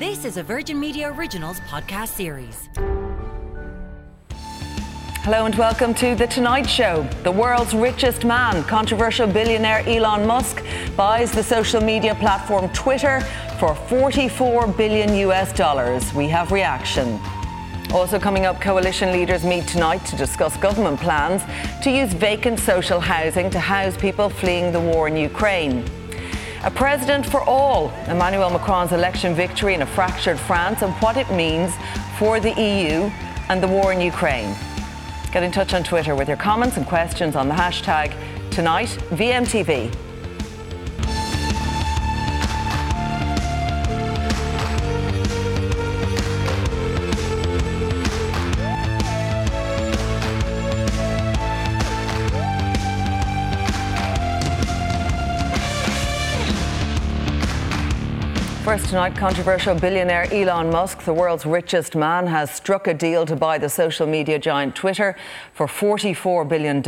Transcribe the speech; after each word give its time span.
This 0.00 0.24
is 0.24 0.38
a 0.38 0.42
Virgin 0.42 0.80
Media 0.80 1.12
Originals 1.12 1.60
podcast 1.68 2.08
series. 2.08 2.70
Hello 5.24 5.44
and 5.44 5.54
welcome 5.56 5.92
to 5.92 6.14
The 6.14 6.26
Tonight 6.26 6.62
Show. 6.62 7.06
The 7.22 7.30
world's 7.30 7.74
richest 7.74 8.24
man, 8.24 8.64
controversial 8.64 9.26
billionaire 9.26 9.86
Elon 9.86 10.26
Musk, 10.26 10.64
buys 10.96 11.30
the 11.32 11.42
social 11.42 11.82
media 11.82 12.14
platform 12.14 12.70
Twitter 12.70 13.20
for 13.58 13.74
44 13.74 14.68
billion 14.68 15.14
US 15.28 15.52
dollars. 15.52 16.14
We 16.14 16.28
have 16.28 16.50
reaction. 16.50 17.20
Also 17.92 18.18
coming 18.18 18.46
up, 18.46 18.58
coalition 18.58 19.12
leaders 19.12 19.44
meet 19.44 19.66
tonight 19.66 20.02
to 20.06 20.16
discuss 20.16 20.56
government 20.56 20.98
plans 20.98 21.42
to 21.84 21.90
use 21.90 22.14
vacant 22.14 22.58
social 22.58 23.00
housing 23.00 23.50
to 23.50 23.60
house 23.60 23.98
people 23.98 24.30
fleeing 24.30 24.72
the 24.72 24.80
war 24.80 25.08
in 25.08 25.16
Ukraine. 25.18 25.84
A 26.62 26.70
president 26.70 27.24
for 27.24 27.40
all, 27.40 27.88
Emmanuel 28.06 28.50
Macron's 28.50 28.92
election 28.92 29.34
victory 29.34 29.72
in 29.72 29.80
a 29.80 29.86
fractured 29.86 30.38
France 30.38 30.82
and 30.82 30.92
what 30.94 31.16
it 31.16 31.30
means 31.30 31.72
for 32.18 32.38
the 32.38 32.50
EU 32.50 33.10
and 33.48 33.62
the 33.62 33.68
war 33.68 33.94
in 33.94 34.00
Ukraine. 34.00 34.54
Get 35.32 35.42
in 35.42 35.52
touch 35.52 35.72
on 35.72 35.82
Twitter 35.82 36.14
with 36.14 36.28
your 36.28 36.36
comments 36.36 36.76
and 36.76 36.86
questions 36.86 37.34
on 37.34 37.48
the 37.48 37.54
hashtag 37.54 38.14
tonight 38.50 38.88
VMTV. 39.08 40.09
Tonight, 58.90 59.14
controversial 59.14 59.76
billionaire 59.76 60.26
Elon 60.32 60.68
Musk, 60.68 61.04
the 61.04 61.14
world's 61.14 61.46
richest 61.46 61.94
man, 61.94 62.26
has 62.26 62.50
struck 62.50 62.88
a 62.88 62.92
deal 62.92 63.24
to 63.24 63.36
buy 63.36 63.56
the 63.56 63.68
social 63.68 64.04
media 64.04 64.36
giant 64.36 64.74
Twitter 64.74 65.16
for 65.52 65.68
$44 65.68 66.48
billion. 66.48 66.82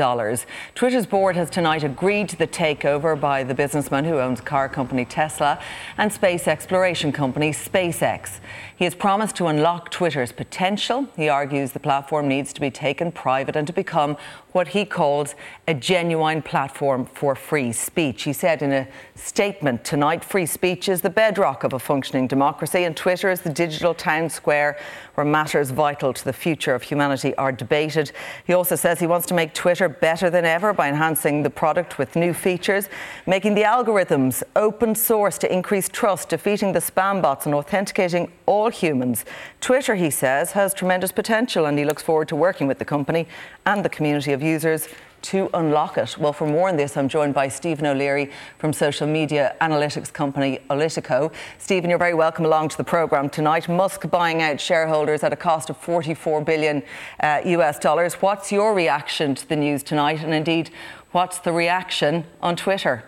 Twitter's 0.75 1.07
board 1.07 1.37
has 1.37 1.49
tonight 1.49 1.85
agreed 1.85 2.29
to 2.31 2.37
the 2.37 2.49
takeover 2.49 3.19
by 3.19 3.45
the 3.45 3.55
businessman 3.55 4.05
who 4.05 4.19
owns 4.19 4.41
car 4.41 4.69
company 4.69 5.05
Tesla 5.05 5.61
and 5.97 6.13
space 6.13 6.49
exploration 6.49 7.13
company 7.13 7.53
SpaceX. 7.53 8.41
He 8.83 8.87
has 8.87 8.97
promised 8.97 9.37
to 9.37 9.47
unlock 9.47 9.93
Twitter's 9.93 10.33
potential. 10.33 11.07
He 11.15 11.29
argues 11.29 11.71
the 11.71 11.79
platform 11.79 12.27
needs 12.27 12.53
to 12.53 12.61
be 12.61 12.69
taken 12.69 13.13
private 13.13 13.55
and 13.55 13.65
to 13.69 13.73
become 13.73 14.17
what 14.51 14.67
he 14.67 14.85
calls 14.85 15.37
a 15.69 15.75
genuine 15.75 16.43
platform 16.43 17.07
for 17.07 17.37
free 17.37 17.71
speech. 17.71 18.25
He 18.25 18.33
said 18.33 18.61
in 18.61 18.73
a 18.73 18.89
statement 19.15 19.85
tonight 19.85 20.25
free 20.25 20.47
speech 20.47 20.89
is 20.89 21.01
the 21.01 21.11
bedrock 21.11 21.63
of 21.63 21.75
a 21.75 21.79
functioning 21.79 22.27
democracy, 22.27 22.83
and 22.83 22.97
Twitter 22.97 23.31
is 23.31 23.43
the 23.43 23.53
digital 23.53 23.95
town 23.95 24.29
square 24.29 24.77
where 25.15 25.25
matters 25.25 25.71
vital 25.71 26.13
to 26.13 26.25
the 26.25 26.33
future 26.33 26.75
of 26.75 26.83
humanity 26.83 27.35
are 27.37 27.53
debated. 27.53 28.13
He 28.47 28.55
also 28.55 28.77
says 28.77 28.99
he 28.99 29.07
wants 29.07 29.27
to 29.27 29.35
make 29.35 29.55
Twitter 29.55 29.89
better 29.89 30.31
than 30.31 30.45
ever 30.45 30.73
by 30.73 30.89
enhancing 30.89 31.43
the 31.43 31.51
product 31.51 31.99
with 31.99 32.17
new 32.17 32.33
features, 32.33 32.89
making 33.27 33.55
the 33.55 33.63
algorithms 33.63 34.43
open 34.57 34.95
source 34.95 35.39
to 35.39 35.53
increase 35.53 35.89
trust, 35.89 36.29
defeating 36.29 36.73
the 36.73 36.79
spam 36.79 37.21
bots, 37.21 37.47
and 37.47 37.55
authenticating 37.55 38.31
all 38.47 38.71
humans. 38.71 39.25
Twitter, 39.61 39.95
he 39.95 40.11
says, 40.11 40.53
has 40.53 40.75
tremendous 40.75 41.13
potential, 41.13 41.67
and 41.67 41.79
he 41.79 41.85
looks 41.85 42.03
forward 42.03 42.29
to 42.29 42.37
working 42.37 42.67
with 42.67 42.79
the 42.79 42.85
company 42.85 43.27
and 43.67 43.85
the 43.85 43.89
community 43.89 44.33
of 44.33 44.43
users 44.43 44.89
to 45.23 45.49
unlock 45.55 45.99
it. 45.99 46.19
Well, 46.19 46.33
for 46.33 46.47
more 46.47 46.69
on 46.69 46.77
this, 46.77 46.97
I'm 46.97 47.09
joined 47.09 47.35
by 47.35 47.49
Stephen 47.49 47.87
O'Leary 47.87 48.31
from 48.59 48.73
social 48.73 49.07
media 49.07 49.57
analytics 49.61 50.13
company 50.13 50.61
Olytico. 50.71 51.33
Stephen, 51.59 51.89
you're 51.89 51.99
very 51.99 52.15
welcome 52.15 52.45
along 52.45 52.69
to 52.71 52.77
the 52.77 52.85
programme 52.85 53.31
tonight. 53.31 53.69
Musk 53.69 54.11
buying 54.11 54.43
out 54.43 54.61
shareholders 54.61 55.23
at 55.23 55.33
a 55.33 55.37
cost 55.37 55.71
of 55.71 55.77
44 55.77 56.43
billion 56.43 56.83
uh, 57.21 57.41
US 57.45 57.79
dollars. 57.79 58.15
What's 58.15 58.53
your 58.53 58.75
reaction 58.75 59.35
to 59.35 59.49
the 59.49 59.57
news 59.57 59.83
tonight? 59.83 60.23
And 60.23 60.35
indeed, 60.35 60.71
what's 61.13 61.39
the 61.39 61.53
reaction 61.53 62.25
on 62.41 62.57
Twitter? 62.57 63.05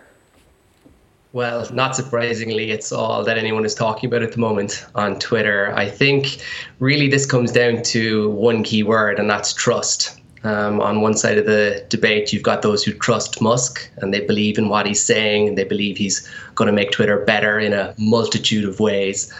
Well, 1.34 1.68
not 1.72 1.96
surprisingly, 1.96 2.70
it's 2.70 2.92
all 2.92 3.24
that 3.24 3.36
anyone 3.36 3.64
is 3.64 3.74
talking 3.74 4.06
about 4.06 4.22
at 4.22 4.30
the 4.30 4.38
moment 4.38 4.86
on 4.94 5.18
Twitter. 5.18 5.74
I 5.74 5.88
think 5.88 6.38
really 6.78 7.08
this 7.08 7.26
comes 7.26 7.50
down 7.50 7.82
to 7.82 8.30
one 8.30 8.62
key 8.62 8.84
word, 8.84 9.18
and 9.18 9.28
that's 9.28 9.52
trust. 9.52 10.20
Um, 10.44 10.80
on 10.82 11.00
one 11.00 11.14
side 11.14 11.38
of 11.38 11.46
the 11.46 11.84
debate, 11.88 12.32
you've 12.32 12.42
got 12.42 12.60
those 12.60 12.84
who 12.84 12.92
trust 12.92 13.40
Musk 13.40 13.90
and 13.96 14.12
they 14.12 14.20
believe 14.20 14.58
in 14.58 14.68
what 14.68 14.84
he's 14.84 15.02
saying 15.02 15.48
and 15.48 15.58
they 15.58 15.64
believe 15.64 15.96
he's 15.96 16.28
going 16.54 16.66
to 16.66 16.72
make 16.72 16.90
Twitter 16.90 17.24
better 17.24 17.58
in 17.58 17.72
a 17.72 17.94
multitude 17.96 18.68
of 18.68 18.78
ways. 18.78 19.32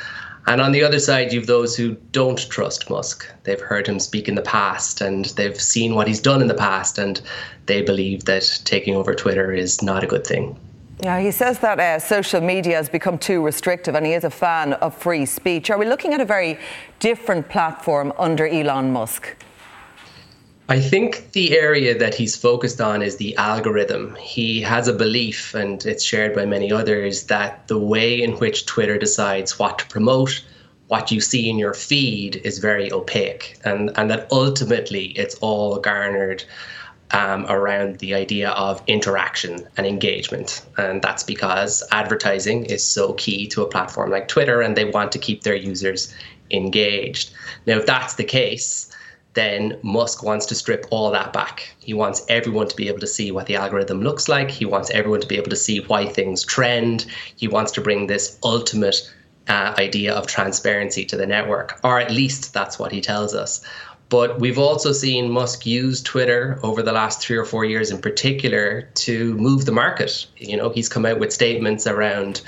And 0.46 0.60
on 0.60 0.72
the 0.72 0.82
other 0.82 0.98
side, 0.98 1.32
you've 1.32 1.46
those 1.46 1.76
who 1.76 1.94
don't 2.12 2.38
trust 2.50 2.90
Musk. 2.90 3.26
They've 3.44 3.60
heard 3.60 3.86
him 3.86 3.98
speak 4.00 4.28
in 4.28 4.34
the 4.34 4.42
past 4.42 5.00
and 5.00 5.26
they've 5.36 5.60
seen 5.60 5.94
what 5.94 6.06
he's 6.06 6.20
done 6.20 6.42
in 6.42 6.48
the 6.48 6.54
past, 6.54 6.98
and 6.98 7.20
they 7.66 7.80
believe 7.80 8.24
that 8.24 8.60
taking 8.64 8.94
over 8.94 9.14
Twitter 9.14 9.52
is 9.52 9.82
not 9.82 10.04
a 10.04 10.06
good 10.06 10.26
thing. 10.26 10.58
Yeah, 11.02 11.20
he 11.20 11.30
says 11.30 11.58
that 11.58 11.80
uh, 11.80 11.98
social 11.98 12.40
media 12.40 12.76
has 12.76 12.88
become 12.88 13.18
too 13.18 13.42
restrictive 13.42 13.94
and 13.94 14.06
he 14.06 14.12
is 14.12 14.24
a 14.24 14.30
fan 14.30 14.74
of 14.74 14.96
free 14.96 15.26
speech. 15.26 15.70
Are 15.70 15.76
we 15.76 15.86
looking 15.86 16.14
at 16.14 16.20
a 16.20 16.24
very 16.24 16.58
different 17.00 17.48
platform 17.48 18.12
under 18.18 18.46
Elon 18.46 18.92
Musk? 18.92 19.34
I 20.66 20.80
think 20.80 21.32
the 21.32 21.58
area 21.58 21.96
that 21.98 22.14
he's 22.14 22.36
focused 22.36 22.80
on 22.80 23.02
is 23.02 23.16
the 23.16 23.36
algorithm. 23.36 24.14
He 24.14 24.62
has 24.62 24.88
a 24.88 24.94
belief, 24.94 25.54
and 25.54 25.84
it's 25.84 26.02
shared 26.02 26.34
by 26.34 26.46
many 26.46 26.72
others, 26.72 27.24
that 27.24 27.68
the 27.68 27.78
way 27.78 28.22
in 28.22 28.32
which 28.38 28.64
Twitter 28.64 28.96
decides 28.96 29.58
what 29.58 29.80
to 29.80 29.86
promote, 29.88 30.42
what 30.88 31.10
you 31.10 31.20
see 31.20 31.50
in 31.50 31.58
your 31.58 31.74
feed, 31.74 32.36
is 32.36 32.58
very 32.60 32.90
opaque, 32.90 33.58
and, 33.64 33.90
and 33.96 34.10
that 34.10 34.26
ultimately 34.32 35.08
it's 35.16 35.34
all 35.36 35.78
garnered 35.80 36.42
um, 37.10 37.44
around 37.50 37.98
the 37.98 38.14
idea 38.14 38.48
of 38.50 38.82
interaction 38.86 39.68
and 39.76 39.86
engagement. 39.86 40.64
And 40.78 41.02
that's 41.02 41.22
because 41.22 41.82
advertising 41.90 42.64
is 42.64 42.82
so 42.82 43.12
key 43.12 43.46
to 43.48 43.62
a 43.62 43.68
platform 43.68 44.10
like 44.10 44.28
Twitter, 44.28 44.62
and 44.62 44.76
they 44.76 44.86
want 44.86 45.12
to 45.12 45.18
keep 45.18 45.42
their 45.42 45.54
users 45.54 46.14
engaged. 46.50 47.32
Now, 47.66 47.76
if 47.76 47.86
that's 47.86 48.14
the 48.14 48.24
case, 48.24 48.90
then 49.34 49.78
Musk 49.82 50.22
wants 50.22 50.46
to 50.46 50.54
strip 50.54 50.86
all 50.90 51.10
that 51.10 51.32
back. 51.32 51.74
He 51.80 51.92
wants 51.92 52.24
everyone 52.28 52.68
to 52.68 52.76
be 52.76 52.88
able 52.88 53.00
to 53.00 53.06
see 53.06 53.30
what 53.30 53.46
the 53.46 53.56
algorithm 53.56 54.00
looks 54.00 54.28
like. 54.28 54.50
He 54.50 54.64
wants 54.64 54.90
everyone 54.90 55.20
to 55.20 55.26
be 55.26 55.36
able 55.36 55.50
to 55.50 55.56
see 55.56 55.80
why 55.80 56.06
things 56.06 56.44
trend. 56.44 57.06
He 57.36 57.48
wants 57.48 57.72
to 57.72 57.80
bring 57.80 58.06
this 58.06 58.38
ultimate 58.42 59.10
uh, 59.48 59.74
idea 59.76 60.14
of 60.14 60.26
transparency 60.26 61.04
to 61.04 61.16
the 61.16 61.26
network, 61.26 61.78
or 61.84 62.00
at 62.00 62.10
least 62.10 62.54
that's 62.54 62.78
what 62.78 62.92
he 62.92 63.00
tells 63.00 63.34
us. 63.34 63.64
But 64.08 64.38
we've 64.38 64.58
also 64.58 64.92
seen 64.92 65.30
Musk 65.30 65.66
use 65.66 66.00
Twitter 66.02 66.60
over 66.62 66.82
the 66.82 66.92
last 66.92 67.20
three 67.20 67.36
or 67.36 67.44
four 67.44 67.64
years 67.64 67.90
in 67.90 68.00
particular 68.00 68.82
to 68.94 69.34
move 69.34 69.64
the 69.64 69.72
market. 69.72 70.26
You 70.36 70.56
know, 70.56 70.70
he's 70.70 70.88
come 70.88 71.06
out 71.06 71.18
with 71.18 71.32
statements 71.32 71.86
around 71.86 72.42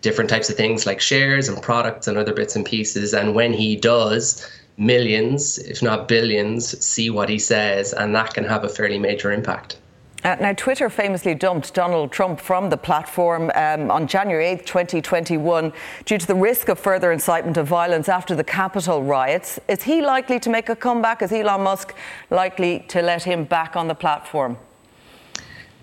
different 0.00 0.30
types 0.30 0.48
of 0.48 0.56
things 0.56 0.86
like 0.86 1.00
shares 1.00 1.48
and 1.48 1.62
products 1.62 2.08
and 2.08 2.16
other 2.16 2.32
bits 2.32 2.56
and 2.56 2.64
pieces. 2.64 3.12
And 3.12 3.34
when 3.34 3.52
he 3.52 3.76
does, 3.76 4.48
millions, 4.80 5.58
if 5.58 5.82
not 5.82 6.08
billions, 6.08 6.84
see 6.84 7.10
what 7.10 7.28
he 7.28 7.38
says, 7.38 7.92
and 7.92 8.14
that 8.16 8.34
can 8.34 8.44
have 8.44 8.64
a 8.64 8.68
fairly 8.68 8.98
major 8.98 9.30
impact. 9.30 9.76
Uh, 10.24 10.36
now, 10.38 10.52
Twitter 10.52 10.90
famously 10.90 11.34
dumped 11.34 11.72
Donald 11.72 12.12
Trump 12.12 12.40
from 12.40 12.68
the 12.68 12.76
platform 12.76 13.50
um, 13.54 13.90
on 13.90 14.06
January 14.06 14.46
8, 14.46 14.66
2021, 14.66 15.72
due 16.04 16.18
to 16.18 16.26
the 16.26 16.34
risk 16.34 16.68
of 16.68 16.78
further 16.78 17.12
incitement 17.12 17.56
of 17.56 17.66
violence 17.66 18.08
after 18.08 18.34
the 18.34 18.44
Capitol 18.44 19.02
riots. 19.02 19.58
Is 19.68 19.82
he 19.82 20.02
likely 20.02 20.38
to 20.40 20.50
make 20.50 20.68
a 20.68 20.76
comeback? 20.76 21.22
Is 21.22 21.32
Elon 21.32 21.62
Musk 21.62 21.94
likely 22.28 22.84
to 22.88 23.00
let 23.00 23.22
him 23.22 23.44
back 23.44 23.76
on 23.76 23.88
the 23.88 23.94
platform? 23.94 24.58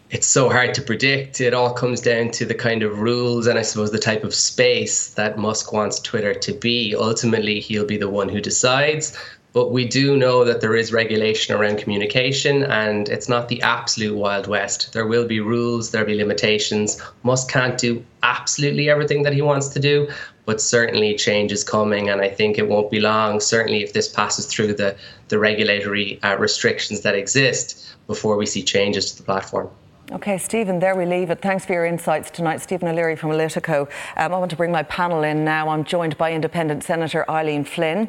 It's 0.10 0.28
so 0.28 0.50
hard 0.50 0.74
to 0.74 0.82
predict. 0.82 1.42
It 1.42 1.54
all 1.54 1.74
comes 1.74 2.00
down 2.00 2.32
to 2.32 2.46
the 2.46 2.56
kind 2.56 2.82
of 2.82 3.00
rules 3.00 3.46
and 3.48 3.60
I 3.60 3.62
suppose 3.62 3.92
the 3.92 4.00
type 4.00 4.24
of 4.24 4.34
space 4.34 5.10
that 5.12 5.38
Musk 5.38 5.74
wants 5.74 6.00
Twitter 6.00 6.34
to 6.34 6.54
be. 6.54 6.96
Ultimately, 6.96 7.60
he'll 7.60 7.86
be 7.86 7.98
the 7.98 8.10
one 8.10 8.30
who 8.30 8.40
decides. 8.40 9.18
But 9.52 9.72
we 9.72 9.86
do 9.86 10.16
know 10.16 10.46
that 10.46 10.62
there 10.62 10.76
is 10.76 10.94
regulation 10.94 11.56
around 11.56 11.80
communication 11.80 12.64
and 12.64 13.10
it's 13.10 13.28
not 13.28 13.50
the 13.50 13.62
absolute 13.62 14.16
Wild 14.16 14.48
West. 14.48 14.94
There 14.94 15.08
will 15.08 15.26
be 15.26 15.40
rules, 15.40 15.92
there'll 15.92 16.08
be 16.08 16.16
limitations. 16.16 17.02
Musk 17.24 17.50
can't 17.50 17.78
do 17.78 18.06
absolutely 18.24 18.90
everything 18.90 19.24
that 19.24 19.34
he 19.34 19.42
wants 19.42 19.70
to 19.70 19.80
do, 19.80 20.10
but 20.46 20.62
certainly 20.62 21.16
change 21.16 21.52
is 21.52 21.64
coming. 21.64 22.10
And 22.10 22.22
I 22.22 22.30
think 22.30 22.58
it 22.58 22.70
won't 22.70 22.92
be 22.92 23.00
long, 23.00 23.40
certainly 23.40 23.84
if 23.84 23.94
this 23.94 24.08
passes 24.08 24.46
through 24.46 24.74
the, 24.76 24.96
the 25.30 25.40
regulatory 25.40 26.22
uh, 26.24 26.38
restrictions 26.38 27.02
that 27.02 27.16
exist, 27.16 27.84
before 28.08 28.38
we 28.38 28.46
see 28.46 28.64
changes 28.64 29.12
to 29.12 29.18
the 29.18 29.24
platform. 29.24 29.70
Okay, 30.10 30.38
Stephen, 30.38 30.80
there 30.80 30.96
we 30.96 31.06
leave 31.06 31.32
it. 31.32 31.42
Thanks 31.42 31.66
for 31.66 31.74
your 31.74 31.86
insights 31.86 32.32
tonight. 32.32 32.62
Stephen 32.62 32.88
O'Leary 32.88 33.18
from 33.18 33.30
Politico. 33.32 33.90
Um, 34.16 34.34
I 34.34 34.38
want 34.38 34.50
to 34.52 34.56
bring 34.56 34.72
my 34.72 34.84
panel 34.84 35.24
in 35.24 35.44
now. 35.44 35.68
I'm 35.68 35.84
joined 35.84 36.18
by 36.18 36.32
Independent 36.32 36.86
Senator 36.86 37.30
Eileen 37.30 37.66
Flynn. 37.66 38.08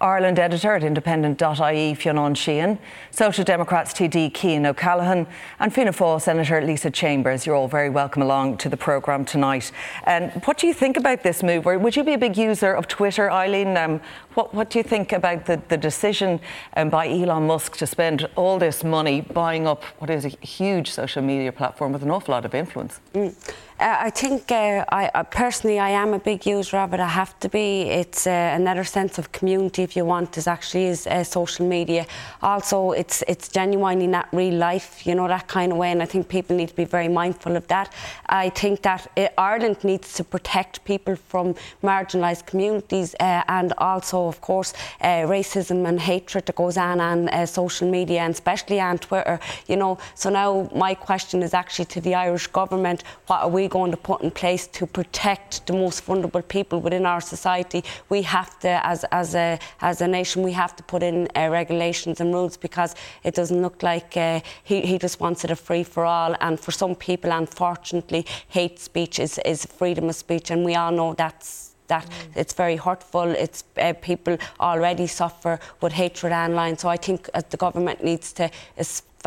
Ireland 0.00 0.38
editor 0.38 0.74
at 0.74 0.84
independent.ie 0.84 1.94
Fionn 1.94 2.34
Sheahan, 2.34 2.78
Social 3.10 3.44
Democrats 3.44 3.92
TD 3.92 4.36
Cian 4.36 4.66
O'Callaghan, 4.66 5.26
and 5.58 5.74
Fianna 5.74 5.92
Fáil 5.92 6.20
Senator 6.22 6.60
Lisa 6.60 6.90
Chambers. 6.90 7.46
You're 7.46 7.56
all 7.56 7.68
very 7.68 7.90
welcome 7.90 8.22
along 8.22 8.58
to 8.58 8.68
the 8.68 8.76
programme 8.76 9.24
tonight. 9.24 9.72
Um, 10.06 10.30
what 10.44 10.58
do 10.58 10.66
you 10.66 10.74
think 10.74 10.96
about 10.96 11.22
this 11.22 11.42
move? 11.42 11.64
Would 11.64 11.96
you 11.96 12.04
be 12.04 12.14
a 12.14 12.18
big 12.18 12.36
user 12.36 12.72
of 12.72 12.86
Twitter, 12.86 13.30
Eileen? 13.30 13.76
Um, 13.76 14.00
what, 14.34 14.54
what, 14.54 14.70
do 14.70 14.78
you 14.78 14.84
think 14.84 15.12
about 15.12 15.46
the, 15.46 15.60
the 15.68 15.76
decision 15.76 16.40
um, 16.76 16.90
by 16.90 17.08
Elon 17.08 17.46
Musk 17.46 17.76
to 17.78 17.86
spend 17.86 18.28
all 18.36 18.58
this 18.58 18.84
money 18.84 19.20
buying 19.20 19.66
up 19.66 19.82
what 19.98 20.10
is 20.10 20.24
a 20.24 20.28
huge 20.28 20.90
social 20.90 21.22
media 21.22 21.50
platform 21.50 21.92
with 21.92 22.02
an 22.02 22.10
awful 22.10 22.32
lot 22.32 22.44
of 22.44 22.54
influence? 22.54 23.00
Mm. 23.18 23.34
Uh, 23.80 23.96
I 24.00 24.10
think 24.10 24.50
uh, 24.50 24.84
I, 24.88 25.08
uh, 25.14 25.22
personally 25.22 25.78
I 25.78 25.90
am 25.90 26.12
a 26.12 26.18
big 26.18 26.44
user 26.44 26.78
of 26.78 26.92
it. 26.94 27.00
I 27.00 27.06
have 27.06 27.38
to 27.38 27.48
be. 27.48 27.82
It's 27.82 28.26
uh, 28.26 28.30
another 28.56 28.82
sense 28.82 29.18
of 29.18 29.30
community, 29.30 29.84
if 29.84 29.94
you 29.94 30.04
want, 30.04 30.36
is 30.36 30.48
actually 30.48 30.86
is 30.86 31.06
uh, 31.06 31.22
social 31.22 31.64
media. 31.64 32.04
Also, 32.42 32.90
it's 32.90 33.22
it's 33.28 33.48
genuinely 33.48 34.08
not 34.08 34.26
real 34.32 34.54
life, 34.54 35.06
you 35.06 35.14
know 35.14 35.28
that 35.28 35.46
kind 35.46 35.70
of 35.70 35.78
way, 35.78 35.92
and 35.92 36.02
I 36.02 36.06
think 36.06 36.28
people 36.28 36.56
need 36.56 36.70
to 36.70 36.74
be 36.74 36.86
very 36.86 37.06
mindful 37.06 37.54
of 37.54 37.68
that. 37.68 37.92
I 38.28 38.50
think 38.50 38.82
that 38.82 39.06
uh, 39.16 39.28
Ireland 39.38 39.84
needs 39.84 40.12
to 40.14 40.24
protect 40.24 40.84
people 40.84 41.14
from 41.14 41.54
marginalised 41.80 42.46
communities, 42.46 43.14
and 43.20 43.72
also, 43.78 44.26
of 44.26 44.40
course, 44.40 44.72
racism 45.00 45.86
and 45.86 46.00
hatred 46.00 46.46
that 46.46 46.56
goes 46.56 46.76
on 46.76 47.00
on 47.00 47.46
social 47.46 47.88
media, 47.88 48.22
and 48.22 48.34
especially 48.34 48.80
on 48.80 48.98
Twitter. 48.98 49.38
You 49.68 49.76
know, 49.76 49.98
so 50.16 50.30
now 50.30 50.68
my 50.74 50.94
question 50.94 51.44
is 51.44 51.54
actually 51.54 51.84
to 51.94 52.00
the 52.00 52.16
Irish 52.16 52.48
government: 52.48 53.04
What 53.26 53.42
are 53.42 53.48
we 53.48 53.68
going 53.68 53.90
to 53.90 53.96
put 53.96 54.22
in 54.22 54.30
place 54.30 54.66
to 54.66 54.86
protect 54.86 55.66
the 55.66 55.72
most 55.72 56.04
vulnerable 56.04 56.42
people 56.42 56.80
within 56.80 57.06
our 57.06 57.20
society. 57.20 57.84
We 58.08 58.22
have 58.22 58.58
to, 58.60 58.84
as, 58.86 59.04
as, 59.10 59.34
a, 59.34 59.58
as 59.80 60.00
a 60.00 60.08
nation, 60.08 60.42
we 60.42 60.52
have 60.52 60.74
to 60.76 60.82
put 60.82 61.02
in 61.02 61.28
uh, 61.36 61.48
regulations 61.50 62.20
and 62.20 62.32
rules 62.32 62.56
because 62.56 62.94
it 63.24 63.34
doesn't 63.34 63.60
look 63.60 63.82
like 63.82 64.16
uh, 64.16 64.40
he, 64.64 64.80
he 64.82 64.98
just 64.98 65.20
wants 65.20 65.44
it 65.44 65.50
a 65.50 65.56
free 65.56 65.84
for 65.84 66.04
all. 66.04 66.34
And 66.40 66.58
for 66.58 66.72
some 66.72 66.94
people, 66.94 67.30
unfortunately, 67.30 68.26
hate 68.48 68.78
speech 68.78 69.18
is, 69.18 69.38
is 69.44 69.64
freedom 69.64 70.08
of 70.08 70.14
speech, 70.14 70.50
and 70.50 70.64
we 70.64 70.74
all 70.74 70.92
know 70.92 71.14
that's 71.14 71.66
that 71.88 72.04
mm. 72.04 72.36
it's 72.36 72.52
very 72.52 72.76
hurtful. 72.76 73.22
It's 73.22 73.64
uh, 73.78 73.94
people 73.94 74.36
already 74.60 75.06
suffer 75.06 75.58
with 75.80 75.92
hatred 75.92 76.34
online. 76.34 76.76
So 76.76 76.90
I 76.90 76.98
think 76.98 77.30
uh, 77.32 77.40
the 77.48 77.56
government 77.56 78.04
needs 78.04 78.32
to 78.34 78.50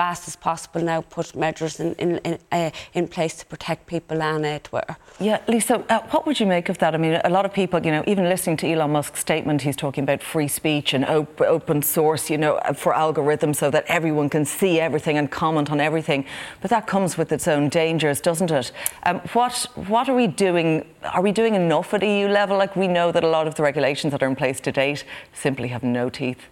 fast 0.02 0.28
as 0.28 0.36
possible 0.36 0.82
now 0.82 1.00
put 1.02 1.36
measures 1.36 1.80
in, 1.80 1.94
in, 2.04 2.18
in, 2.30 2.40
uh, 2.52 2.72
in 2.96 3.08
place 3.08 3.36
to 3.36 3.46
protect 3.46 3.86
people 3.86 4.20
uh, 4.20 4.58
Twitter. 4.64 4.98
Yeah, 5.20 5.40
Lisa, 5.48 5.76
uh, 5.90 6.00
what 6.10 6.26
would 6.26 6.40
you 6.40 6.48
make 6.48 6.70
of 6.70 6.80
that? 6.80 6.96
I 6.96 6.98
mean, 6.98 7.22
a 7.24 7.30
lot 7.30 7.46
of 7.46 7.54
people, 7.54 7.80
you 7.86 7.92
know, 7.92 8.04
even 8.08 8.24
listening 8.24 8.58
to 8.58 8.68
Elon 8.72 8.94
Musk's 8.94 9.20
statement, 9.20 9.62
he's 9.62 9.76
talking 9.76 10.04
about 10.04 10.24
free 10.24 10.48
speech 10.48 10.96
and 10.96 11.06
op- 11.06 11.42
open 11.42 11.84
source, 11.84 12.32
you 12.32 12.40
know, 12.40 12.60
for 12.74 12.94
algorithms 12.94 13.58
so 13.58 13.70
that 13.70 13.86
everyone 13.88 14.28
can 14.28 14.44
see 14.44 14.80
everything 14.80 15.20
and 15.20 15.30
comment 15.30 15.70
on 15.70 15.80
everything. 15.80 16.26
But 16.62 16.72
that 16.72 16.88
comes 16.88 17.16
with 17.16 17.32
its 17.32 17.48
own 17.48 17.70
dangers, 17.70 18.20
doesn't 18.22 18.50
it? 18.50 18.72
Um, 19.04 19.20
what, 19.34 19.68
what 19.76 20.10
are 20.10 20.16
we 20.16 20.26
doing? 20.26 20.84
Are 21.14 21.22
we 21.22 21.32
doing 21.32 21.54
enough 21.54 21.94
at 21.94 22.02
EU 22.02 22.28
level? 22.28 22.58
Like, 22.58 22.76
we 22.76 22.88
know 22.88 23.12
that 23.12 23.24
a 23.24 23.30
lot 23.30 23.46
of 23.46 23.54
the 23.54 23.62
regulations 23.62 24.10
that 24.14 24.24
are 24.24 24.30
in 24.30 24.36
place 24.36 24.60
to 24.62 24.72
date 24.72 25.04
simply 25.32 25.68
have 25.68 25.84
no 25.84 26.10
teeth. 26.10 26.48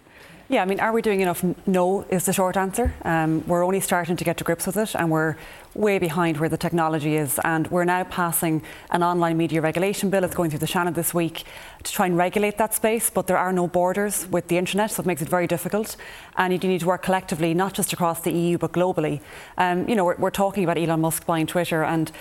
Yeah, 0.50 0.62
I 0.62 0.64
mean, 0.64 0.80
are 0.80 0.90
we 0.90 1.00
doing 1.00 1.20
enough? 1.20 1.44
No, 1.68 2.04
is 2.10 2.26
the 2.26 2.32
short 2.32 2.56
answer. 2.56 2.92
Um, 3.04 3.46
we're 3.46 3.64
only 3.64 3.78
starting 3.78 4.16
to 4.16 4.24
get 4.24 4.36
to 4.38 4.44
grips 4.44 4.66
with 4.66 4.76
it, 4.76 4.96
and 4.96 5.08
we're 5.08 5.36
way 5.74 5.98
behind 5.98 6.38
where 6.38 6.48
the 6.48 6.56
technology 6.56 7.16
is. 7.16 7.38
And 7.44 7.66
we're 7.68 7.84
now 7.84 8.04
passing 8.04 8.62
an 8.90 9.02
online 9.02 9.36
media 9.36 9.60
regulation 9.60 10.10
bill. 10.10 10.24
It's 10.24 10.34
going 10.34 10.50
through 10.50 10.58
the 10.60 10.66
Seanad 10.66 10.94
this 10.94 11.14
week 11.14 11.44
to 11.82 11.92
try 11.92 12.06
and 12.06 12.16
regulate 12.16 12.58
that 12.58 12.74
space, 12.74 13.08
but 13.08 13.26
there 13.26 13.38
are 13.38 13.52
no 13.52 13.66
borders 13.66 14.26
with 14.26 14.48
the 14.48 14.58
internet, 14.58 14.90
so 14.90 15.00
it 15.00 15.06
makes 15.06 15.22
it 15.22 15.28
very 15.28 15.46
difficult. 15.46 15.96
And 16.36 16.52
you 16.52 16.58
do 16.58 16.68
need 16.68 16.80
to 16.80 16.86
work 16.86 17.02
collectively, 17.02 17.54
not 17.54 17.74
just 17.74 17.92
across 17.92 18.20
the 18.20 18.32
EU, 18.32 18.58
but 18.58 18.72
globally. 18.72 19.20
Um, 19.56 19.88
you 19.88 19.94
know, 19.94 20.04
we're, 20.04 20.16
we're, 20.16 20.30
talking 20.30 20.64
about 20.64 20.78
Elon 20.78 21.00
Musk 21.00 21.26
buying 21.26 21.46
Twitter, 21.46 21.82
and 21.82 22.12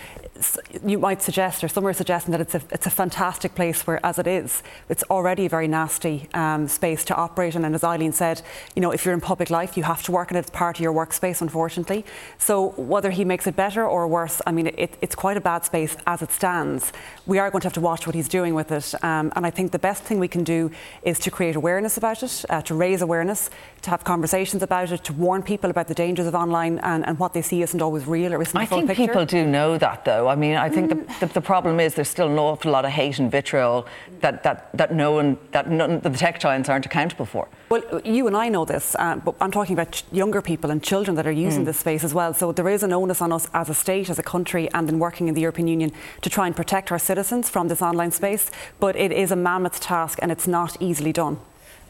you 0.86 0.98
might 0.98 1.22
suggest, 1.22 1.63
or 1.63 1.68
some 1.68 1.86
are 1.86 1.94
suggesting 1.94 2.31
that 2.31 2.42
it's 2.42 2.56
a, 2.56 2.62
it's 2.72 2.86
a 2.86 2.90
fantastic 2.90 3.56
place 3.56 3.86
where, 3.86 4.04
as 4.06 4.18
it 4.18 4.28
is, 4.28 4.63
it's 4.88 5.04
already 5.04 5.46
a 5.46 5.50
very 5.50 5.68
nasty 5.68 6.28
um, 6.34 6.68
space 6.68 7.04
to 7.06 7.16
operate 7.16 7.56
in. 7.56 7.66
And 7.66 7.75
as 7.75 7.84
Eileen 7.84 8.13
said, 8.13 8.42
you 8.75 8.81
know, 8.81 8.92
if 8.92 9.06
you're 9.06 9.13
in 9.13 9.22
public 9.22 9.50
life, 9.50 9.78
you 9.78 9.84
have 9.84 10.01
to 10.04 10.12
work 10.12 10.31
it. 10.31 10.38
It's 10.38 10.50
part 10.50 10.78
of 10.78 10.81
your 10.81 10.94
workspace, 10.94 11.42
unfortunately. 11.42 12.06
So 12.38 12.69
whether 12.78 13.12
he 13.12 13.25
makes 13.25 13.38
makes 13.39 13.47
it 13.47 13.56
better 13.56 13.88
or 13.88 14.06
worse, 14.06 14.41
I 14.45 14.51
mean, 14.51 14.68
it, 14.68 14.97
it's 15.00 15.15
quite 15.15 15.38
a 15.38 15.39
bad 15.39 15.63
space 15.63 15.95
as 16.06 16.21
it 16.21 16.30
stands. 16.30 16.91
We 17.25 17.39
are 17.39 17.50
going 17.50 17.62
to 17.62 17.68
have 17.68 17.74
to 17.75 17.80
watch 17.80 18.06
what 18.06 18.13
he's 18.13 18.27
doing 18.27 18.53
with 18.53 18.69
it. 18.69 18.94
Um, 19.01 19.31
and 19.33 19.45
I 19.45 19.50
think 19.50 19.71
the 19.71 19.80
best 19.80 20.03
thing 20.03 20.19
we 20.19 20.27
can 20.27 20.44
do 20.44 20.71
is 21.03 21.19
to 21.19 21.31
create 21.31 21.56
awareness 21.56 21.95
about 21.95 22.21
it, 22.21 22.44
uh, 22.50 22.62
to 22.63 22.75
raise 22.75 23.01
awareness, 23.01 23.50
to 23.83 23.91
have 23.91 24.03
conversations 24.03 24.62
about 24.62 24.91
it, 24.91 25.06
to 25.06 25.13
warn 25.13 25.41
people 25.41 25.69
about 25.69 25.88
the 25.88 25.94
dangers 25.94 26.27
of 26.27 26.36
online 26.36 26.80
and, 26.80 27.07
and 27.07 27.18
what 27.18 27.31
they 27.33 27.41
see 27.41 27.62
isn't 27.62 27.81
always 27.81 28.06
real 28.06 28.33
or 28.33 28.41
isn't 28.41 28.57
I 28.57 28.65
think 28.65 28.88
picture. 28.88 29.07
people 29.07 29.25
do 29.25 29.45
know 29.45 29.77
that, 29.77 30.03
though. 30.03 30.27
I 30.27 30.36
mean, 30.36 30.57
I 30.57 30.68
think 30.68 30.91
mm. 30.91 31.19
the, 31.19 31.27
the, 31.27 31.33
the, 31.36 31.41
problem 31.41 31.80
is 31.80 31.94
there's 31.94 32.09
still 32.09 32.27
an 32.27 32.38
awful 32.38 32.74
lot 32.74 32.83
of 32.83 32.91
hate 32.91 33.19
and 33.19 33.31
vitriol 33.31 33.88
that, 34.19 34.44
that, 34.44 34.69
that 34.77 34.94
no 34.94 35.13
one, 35.13 35.38
that 35.51 35.69
none, 35.69 36.01
the 36.01 36.09
tech 36.09 36.41
giants 36.41 36.68
aren't 36.68 36.86
accountable 36.86 37.25
for. 37.25 37.47
Well, 37.69 38.01
you 38.03 38.27
and 38.27 38.36
I 38.36 38.50
know 38.50 38.65
this, 38.65 38.95
uh, 39.00 39.15
but 39.15 39.36
I'm 39.39 39.51
talking 39.51 39.74
about 39.74 40.03
younger 40.12 40.41
people 40.41 40.71
and 40.71 40.83
children 40.83 41.15
that 41.15 41.25
are 41.25 41.31
using 41.31 41.62
mm. 41.62 41.68
this 41.68 41.80
space 41.80 42.03
as 42.03 42.13
well. 42.13 42.33
So 42.33 42.51
there 42.51 42.68
is 42.68 42.83
an 42.83 42.91
onus 42.91 43.21
on 43.21 43.29
us 43.31 43.48
as 43.54 43.70
a 43.70 43.74
state, 43.74 44.10
as 44.10 44.20
a 44.20 44.24
country, 44.24 44.70
and 44.74 44.90
in 44.90 45.00
working 45.00 45.28
in 45.28 45.34
the 45.34 45.42
European 45.42 45.68
Union 45.68 45.92
to 46.22 46.30
try 46.30 46.48
and 46.48 46.56
protect 46.56 46.92
our 46.92 47.00
citizens 47.00 47.50
from 47.50 47.68
this 47.68 47.81
online 47.81 48.12
space. 48.12 48.52
But 48.80 48.96
it 48.96 49.12
is 49.12 49.31
a 49.31 49.36
mammoth 49.36 49.80
task 49.80 50.20
and 50.22 50.31
it's 50.31 50.48
not 50.48 50.78
easily 50.81 51.14
done. 51.14 51.40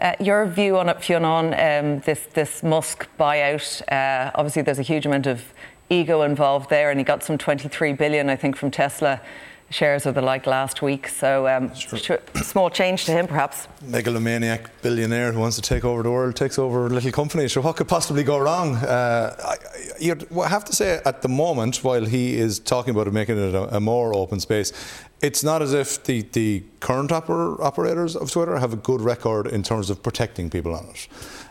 Uh, 0.01 0.13
your 0.19 0.45
view 0.45 0.77
on 0.77 0.87
it, 0.87 1.03
Fionn, 1.03 1.25
um, 1.25 1.99
this, 2.01 2.25
this 2.33 2.63
Musk 2.63 3.07
buyout, 3.19 3.81
uh, 3.91 4.31
obviously 4.33 4.61
there's 4.61 4.79
a 4.79 4.83
huge 4.83 5.05
amount 5.05 5.27
of 5.27 5.53
ego 5.89 6.21
involved 6.21 6.69
there, 6.69 6.89
and 6.89 6.99
he 6.99 7.03
got 7.03 7.23
some 7.23 7.37
23 7.37 7.93
billion, 7.93 8.29
I 8.29 8.35
think, 8.35 8.55
from 8.55 8.71
Tesla 8.71 9.19
shares 9.69 10.05
of 10.05 10.15
the 10.15 10.21
like 10.21 10.47
last 10.47 10.81
week. 10.81 11.07
So 11.07 11.47
um, 11.47 11.73
sure. 11.75 12.19
small 12.35 12.69
change 12.69 13.05
to 13.05 13.11
him, 13.11 13.27
perhaps. 13.27 13.67
Megalomaniac 13.81 14.81
billionaire 14.81 15.31
who 15.31 15.39
wants 15.39 15.55
to 15.57 15.61
take 15.61 15.85
over 15.85 16.03
the 16.03 16.11
world 16.11 16.35
takes 16.35 16.57
over 16.57 16.87
a 16.87 16.89
little 16.89 17.11
company. 17.11 17.47
So 17.47 17.61
what 17.61 17.75
could 17.75 17.87
possibly 17.87 18.23
go 18.23 18.37
wrong? 18.39 18.75
Uh, 18.75 19.35
I, 19.43 19.55
you 19.99 20.15
have 20.47 20.65
to 20.65 20.75
say, 20.75 21.01
at 21.05 21.21
the 21.21 21.29
moment, 21.29 21.83
while 21.83 22.05
he 22.05 22.35
is 22.35 22.59
talking 22.59 22.91
about 22.91 23.07
it, 23.07 23.13
making 23.13 23.37
it 23.37 23.53
a, 23.53 23.77
a 23.77 23.79
more 23.79 24.13
open 24.15 24.39
space, 24.39 24.73
it's 25.21 25.43
not 25.43 25.61
as 25.61 25.73
if 25.73 26.03
the, 26.03 26.21
the 26.31 26.63
current 26.79 27.11
oper- 27.11 27.59
operators 27.59 28.15
of 28.15 28.31
Twitter 28.31 28.57
have 28.57 28.73
a 28.73 28.77
good 28.77 29.01
record 29.01 29.47
in 29.47 29.63
terms 29.63 29.89
of 29.89 30.01
protecting 30.01 30.49
people 30.49 30.73
on 30.73 30.85
it. 30.85 31.07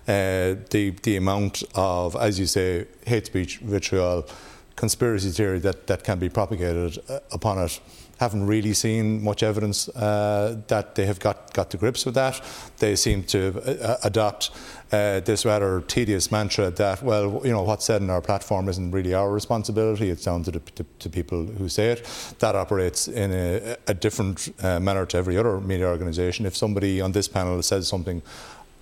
Uh, 0.09 0.59
the 0.71 0.91
the 1.03 1.17
amount 1.17 1.63
of, 1.75 2.17
as 2.17 2.41
you 2.41 2.47
say, 2.47 2.87
hate 3.07 3.27
speech, 3.27 3.59
vitriol, 3.59 4.27
conspiracy 4.75 5.31
theory 5.31 5.59
that, 5.59 5.87
that 5.87 6.03
can 6.03 6.19
be 6.19 6.31
propagated 6.31 6.99
uh, 7.11 7.19
upon 7.31 7.59
it 7.59 7.79
haven't 8.19 8.47
really 8.47 8.75
seen 8.75 9.23
much 9.23 9.43
evidence 9.43 9.89
uh, 9.91 10.61
that 10.69 10.95
they 10.95 11.07
have 11.07 11.21
got, 11.21 11.53
got 11.55 11.71
to 11.71 11.77
grips 11.77 12.05
with 12.05 12.15
that. 12.15 12.41
They 12.79 12.97
seem 12.97 13.23
to 13.25 13.61
uh, 13.83 13.97
adopt 14.05 14.51
uh, 14.93 15.21
this 15.21 15.45
rather 15.45 15.81
tedious 15.83 16.31
mantra 16.31 16.71
that, 16.71 17.03
well, 17.03 17.41
you 17.45 17.53
know, 17.53 17.63
what's 17.63 17.85
said 17.85 18.03
in 18.03 18.11
our 18.11 18.21
platform 18.21 18.69
isn't 18.69 18.91
really 18.91 19.15
our 19.15 19.31
responsibility, 19.31 20.11
it's 20.11 20.25
down 20.25 20.43
to, 20.45 20.51
the, 20.51 20.61
to, 20.61 20.85
to 20.99 21.11
people 21.11 21.45
who 21.45 21.69
say 21.69 21.89
it. 21.89 22.35
That 22.39 22.57
operates 22.57 23.09
in 23.09 23.33
a, 23.33 23.77
a 23.87 23.95
different 23.95 24.53
uh, 24.63 24.81
manner 24.81 25.07
to 25.07 25.17
every 25.17 25.37
other 25.37 25.61
media 25.61 25.87
organisation. 25.87 26.47
If 26.47 26.57
somebody 26.57 27.01
on 27.01 27.13
this 27.13 27.29
panel 27.29 27.63
says 27.63 27.87
something 27.87 28.23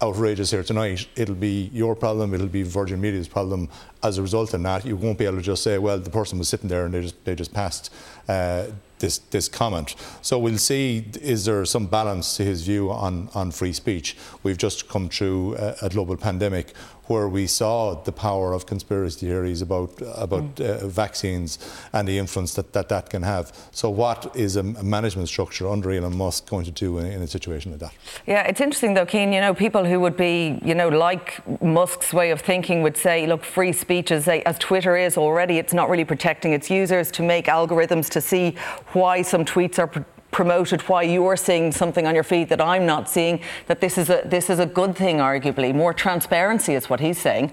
outrageous 0.02 0.50
here 0.50 0.62
tonight, 0.62 1.08
it'll 1.16 1.34
be 1.34 1.70
your 1.72 1.94
problem, 1.96 2.34
it'll 2.34 2.46
be 2.46 2.62
Virgin 2.62 3.00
Media's 3.00 3.28
problem 3.28 3.68
as 4.02 4.18
a 4.18 4.22
result 4.22 4.52
of 4.54 4.62
that. 4.62 4.84
You 4.84 4.96
won't 4.96 5.18
be 5.18 5.24
able 5.24 5.38
to 5.38 5.42
just 5.42 5.62
say, 5.62 5.78
well, 5.78 5.98
the 5.98 6.10
person 6.10 6.38
was 6.38 6.48
sitting 6.48 6.68
there 6.68 6.84
and 6.84 6.94
they 6.94 7.02
just, 7.02 7.24
they 7.24 7.34
just 7.34 7.52
passed 7.52 7.92
uh, 8.28 8.66
this, 8.98 9.18
this 9.18 9.48
comment. 9.48 9.94
So 10.22 10.38
we'll 10.38 10.58
see, 10.58 11.06
is 11.20 11.44
there 11.44 11.64
some 11.64 11.86
balance 11.86 12.36
to 12.36 12.44
his 12.44 12.62
view 12.62 12.90
on, 12.90 13.28
on 13.34 13.50
free 13.50 13.72
speech? 13.72 14.16
We've 14.42 14.58
just 14.58 14.88
come 14.88 15.08
through 15.08 15.56
a, 15.56 15.76
a 15.82 15.88
global 15.88 16.16
pandemic 16.16 16.72
where 17.08 17.28
we 17.28 17.46
saw 17.46 17.94
the 17.94 18.12
power 18.12 18.52
of 18.52 18.66
conspiracy 18.66 19.26
theories 19.26 19.62
about 19.62 19.90
about 20.16 20.56
mm. 20.56 20.82
uh, 20.82 20.86
vaccines 20.86 21.58
and 21.92 22.08
the 22.08 22.18
influence 22.18 22.54
that, 22.54 22.72
that 22.72 22.88
that 22.88 23.10
can 23.10 23.22
have. 23.22 23.52
So, 23.70 23.90
what 23.90 24.34
is 24.34 24.56
a 24.56 24.62
management 24.62 25.28
structure 25.28 25.68
under 25.68 25.90
Elon 25.90 26.16
Musk 26.16 26.48
going 26.48 26.64
to 26.64 26.70
do 26.70 26.98
in, 26.98 27.06
in 27.06 27.22
a 27.22 27.26
situation 27.26 27.72
like 27.72 27.80
that? 27.80 27.92
Yeah, 28.26 28.42
it's 28.42 28.60
interesting 28.60 28.94
though, 28.94 29.06
Cian. 29.06 29.32
You 29.32 29.40
know, 29.40 29.54
people 29.54 29.84
who 29.84 30.00
would 30.00 30.16
be, 30.16 30.58
you 30.64 30.74
know, 30.74 30.88
like 30.88 31.42
Musk's 31.62 32.12
way 32.12 32.30
of 32.30 32.40
thinking 32.40 32.82
would 32.82 32.96
say, 32.96 33.26
look, 33.26 33.44
free 33.44 33.72
speech 33.72 34.10
is 34.10 34.28
as 34.28 34.58
Twitter 34.58 34.96
is 34.96 35.16
already, 35.16 35.58
it's 35.58 35.74
not 35.74 35.88
really 35.88 36.04
protecting 36.04 36.52
its 36.52 36.70
users 36.70 37.10
to 37.12 37.22
make 37.22 37.46
algorithms 37.46 38.08
to 38.10 38.20
see 38.20 38.56
why 38.92 39.22
some 39.22 39.44
tweets 39.44 39.78
are 39.78 40.04
promoted 40.36 40.82
why 40.82 41.00
you're 41.00 41.34
seeing 41.34 41.72
something 41.72 42.06
on 42.06 42.14
your 42.14 42.22
feed 42.22 42.50
that 42.50 42.60
I'm 42.60 42.84
not 42.84 43.08
seeing, 43.08 43.40
that 43.68 43.80
this 43.80 43.96
is 43.96 44.10
a, 44.10 44.20
this 44.26 44.50
is 44.50 44.58
a 44.58 44.66
good 44.66 44.94
thing, 44.94 45.16
arguably. 45.16 45.74
More 45.74 45.94
transparency 45.94 46.74
is 46.74 46.90
what 46.90 47.00
he's 47.00 47.18
saying. 47.18 47.52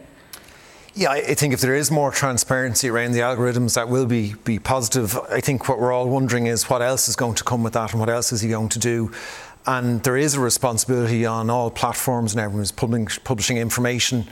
Yeah, 0.93 1.11
I 1.11 1.33
think 1.33 1.53
if 1.53 1.61
there 1.61 1.75
is 1.75 1.89
more 1.89 2.11
transparency 2.11 2.89
around 2.89 3.13
the 3.13 3.21
algorithms, 3.21 3.75
that 3.75 3.87
will 3.87 4.05
be, 4.05 4.33
be 4.43 4.59
positive. 4.59 5.17
I 5.29 5.39
think 5.39 5.69
what 5.69 5.79
we're 5.79 5.93
all 5.93 6.09
wondering 6.09 6.47
is 6.47 6.69
what 6.69 6.81
else 6.81 7.07
is 7.07 7.15
going 7.15 7.35
to 7.35 7.43
come 7.45 7.63
with 7.63 7.71
that 7.71 7.91
and 7.91 8.01
what 8.01 8.09
else 8.09 8.33
is 8.33 8.41
he 8.41 8.49
going 8.49 8.67
to 8.67 8.79
do. 8.79 9.13
And 9.65 10.03
there 10.03 10.17
is 10.17 10.35
a 10.35 10.41
responsibility 10.41 11.25
on 11.25 11.49
all 11.49 11.71
platforms 11.71 12.33
and 12.33 12.41
everyone's 12.41 12.73
publishing 12.73 13.55
information. 13.55 14.27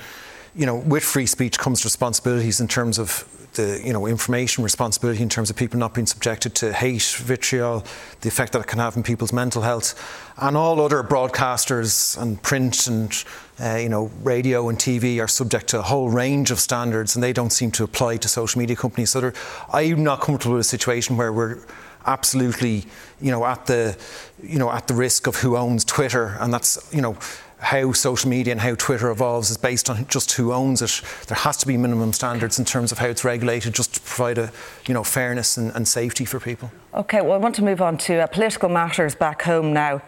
You 0.55 0.65
know, 0.65 0.75
with 0.75 1.05
free 1.05 1.25
speech 1.25 1.57
comes 1.57 1.85
responsibilities 1.85 2.59
in 2.59 2.67
terms 2.67 2.99
of 2.99 3.40
the 3.53 3.81
you 3.83 3.93
know 3.93 4.05
information 4.05 4.63
responsibility 4.63 5.21
in 5.21 5.29
terms 5.29 5.49
of 5.49 5.55
people 5.55 5.79
not 5.79 5.93
being 5.93 6.07
subjected 6.07 6.55
to 6.55 6.73
hate, 6.73 7.03
vitriol, 7.19 7.83
the 8.21 8.27
effect 8.27 8.53
that 8.53 8.59
it 8.61 8.67
can 8.67 8.79
have 8.79 8.95
on 8.95 9.03
people's 9.03 9.33
mental 9.33 9.61
health, 9.61 9.93
and 10.37 10.55
all 10.55 10.79
other 10.79 11.03
broadcasters 11.03 12.21
and 12.21 12.41
print 12.41 12.87
and 12.87 13.23
uh, 13.59 13.75
you 13.75 13.89
know 13.89 14.11
radio 14.23 14.69
and 14.69 14.77
TV 14.77 15.21
are 15.21 15.27
subject 15.27 15.67
to 15.67 15.79
a 15.79 15.81
whole 15.81 16.09
range 16.09 16.51
of 16.51 16.59
standards, 16.59 17.15
and 17.15 17.23
they 17.23 17.33
don't 17.33 17.51
seem 17.51 17.71
to 17.71 17.83
apply 17.83 18.17
to 18.17 18.27
social 18.27 18.59
media 18.59 18.75
companies. 18.75 19.11
So 19.11 19.31
I'm 19.71 20.03
not 20.03 20.21
comfortable 20.21 20.55
with 20.55 20.65
a 20.65 20.69
situation 20.69 21.17
where 21.17 21.33
we're 21.33 21.59
absolutely 22.05 22.85
you 23.19 23.31
know 23.31 23.45
at 23.45 23.65
the 23.67 23.97
you 24.41 24.57
know 24.57 24.71
at 24.71 24.87
the 24.87 24.93
risk 24.93 25.27
of 25.27 25.35
who 25.37 25.57
owns 25.57 25.83
Twitter, 25.83 26.37
and 26.39 26.53
that's 26.53 26.89
you 26.93 27.01
know 27.01 27.17
how 27.61 27.91
social 27.91 28.29
media 28.29 28.51
and 28.51 28.59
how 28.59 28.73
Twitter 28.75 29.11
evolves 29.11 29.51
is 29.51 29.57
based 29.57 29.89
on 29.89 30.07
just 30.07 30.31
who 30.31 30.51
owns 30.51 30.81
it. 30.81 31.01
There 31.27 31.37
has 31.37 31.57
to 31.57 31.67
be 31.67 31.77
minimum 31.77 32.11
standards 32.11 32.57
in 32.57 32.65
terms 32.65 32.91
of 32.91 32.97
how 32.97 33.05
it's 33.05 33.23
regulated, 33.23 33.73
just 33.73 33.93
to 33.95 34.01
provide 34.01 34.37
a 34.39 34.51
you 34.87 34.93
know 34.93 35.03
fairness 35.03 35.57
and, 35.57 35.71
and 35.75 35.87
safety 35.87 36.25
for 36.25 36.39
people. 36.39 36.71
Okay, 36.93 37.21
well, 37.21 37.33
I 37.33 37.37
want 37.37 37.55
to 37.55 37.63
move 37.63 37.81
on 37.81 37.97
to 37.99 38.15
uh, 38.15 38.27
political 38.27 38.67
matters 38.67 39.13
back 39.15 39.43
home 39.43 39.73
now 39.73 40.01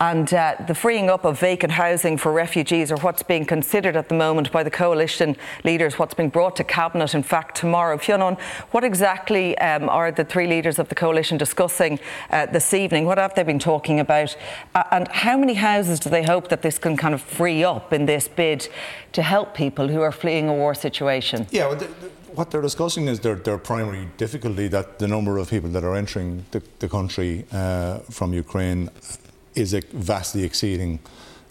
and 0.00 0.32
uh, 0.32 0.56
the 0.66 0.74
freeing 0.74 1.10
up 1.10 1.26
of 1.26 1.38
vacant 1.38 1.72
housing 1.72 2.16
for 2.16 2.32
refugees 2.32 2.90
are 2.90 2.96
what's 2.98 3.22
being 3.22 3.44
considered 3.44 3.96
at 3.96 4.08
the 4.08 4.14
moment 4.14 4.50
by 4.50 4.62
the 4.62 4.70
coalition 4.70 5.36
leaders, 5.62 5.98
what's 5.98 6.14
being 6.14 6.30
brought 6.30 6.56
to 6.56 6.64
cabinet 6.64 7.14
in 7.14 7.22
fact 7.22 7.54
tomorrow. 7.54 7.98
Fionn, 7.98 8.38
what 8.70 8.82
exactly 8.82 9.56
um, 9.58 9.90
are 9.90 10.10
the 10.10 10.24
three 10.24 10.46
leaders 10.46 10.78
of 10.78 10.88
the 10.88 10.94
coalition 10.94 11.36
discussing 11.36 12.00
uh, 12.30 12.46
this 12.46 12.72
evening? 12.72 13.04
What 13.04 13.18
have 13.18 13.34
they 13.34 13.42
been 13.42 13.58
talking 13.58 14.00
about? 14.00 14.34
Uh, 14.74 14.84
and 14.90 15.06
how 15.08 15.36
many 15.36 15.54
houses 15.54 16.00
do 16.00 16.08
they 16.08 16.22
hope 16.22 16.48
that 16.48 16.62
this 16.62 16.78
can 16.78 16.96
kind 16.96 17.12
of 17.12 17.20
free 17.20 17.62
up 17.62 17.92
in 17.92 18.06
this 18.06 18.26
bid 18.26 18.68
to 19.12 19.22
help 19.22 19.54
people 19.54 19.88
who 19.88 20.00
are 20.00 20.12
fleeing 20.12 20.48
a 20.48 20.54
war 20.54 20.74
situation? 20.74 21.46
Yeah, 21.50 21.68
well, 21.68 21.78
what 22.34 22.50
they're 22.50 22.62
discussing 22.62 23.06
is 23.06 23.20
their, 23.20 23.34
their 23.34 23.58
primary 23.58 24.08
difficulty 24.16 24.68
that 24.68 24.98
the 24.98 25.08
number 25.08 25.36
of 25.36 25.50
people 25.50 25.68
that 25.70 25.84
are 25.84 25.96
entering 25.96 26.46
the, 26.52 26.62
the 26.78 26.88
country 26.88 27.44
uh, 27.52 27.98
from 28.08 28.32
Ukraine 28.32 28.88
is 29.54 29.72
vastly 29.92 30.44
exceeding 30.44 31.00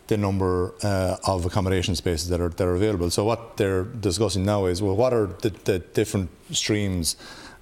the 0.08 0.18
number 0.18 0.74
uh, 0.84 1.18
of 1.26 1.46
accommodation 1.46 1.96
spaces 1.96 2.30
that 2.30 2.42
are, 2.42 2.50
that 2.50 2.68
are 2.68 2.76
available. 2.76 3.10
So 3.12 3.24
what 3.24 3.58
they're 3.58 3.84
discussing 3.84 4.44
now 4.44 4.66
is, 4.66 4.82
well, 4.82 4.96
what 4.96 5.14
are 5.14 5.28
the, 5.28 5.52
the 5.66 5.80
different 5.80 6.30
streams 6.52 7.16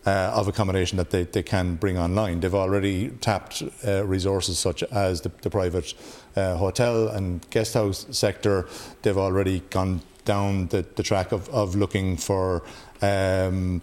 uh, 0.05 0.31
of 0.33 0.47
accommodation 0.47 0.97
that 0.97 1.09
they, 1.09 1.23
they 1.25 1.43
can 1.43 1.75
bring 1.75 1.97
online? 1.97 2.39
They've 2.39 2.55
already 2.55 3.09
tapped 3.09 3.63
uh, 3.85 4.05
resources 4.05 4.57
such 4.57 4.81
as 4.83 5.21
the, 5.21 5.31
the 5.41 5.49
private 5.49 5.93
uh, 6.37 6.55
hotel 6.55 7.09
and 7.09 7.47
guest 7.49 7.73
house 7.73 8.05
sector. 8.11 8.69
They've 9.01 9.17
already 9.17 9.59
gone 9.69 10.01
down 10.23 10.67
the, 10.67 10.85
the 10.95 11.03
track 11.03 11.33
of, 11.33 11.49
of 11.49 11.75
looking 11.75 12.15
for 12.15 12.63
um, 13.01 13.81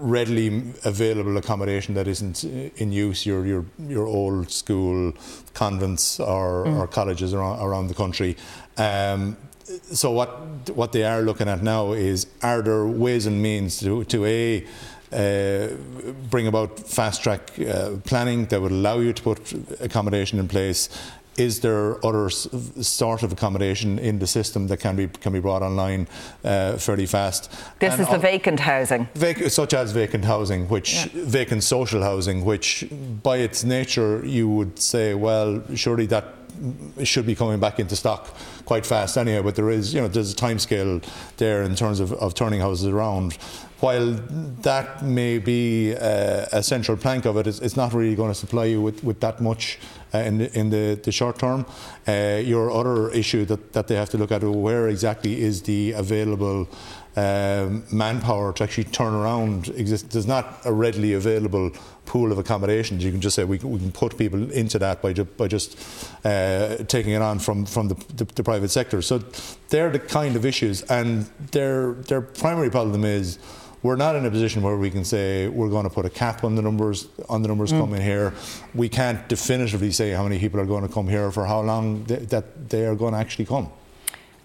readily 0.00 0.72
available 0.84 1.36
accommodation 1.36 1.94
that 1.94 2.08
isn't 2.08 2.44
in 2.44 2.92
use, 2.92 3.26
your 3.26 3.46
your, 3.46 3.64
your 3.78 4.06
old 4.06 4.50
school 4.50 5.12
convents 5.54 6.18
or, 6.20 6.64
mm. 6.64 6.78
or 6.78 6.86
colleges 6.86 7.34
around, 7.34 7.60
around 7.60 7.88
the 7.88 7.94
country. 7.94 8.36
Um, 8.76 9.36
so 9.92 10.10
what 10.10 10.70
what 10.70 10.92
they 10.92 11.04
are 11.04 11.22
looking 11.22 11.48
at 11.48 11.62
now 11.62 11.92
is 11.92 12.26
are 12.42 12.62
there 12.62 12.86
ways 12.86 13.26
and 13.26 13.40
means 13.40 13.78
to 13.80 14.04
to 14.04 14.24
a 14.24 14.66
uh, 15.12 15.68
bring 16.30 16.46
about 16.46 16.78
fast 16.78 17.22
track 17.22 17.50
uh, 17.60 17.96
planning 18.04 18.46
that 18.46 18.60
would 18.60 18.72
allow 18.72 18.98
you 18.98 19.12
to 19.12 19.22
put 19.22 19.52
accommodation 19.80 20.38
in 20.38 20.46
place 20.46 20.88
is 21.36 21.60
there 21.60 22.04
other 22.04 22.28
sort 22.30 23.22
of 23.22 23.32
accommodation 23.32 23.98
in 23.98 24.18
the 24.18 24.26
system 24.26 24.66
that 24.66 24.78
can 24.78 24.96
be 24.96 25.08
can 25.08 25.32
be 25.32 25.40
brought 25.40 25.62
online 25.62 26.08
uh, 26.44 26.76
fairly 26.76 27.06
fast? 27.06 27.50
This 27.78 27.94
and 27.94 28.02
is 28.02 28.08
the 28.08 28.18
vacant 28.18 28.60
housing, 28.60 29.08
vac- 29.14 29.50
such 29.50 29.74
as 29.74 29.92
vacant 29.92 30.24
housing, 30.24 30.68
which 30.68 30.94
yeah. 30.94 31.24
vacant 31.24 31.62
social 31.62 32.02
housing, 32.02 32.44
which 32.44 32.86
by 33.22 33.38
its 33.38 33.64
nature 33.64 34.24
you 34.24 34.48
would 34.48 34.78
say, 34.78 35.14
well, 35.14 35.62
surely 35.74 36.06
that 36.06 36.34
should 37.04 37.26
be 37.26 37.34
coming 37.34 37.58
back 37.58 37.78
into 37.80 37.96
stock 37.96 38.34
quite 38.64 38.84
fast 38.84 39.16
anyway. 39.16 39.42
But 39.42 39.56
there 39.56 39.70
is, 39.70 39.94
you 39.94 40.00
know, 40.00 40.08
there's 40.08 40.32
a 40.32 40.36
time 40.36 40.58
scale 40.58 41.00
there 41.38 41.62
in 41.62 41.74
terms 41.74 42.00
of, 42.00 42.12
of 42.14 42.34
turning 42.34 42.60
houses 42.60 42.88
around. 42.88 43.38
While 43.80 44.12
that 44.60 45.02
may 45.02 45.38
be 45.38 45.94
uh, 45.94 46.46
a 46.52 46.62
central 46.62 46.98
plank 46.98 47.24
of 47.24 47.38
it, 47.38 47.46
it's, 47.46 47.60
it's, 47.60 47.76
not 47.76 47.94
really 47.94 48.14
going 48.14 48.30
to 48.30 48.34
supply 48.34 48.66
you 48.66 48.82
with, 48.82 49.02
with 49.02 49.20
that 49.20 49.40
much 49.40 49.78
uh, 50.12 50.18
in, 50.18 50.38
the, 50.38 50.58
in 50.58 50.68
the, 50.68 51.00
the 51.02 51.10
short 51.10 51.38
term. 51.38 51.64
Uh, 52.06 52.42
your 52.44 52.70
other 52.70 53.10
issue 53.10 53.46
that, 53.46 53.72
that 53.72 53.88
they 53.88 53.94
have 53.94 54.10
to 54.10 54.18
look 54.18 54.32
at 54.32 54.42
where 54.42 54.88
exactly 54.88 55.40
is 55.40 55.62
the 55.62 55.92
available 55.92 56.68
um, 57.16 57.84
manpower 57.90 58.52
to 58.52 58.62
actually 58.64 58.84
turn 58.84 59.14
around 59.14 59.68
exist. 59.70 60.10
There's 60.10 60.26
not 60.26 60.60
a 60.64 60.72
readily 60.72 61.14
available 61.14 61.70
pool 62.06 62.32
of 62.32 62.38
accommodations. 62.38 63.04
You 63.04 63.10
can 63.10 63.20
just 63.20 63.36
say 63.36 63.44
we, 63.44 63.58
we 63.58 63.78
can 63.78 63.92
put 63.92 64.18
people 64.18 64.50
into 64.52 64.78
that 64.78 65.00
by, 65.00 65.12
ju- 65.12 65.24
by 65.24 65.48
just 65.48 65.78
uh, 66.24 66.76
taking 66.88 67.12
it 67.12 67.22
on 67.22 67.38
from, 67.38 67.66
from 67.66 67.88
the, 67.88 67.94
the, 68.14 68.24
the, 68.24 68.42
private 68.42 68.68
sector. 68.70 69.00
So 69.02 69.18
they're 69.70 69.90
the 69.90 69.98
kind 69.98 70.36
of 70.36 70.44
issues, 70.44 70.82
and 70.82 71.26
their 71.52 71.92
their 71.92 72.20
primary 72.20 72.70
problem 72.70 73.04
is 73.04 73.38
we're 73.82 73.96
not 73.96 74.14
in 74.16 74.26
a 74.26 74.30
position 74.30 74.62
where 74.62 74.76
we 74.76 74.90
can 74.90 75.04
say 75.04 75.48
we're 75.48 75.70
going 75.70 75.84
to 75.84 75.90
put 75.90 76.04
a 76.04 76.10
cap 76.10 76.44
on 76.44 76.54
the 76.54 76.62
numbers 76.62 77.08
on 77.28 77.42
the 77.42 77.48
numbers 77.48 77.72
mm. 77.72 77.80
coming 77.80 78.02
here. 78.02 78.34
We 78.74 78.88
can't 78.88 79.26
definitively 79.28 79.90
say 79.90 80.10
how 80.10 80.22
many 80.24 80.38
people 80.38 80.60
are 80.60 80.66
going 80.66 80.86
to 80.86 80.92
come 80.92 81.08
here 81.08 81.30
for 81.30 81.46
how 81.46 81.60
long 81.60 82.04
th- 82.04 82.28
that 82.28 82.68
they 82.68 82.84
are 82.84 82.94
going 82.94 83.14
to 83.14 83.18
actually 83.18 83.46
come. 83.46 83.70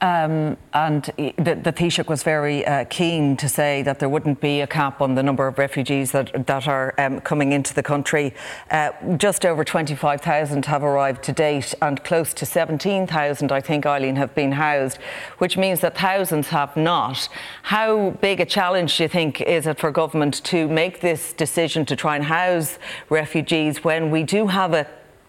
Um, 0.02 0.58
and 0.74 1.04
the, 1.16 1.58
the 1.64 1.72
Taoiseach 1.72 2.08
was 2.08 2.22
very 2.22 2.66
uh, 2.66 2.84
keen 2.86 3.38
to 3.38 3.48
say 3.48 3.82
that 3.84 4.00
there 4.00 4.10
wouldn't 4.10 4.42
be 4.42 4.60
a 4.60 4.68
cap 4.68 5.02
on 5.02 5.16
the 5.16 5.24
number 5.24 5.48
of 5.48 5.58
refugees 5.58 6.12
that, 6.12 6.48
that 6.48 6.68
are 6.68 6.94
um, 6.98 7.22
coming 7.22 7.54
into 7.54 7.74
the 7.74 7.82
country. 7.82 8.34
Uh, 8.70 8.92
just 9.16 9.46
over 9.46 9.64
25,000 9.64 10.66
have 10.66 10.84
arrived 10.84 11.24
to 11.24 11.32
date, 11.32 11.74
and 11.82 12.04
close 12.04 12.34
to 12.34 12.46
17,000, 12.46 13.52
I 13.52 13.62
think, 13.62 13.86
Eileen, 13.86 14.18
have 14.18 14.36
been 14.36 14.54
housed, 14.54 14.98
which 15.38 15.56
means 15.56 15.80
that 15.80 15.98
thousands 15.98 16.50
have 16.50 16.76
not. 16.76 17.30
How 17.64 18.12
big 18.22 18.42
a 18.42 18.46
challenge 18.46 18.98
do 18.98 19.04
you 19.04 19.10
think 19.10 19.40
is 19.42 19.66
it 19.66 19.80
for 19.80 19.92
government 19.92 20.44
to 20.46 20.68
make 20.68 21.00
this 21.00 21.32
decision 21.32 21.86
to 21.86 21.96
try 21.96 22.18
and 22.18 22.26
house 22.26 22.78
refugees 23.10 23.84
when 23.84 24.12
we 24.12 24.24
do 24.24 24.48
have 24.48 24.74
a 24.74 24.88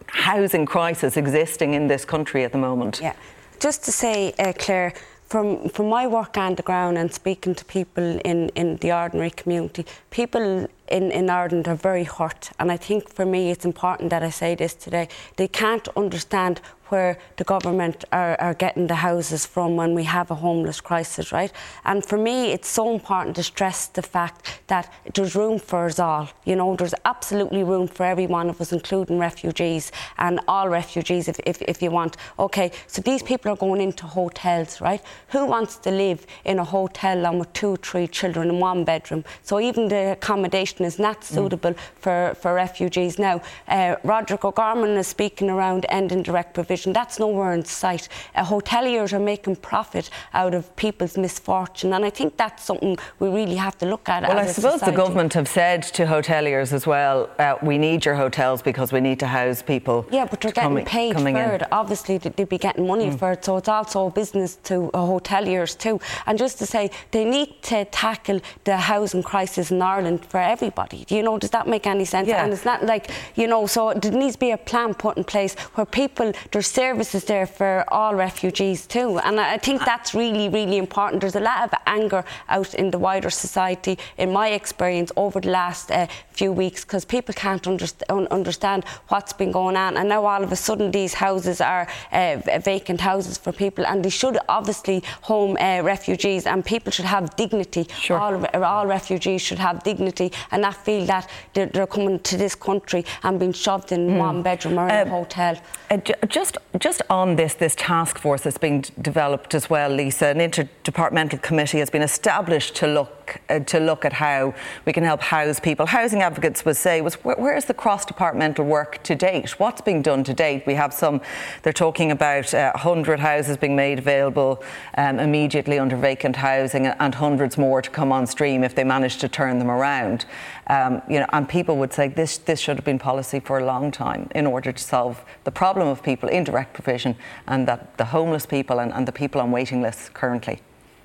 housing 0.09 0.67
crisis 0.67 1.17
existing 1.17 1.75
in 1.75 1.87
this 1.87 2.05
country 2.05 2.43
at 2.43 2.51
the 2.51 2.59
moment? 2.59 3.01
Yeah 3.01 3.15
just 3.61 3.85
to 3.85 3.93
say, 3.93 4.33
uh, 4.39 4.53
Claire, 4.57 4.93
from, 5.27 5.69
from 5.69 5.89
my 5.89 6.07
work 6.07 6.37
on 6.37 6.55
the 6.55 6.63
ground 6.63 6.97
and 6.99 7.13
speaking 7.13 7.55
to 7.55 7.65
people 7.65 8.21
in, 8.25 8.49
in 8.51 8.77
the 8.77 8.93
ordinary 8.93 9.31
community, 9.31 9.85
people 10.11 10.69
in, 10.89 11.11
in 11.11 11.31
Ireland 11.31 11.69
are 11.69 11.75
very 11.75 12.05
hurt. 12.05 12.51
And 12.59 12.71
I 12.71 12.77
think 12.77 13.09
for 13.09 13.27
me 13.27 13.51
it's 13.51 13.65
important 13.65 14.11
that 14.11 14.23
I 14.23 14.31
say 14.31 14.55
this 14.55 14.75
today. 14.75 15.09
They 15.37 15.49
can't 15.49 15.89
understand 15.97 16.61
where 16.89 17.19
the 17.37 17.45
government 17.45 18.05
are, 18.13 18.41
are 18.41 18.55
getting 18.55 18.87
the 18.87 18.95
houses 18.95 19.47
from 19.47 19.77
when 19.77 19.95
we 19.95 20.05
have 20.05 20.31
a 20.31 20.35
homeless 20.35 20.81
crisis, 20.81 21.33
right? 21.33 21.53
And 21.85 22.05
for 22.05 22.17
me, 22.17 22.53
it's 22.53 22.69
so 22.69 22.93
important 22.93 23.37
to 23.37 23.43
stress 23.43 23.87
the 23.89 24.03
fact 24.03 24.61
that 24.69 24.93
there's 25.15 25.35
room 25.35 25.59
for 25.59 25.87
us 25.87 25.99
all. 25.99 26.29
You 26.45 26.57
know, 26.57 26.77
there's 26.77 26.95
absolutely 27.05 27.65
room 27.65 27.89
for 27.89 28.05
every 28.05 28.27
one 28.27 28.49
of 28.49 28.61
us, 28.61 28.73
including 28.73 29.19
refugees 29.19 29.93
and 30.19 30.41
all 30.49 30.69
refugees, 30.69 31.29
if, 31.29 31.41
if, 31.47 31.63
if 31.63 31.83
you 31.83 31.91
want. 31.91 32.17
Okay, 32.39 32.71
so 32.87 33.03
these 33.03 33.23
people 33.23 33.53
are 33.53 33.57
going 33.57 33.81
into 33.81 34.07
hotels, 34.07 34.81
right? 34.81 35.03
Who 35.29 35.47
wants 35.47 35.77
to 35.79 35.91
live 35.91 36.27
in 36.45 36.59
a 36.59 36.65
hotel 36.65 37.37
with 37.37 37.53
two, 37.53 37.77
three 37.77 38.07
children 38.07 38.49
in 38.49 38.61
one 38.61 38.85
bedroom? 38.85 39.25
So 39.43 39.61
even 39.61 39.89
the 39.89 40.13
accommodation 40.13 40.76
accommodation 40.77 40.85
is 40.85 40.99
not 40.99 41.21
mm. 41.21 41.25
suitable 41.25 41.73
mm. 41.73 41.79
for, 41.99 42.35
for 42.41 42.55
refugees. 42.55 43.19
Now, 43.19 43.41
uh, 43.69 43.97
Roderick 44.05 44.45
O'Gorman 44.45 44.97
is 44.97 45.07
speaking 45.07 45.51
around 45.51 45.87
ending 45.89 46.23
direct 46.23 46.55
provision. 46.55 46.93
That's 46.93 47.19
nowhere 47.19 47.53
in 47.53 47.65
sight. 47.65 48.09
Uh, 48.35 48.45
hoteliers 48.45 49.13
are 49.13 49.21
making 49.21 49.57
profit 49.57 50.11
out 50.35 50.55
of 50.55 50.65
people's 50.77 51.17
misfortune, 51.17 51.93
and 51.93 52.05
I 52.05 52.11
think 52.11 52.37
that's 52.37 52.65
something 52.65 52.97
we 53.19 53.29
really 53.29 53.57
have 53.57 53.77
to 53.79 53.87
look 53.87 54.09
at. 54.09 54.23
Well, 54.23 54.39
I 54.39 54.47
suppose 54.47 54.75
society. 54.75 54.91
the 54.91 54.97
government 54.97 55.35
have 55.35 55.49
said 55.49 55.83
to 55.95 56.07
hoteliers 56.07 56.73
as 56.73 56.87
well, 56.87 57.29
uh, 57.39 57.57
we 57.63 57.79
need 57.79 58.05
your 58.05 58.15
hotels 58.15 58.63
because 58.63 58.93
we 58.93 59.01
need 59.01 59.19
to 59.21 59.27
house 59.27 59.63
people. 59.63 60.07
Yeah, 60.11 60.27
but 60.27 60.41
they're 60.41 60.53
getting 60.53 60.85
paid 60.85 61.17
for 61.17 61.29
it. 61.29 61.63
Obviously, 61.73 62.19
they'd 62.19 62.49
be 62.49 62.59
getting 62.59 62.87
money 62.87 63.11
mm. 63.11 63.19
for 63.19 63.33
it, 63.33 63.45
so 63.45 63.57
it's 63.57 63.69
also 63.69 64.11
business 64.11 64.57
to 64.65 64.91
uh, 64.95 64.99
hoteliers 64.99 65.77
too. 65.79 66.01
And 66.27 66.39
just 66.39 66.59
to 66.59 66.67
say, 66.67 66.91
they 67.11 67.25
need 67.25 67.63
to 67.63 67.85
tackle 67.87 68.41
the 68.65 68.77
housing 68.77 69.23
crisis 69.23 69.71
in 69.71 69.81
Ireland 69.83 70.25
for 70.25 70.39
everybody. 70.67 71.05
Do 71.05 71.15
you 71.15 71.23
know, 71.23 71.39
does 71.39 71.51
that 71.51 71.67
make 71.67 71.87
any 71.87 72.05
sense? 72.05 72.29
Yeah. 72.29 72.43
And 72.43 72.53
it's 72.53 72.65
not 72.65 72.85
like, 72.85 73.11
you 73.37 73.47
know, 73.47 73.67
so 73.67 73.95
there 73.95 74.11
needs 74.11 74.35
to 74.35 74.41
be 74.41 74.51
a 74.51 74.59
plan 74.59 74.95
put 74.95 75.17
in 75.17 75.25
place 75.25 75.55
where 75.75 75.87
people, 75.87 76.33
there's 76.51 76.67
services 76.67 77.25
there 77.25 77.47
for 77.47 77.85
all 77.89 78.15
refugees 78.15 78.87
too. 78.87 79.19
And 79.21 79.41
I 79.41 79.59
think 79.59 79.85
that's 79.85 80.15
really, 80.15 80.49
really 80.49 80.77
important. 80.77 81.21
There's 81.21 81.37
a 81.37 81.41
lot 81.41 81.61
of 81.65 81.71
anger 81.87 82.25
out 82.49 82.75
in 82.75 82.91
the 82.91 82.99
wider 82.99 83.31
society, 83.31 83.99
in 84.19 84.33
my 84.33 84.49
experience, 84.49 85.13
over 85.17 85.41
the 85.41 85.51
last 85.51 85.91
uh, 85.91 86.07
few 86.33 86.53
weeks, 86.53 86.85
because 86.85 87.05
people 87.05 87.35
can't 87.35 87.63
underst- 87.63 88.03
understand 88.31 88.85
what's 89.09 89.33
been 89.33 89.53
going 89.53 89.77
on. 89.77 89.97
And 89.97 90.09
now 90.09 90.25
all 90.27 90.43
of 90.43 90.53
a 90.53 90.57
sudden 90.57 90.91
these 90.91 91.15
houses 91.15 91.61
are 91.61 91.87
uh, 92.13 92.39
vacant 92.65 93.01
houses 93.01 93.39
for 93.39 93.53
people, 93.53 93.87
and 93.87 94.05
they 94.05 94.11
should 94.11 94.39
obviously 94.49 95.03
home 95.23 95.57
uh, 95.61 95.83
refugees, 95.83 96.47
and 96.47 96.65
people 96.65 96.91
should 96.91 97.05
have 97.05 97.35
dignity. 97.37 97.87
Sure. 98.01 98.19
All, 98.19 98.65
all 98.65 98.87
refugees 98.87 99.43
should 99.43 99.59
have 99.59 99.83
dignity 99.85 100.33
and 100.51 100.56
not 100.61 100.77
feel 100.77 101.07
that 101.07 101.29
they're, 101.53 101.67
they're 101.67 101.87
coming 101.87 102.21
to 102.21 102.37
this 102.37 102.55
country 102.55 103.05
and 103.23 103.39
being 103.39 103.53
shoved 103.53 103.93
in 103.93 104.09
mm. 104.09 104.19
one 104.19 104.43
bedroom 104.43 104.79
or 104.79 104.89
in 104.89 104.95
a 104.95 105.03
um, 105.03 105.09
hotel. 105.09 105.61
Uh, 105.91 105.99
just, 106.29 106.59
just 106.79 107.03
on 107.11 107.37
this, 107.37 107.55
this 107.55 107.75
task 107.77 108.19
force 108.19 108.43
that's 108.43 108.59
being 108.59 108.85
developed 109.01 109.55
as 109.55 109.71
well, 109.71 109.91
Lisa, 109.91 110.27
an 110.27 110.39
interdepartmental 110.39 111.41
committee 111.43 111.79
has 111.79 111.91
been 111.91 112.03
established 112.03 112.75
to 112.77 112.87
look 112.87 113.16
uh, 113.49 113.61
to 113.61 113.81
look 113.81 114.05
at 114.05 114.13
how 114.13 114.55
we 114.85 114.93
can 114.93 115.05
help 115.05 115.21
house 115.21 115.61
people. 115.61 115.87
Housing 115.87 116.23
advocates 116.23 116.65
would 116.65 116.77
say, 116.77 117.01
was 117.01 117.15
where, 117.15 117.57
is 117.57 117.67
the 117.67 117.75
cross-departmental 117.75 118.65
work 118.65 119.03
to 119.05 119.15
date? 119.15 119.59
What's 119.59 119.81
being 119.81 120.03
done 120.03 120.25
to 120.25 120.35
date? 120.35 120.67
We 120.67 120.75
have 120.75 120.93
some. 120.93 121.21
They're 121.63 121.73
talking 121.73 122.11
about 122.11 122.53
uh, 122.55 122.73
100 122.73 123.21
houses 123.21 123.57
being 123.57 123.77
made 123.77 123.99
available 123.99 124.63
um, 124.97 125.19
immediately 125.19 125.79
under 125.79 125.97
vacant 125.97 126.37
housing, 126.37 126.87
and 126.87 127.15
hundreds 127.15 127.59
more 127.59 127.83
to 127.83 127.91
come 127.91 128.13
on 128.13 128.27
stream 128.27 128.65
if 128.65 128.75
they 128.75 128.85
manage 128.85 129.19
to 129.19 129.29
turn 129.29 129.59
them 129.59 129.71
around. 129.71 130.27
Um, 130.69 131.03
you 131.09 131.21
know, 131.21 131.27
and 131.33 131.49
people 131.49 131.77
would 131.77 131.93
say 131.93 132.09
this 132.09 132.39
this 132.39 132.61
should 132.61 132.77
have 132.77 132.85
been 132.85 132.99
policy 132.99 133.41
for 133.41 133.59
a 133.59 133.65
long 133.65 133.91
time 133.91 134.29
in 134.35 134.47
order 134.47 134.73
to 134.73 134.83
solve 134.83 135.25
the 135.45 135.51
problem 135.51 135.89
of 135.89 136.03
people 136.03 136.29
in 136.29 136.45
direct 136.45 136.75
provision 136.75 137.17
and 137.47 137.67
that 137.69 137.97
the 137.99 138.07
homeless 138.07 138.47
people 138.47 138.81
and, 138.81 138.93
and 138.93 139.07
the 139.07 139.13
people 139.13 139.41
on 139.41 139.51
waiting 139.51 139.83
lists 139.83 140.09
currently. 140.09 140.61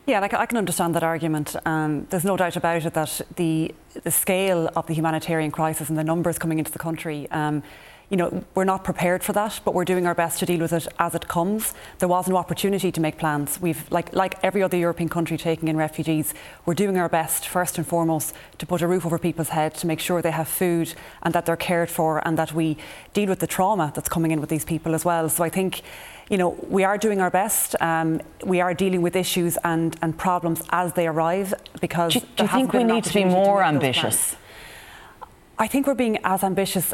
Yeah, 0.08 0.20
like 0.20 0.34
I 0.34 0.46
can 0.48 0.58
understand 0.58 0.96
that 0.96 1.04
argument. 1.04 1.56
Um, 1.66 2.08
there's 2.10 2.26
no 2.26 2.36
doubt 2.36 2.56
about 2.56 2.86
it 2.86 2.94
that 2.94 3.22
the 3.36 3.74
the 4.04 4.12
scale 4.12 4.70
of 4.76 4.88
the 4.88 4.94
humanitarian 4.94 5.52
crisis 5.52 5.90
and 5.90 5.98
the 5.98 6.04
numbers 6.04 6.40
coming 6.40 6.60
into 6.60 6.72
the 6.72 6.80
country. 6.80 7.30
Um, 7.30 7.62
you 8.10 8.18
know, 8.18 8.44
we're 8.56 8.66
not 8.66 8.84
prepared 8.84 9.24
for 9.24 9.32
that, 9.32 9.62
but 9.64 9.74
we're 9.74 9.86
doing 9.86 10.06
our 10.06 10.14
best 10.14 10.40
to 10.40 10.46
deal 10.46 10.60
with 10.60 10.74
it 10.74 10.86
as 11.00 11.16
it 11.16 11.30
comes. 11.30 11.74
There 12.00 12.10
was 12.10 12.28
no 12.28 12.36
opportunity 12.36 12.92
to 12.92 13.00
make 13.00 13.18
plans. 13.18 13.62
We've, 13.62 13.90
like, 13.90 14.12
like 14.14 14.38
every 14.44 14.62
other 14.62 14.76
European 14.76 15.08
country 15.08 15.38
taking 15.38 15.70
in 15.70 15.78
refugees, 15.78 16.34
we're 16.66 16.74
doing 16.74 16.98
our 16.98 17.08
best, 17.08 17.48
first 17.48 17.78
and 17.78 17.88
foremost, 17.88 18.36
to 18.58 18.66
put 18.66 18.82
a 18.82 18.88
roof 18.88 19.06
over 19.06 19.18
people's 19.18 19.50
heads, 19.50 19.80
to 19.80 19.88
make 19.88 20.02
sure 20.02 20.22
they 20.22 20.32
have 20.32 20.50
food 20.50 20.94
and 21.24 21.34
that 21.34 21.46
they're 21.46 21.56
cared 21.56 21.90
for, 21.90 22.22
and 22.28 22.38
that 22.38 22.52
we 22.52 22.76
deal 23.14 23.30
with 23.30 23.40
the 23.40 23.48
trauma 23.48 23.94
that's 23.96 24.10
coming 24.10 24.32
in 24.32 24.42
with 24.42 24.50
these 24.50 24.66
people 24.66 24.94
as 24.94 25.06
well. 25.06 25.30
So 25.30 25.46
I 25.46 25.50
think 25.50 25.82
you 26.32 26.38
know, 26.38 26.58
we 26.70 26.86
are 26.86 26.98
doing 26.98 27.20
our 27.20 27.30
best. 27.30 27.76
Um, 27.82 28.22
we 28.46 28.62
are 28.62 28.74
dealing 28.74 29.02
with 29.02 29.18
issues 29.18 29.58
and, 29.66 29.98
and 30.02 30.18
problems 30.18 30.64
as 30.70 30.94
they 30.94 31.06
arrive 31.06 31.54
because. 31.82 32.14
Do, 32.14 32.22
do 32.38 32.44
you 32.44 32.50
think 32.50 32.74
we 32.74 32.86
need 32.86 33.04
to 33.04 33.14
be 33.14 33.26
more 33.26 33.60
to 33.60 33.68
ambitious? 33.68 34.38
I 35.60 35.68
think 35.68 35.86
we're 35.88 35.94
being 35.94 36.18
as 36.24 36.44
ambitious 36.44 36.94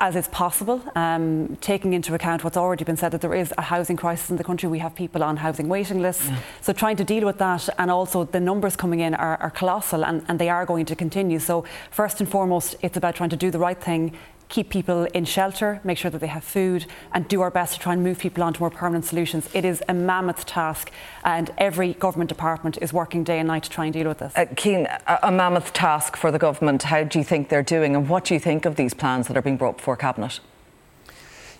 as 0.00 0.16
is 0.16 0.28
possible, 0.28 0.82
um, 0.96 1.56
taking 1.60 1.92
into 1.94 2.14
account 2.14 2.42
what's 2.44 2.56
already 2.56 2.84
been 2.84 2.96
said 2.96 3.12
that 3.12 3.20
there 3.20 3.34
is 3.34 3.54
a 3.56 3.62
housing 3.62 3.96
crisis 3.96 4.28
in 4.28 4.36
the 4.36 4.44
country. 4.44 4.68
We 4.68 4.80
have 4.80 4.94
people 4.94 5.22
on 5.22 5.36
housing 5.36 5.68
waiting 5.68 6.02
lists. 6.02 6.28
Yeah. 6.28 6.38
So 6.60 6.72
trying 6.72 6.96
to 6.96 7.04
deal 7.04 7.24
with 7.24 7.38
that 7.38 7.68
and 7.78 7.90
also 7.90 8.24
the 8.24 8.40
numbers 8.40 8.76
coming 8.76 9.00
in 9.00 9.14
are, 9.14 9.36
are 9.40 9.50
colossal 9.50 10.04
and, 10.04 10.22
and, 10.28 10.38
they 10.38 10.48
are 10.48 10.66
going 10.66 10.84
to 10.86 10.96
continue. 10.96 11.38
So 11.38 11.64
first 11.90 12.20
and 12.20 12.28
foremost, 12.28 12.76
it's 12.82 12.96
about 12.96 13.14
trying 13.14 13.30
to 13.30 13.36
do 13.36 13.50
the 13.50 13.58
right 13.58 13.80
thing, 13.80 14.12
keep 14.54 14.68
people 14.68 15.02
in 15.06 15.24
shelter, 15.24 15.80
make 15.82 15.98
sure 15.98 16.12
that 16.12 16.20
they 16.20 16.28
have 16.28 16.44
food, 16.44 16.86
and 17.12 17.26
do 17.26 17.40
our 17.40 17.50
best 17.50 17.74
to 17.74 17.80
try 17.80 17.92
and 17.92 18.04
move 18.04 18.20
people 18.20 18.40
onto 18.44 18.60
more 18.60 18.70
permanent 18.70 19.04
solutions. 19.04 19.48
It 19.52 19.64
is 19.64 19.82
a 19.88 19.94
mammoth 19.94 20.46
task, 20.46 20.92
and 21.24 21.50
every 21.58 21.94
government 21.94 22.28
department 22.28 22.78
is 22.80 22.92
working 22.92 23.24
day 23.24 23.40
and 23.40 23.48
night 23.48 23.64
to 23.64 23.70
try 23.70 23.86
and 23.86 23.92
deal 23.92 24.06
with 24.06 24.18
this. 24.18 24.32
Uh, 24.36 24.46
Cian, 24.56 24.86
a, 24.86 25.18
a 25.24 25.32
mammoth 25.32 25.72
task 25.72 26.16
for 26.16 26.30
the 26.30 26.38
government. 26.38 26.84
How 26.84 27.02
do 27.02 27.18
you 27.18 27.24
think 27.24 27.48
they're 27.48 27.64
doing, 27.64 27.96
and 27.96 28.08
what 28.08 28.24
do 28.26 28.34
you 28.34 28.38
think 28.38 28.64
of 28.64 28.76
these 28.76 28.94
plans 28.94 29.26
that 29.26 29.36
are 29.36 29.42
being 29.42 29.56
brought 29.56 29.78
before 29.78 29.96
Cabinet? 29.96 30.38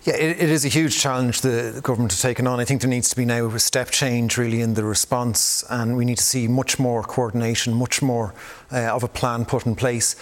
Yeah, 0.03 0.15
it, 0.15 0.39
it 0.39 0.49
is 0.49 0.63
a 0.63 0.69
huge 0.69 0.97
challenge 0.97 1.41
the 1.41 1.81
government 1.83 2.13
has 2.13 2.21
taken 2.21 2.47
on. 2.47 2.61
I 2.61 2.65
think 2.65 2.79
there 2.79 2.89
needs 2.89 3.09
to 3.09 3.17
be 3.17 3.25
now 3.25 3.47
a 3.47 3.59
step 3.59 3.89
change 3.89 4.37
really 4.37 4.61
in 4.61 4.75
the 4.75 4.85
response, 4.85 5.65
and 5.69 5.97
we 5.97 6.05
need 6.05 6.17
to 6.19 6.23
see 6.23 6.47
much 6.47 6.79
more 6.79 7.03
coordination, 7.03 7.73
much 7.73 8.01
more 8.01 8.33
uh, 8.71 8.95
of 8.95 9.03
a 9.03 9.09
plan 9.09 9.43
put 9.43 9.65
in 9.65 9.75
place 9.75 10.15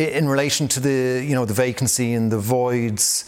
in 0.00 0.28
relation 0.28 0.68
to 0.68 0.80
the 0.80 1.24
you 1.24 1.34
know 1.34 1.44
the 1.44 1.54
vacancy 1.54 2.14
and 2.14 2.32
the 2.32 2.38
voids, 2.38 3.24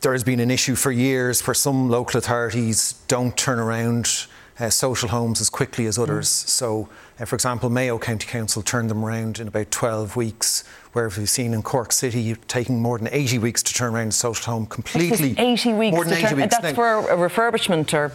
there 0.00 0.12
has 0.12 0.24
been 0.24 0.40
an 0.40 0.50
issue 0.50 0.74
for 0.74 0.92
years 0.92 1.46
where 1.46 1.54
some 1.54 1.88
local 1.88 2.18
authorities 2.18 2.94
don't 3.08 3.36
turn 3.36 3.58
around 3.58 4.26
uh, 4.58 4.70
social 4.70 5.08
homes 5.08 5.40
as 5.40 5.50
quickly 5.50 5.86
as 5.86 5.98
others. 5.98 6.28
Mm. 6.28 6.48
So, 6.48 6.88
uh, 7.18 7.24
for 7.24 7.34
example, 7.34 7.70
Mayo 7.70 7.98
County 7.98 8.26
Council 8.26 8.62
turned 8.62 8.90
them 8.90 9.04
around 9.04 9.40
in 9.40 9.48
about 9.48 9.70
12 9.70 10.16
weeks, 10.16 10.64
where 10.92 11.08
we've 11.08 11.28
seen 11.28 11.54
in 11.54 11.62
Cork 11.62 11.92
City 11.92 12.36
taking 12.46 12.80
more 12.80 12.98
than 12.98 13.08
80 13.10 13.38
weeks 13.38 13.62
to 13.64 13.74
turn 13.74 13.94
around 13.94 14.08
a 14.08 14.12
social 14.12 14.52
home 14.52 14.66
completely. 14.66 15.34
80 15.36 15.72
weeks. 15.72 15.94
More 15.94 16.04
than 16.04 16.24
80 16.24 16.34
weeks. 16.34 16.58
That's 16.58 16.62
now, 16.62 16.74
for 16.74 17.10
a 17.10 17.16
refurbishment 17.16 17.92
or 17.94 18.12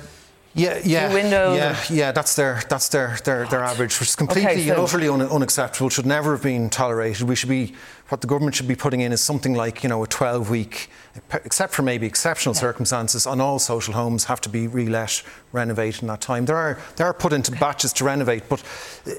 yeah, 0.55 0.79
yeah, 0.85 1.13
windows. 1.13 1.57
Yeah, 1.57 1.83
yeah. 1.89 2.11
That's 2.13 2.35
their 2.35 2.63
that's 2.69 2.87
their 2.87 3.17
their, 3.25 3.45
their 3.47 3.61
average, 3.61 3.99
which 3.99 4.07
is 4.07 4.15
completely 4.15 4.51
okay, 4.51 4.67
so 4.67 4.73
and 4.73 4.81
utterly 4.81 5.09
un- 5.09 5.21
unacceptable. 5.21 5.89
Should 5.89 6.05
never 6.05 6.31
have 6.31 6.43
been 6.43 6.69
tolerated. 6.69 7.27
We 7.27 7.35
should 7.35 7.49
be 7.49 7.73
what 8.07 8.21
the 8.21 8.27
government 8.27 8.55
should 8.55 8.67
be 8.67 8.75
putting 8.75 9.01
in 9.01 9.11
is 9.11 9.19
something 9.19 9.53
like 9.53 9.83
you 9.83 9.89
know 9.89 10.01
a 10.01 10.07
12 10.07 10.49
week, 10.49 10.89
except 11.33 11.73
for 11.73 11.81
maybe 11.81 12.07
exceptional 12.07 12.55
yeah. 12.55 12.61
circumstances, 12.61 13.27
on 13.27 13.41
all 13.41 13.59
social 13.59 13.93
homes 13.93 14.25
have 14.25 14.39
to 14.41 14.49
be 14.49 14.65
relet, 14.65 15.23
renovated 15.51 16.03
in 16.03 16.07
that 16.07 16.21
time. 16.21 16.45
There 16.45 16.55
are 16.55 16.79
there 16.95 17.05
are 17.05 17.13
put 17.13 17.33
into 17.33 17.51
batches 17.51 17.91
to 17.93 18.05
renovate, 18.05 18.47
but 18.47 18.63
uh, 19.05 19.11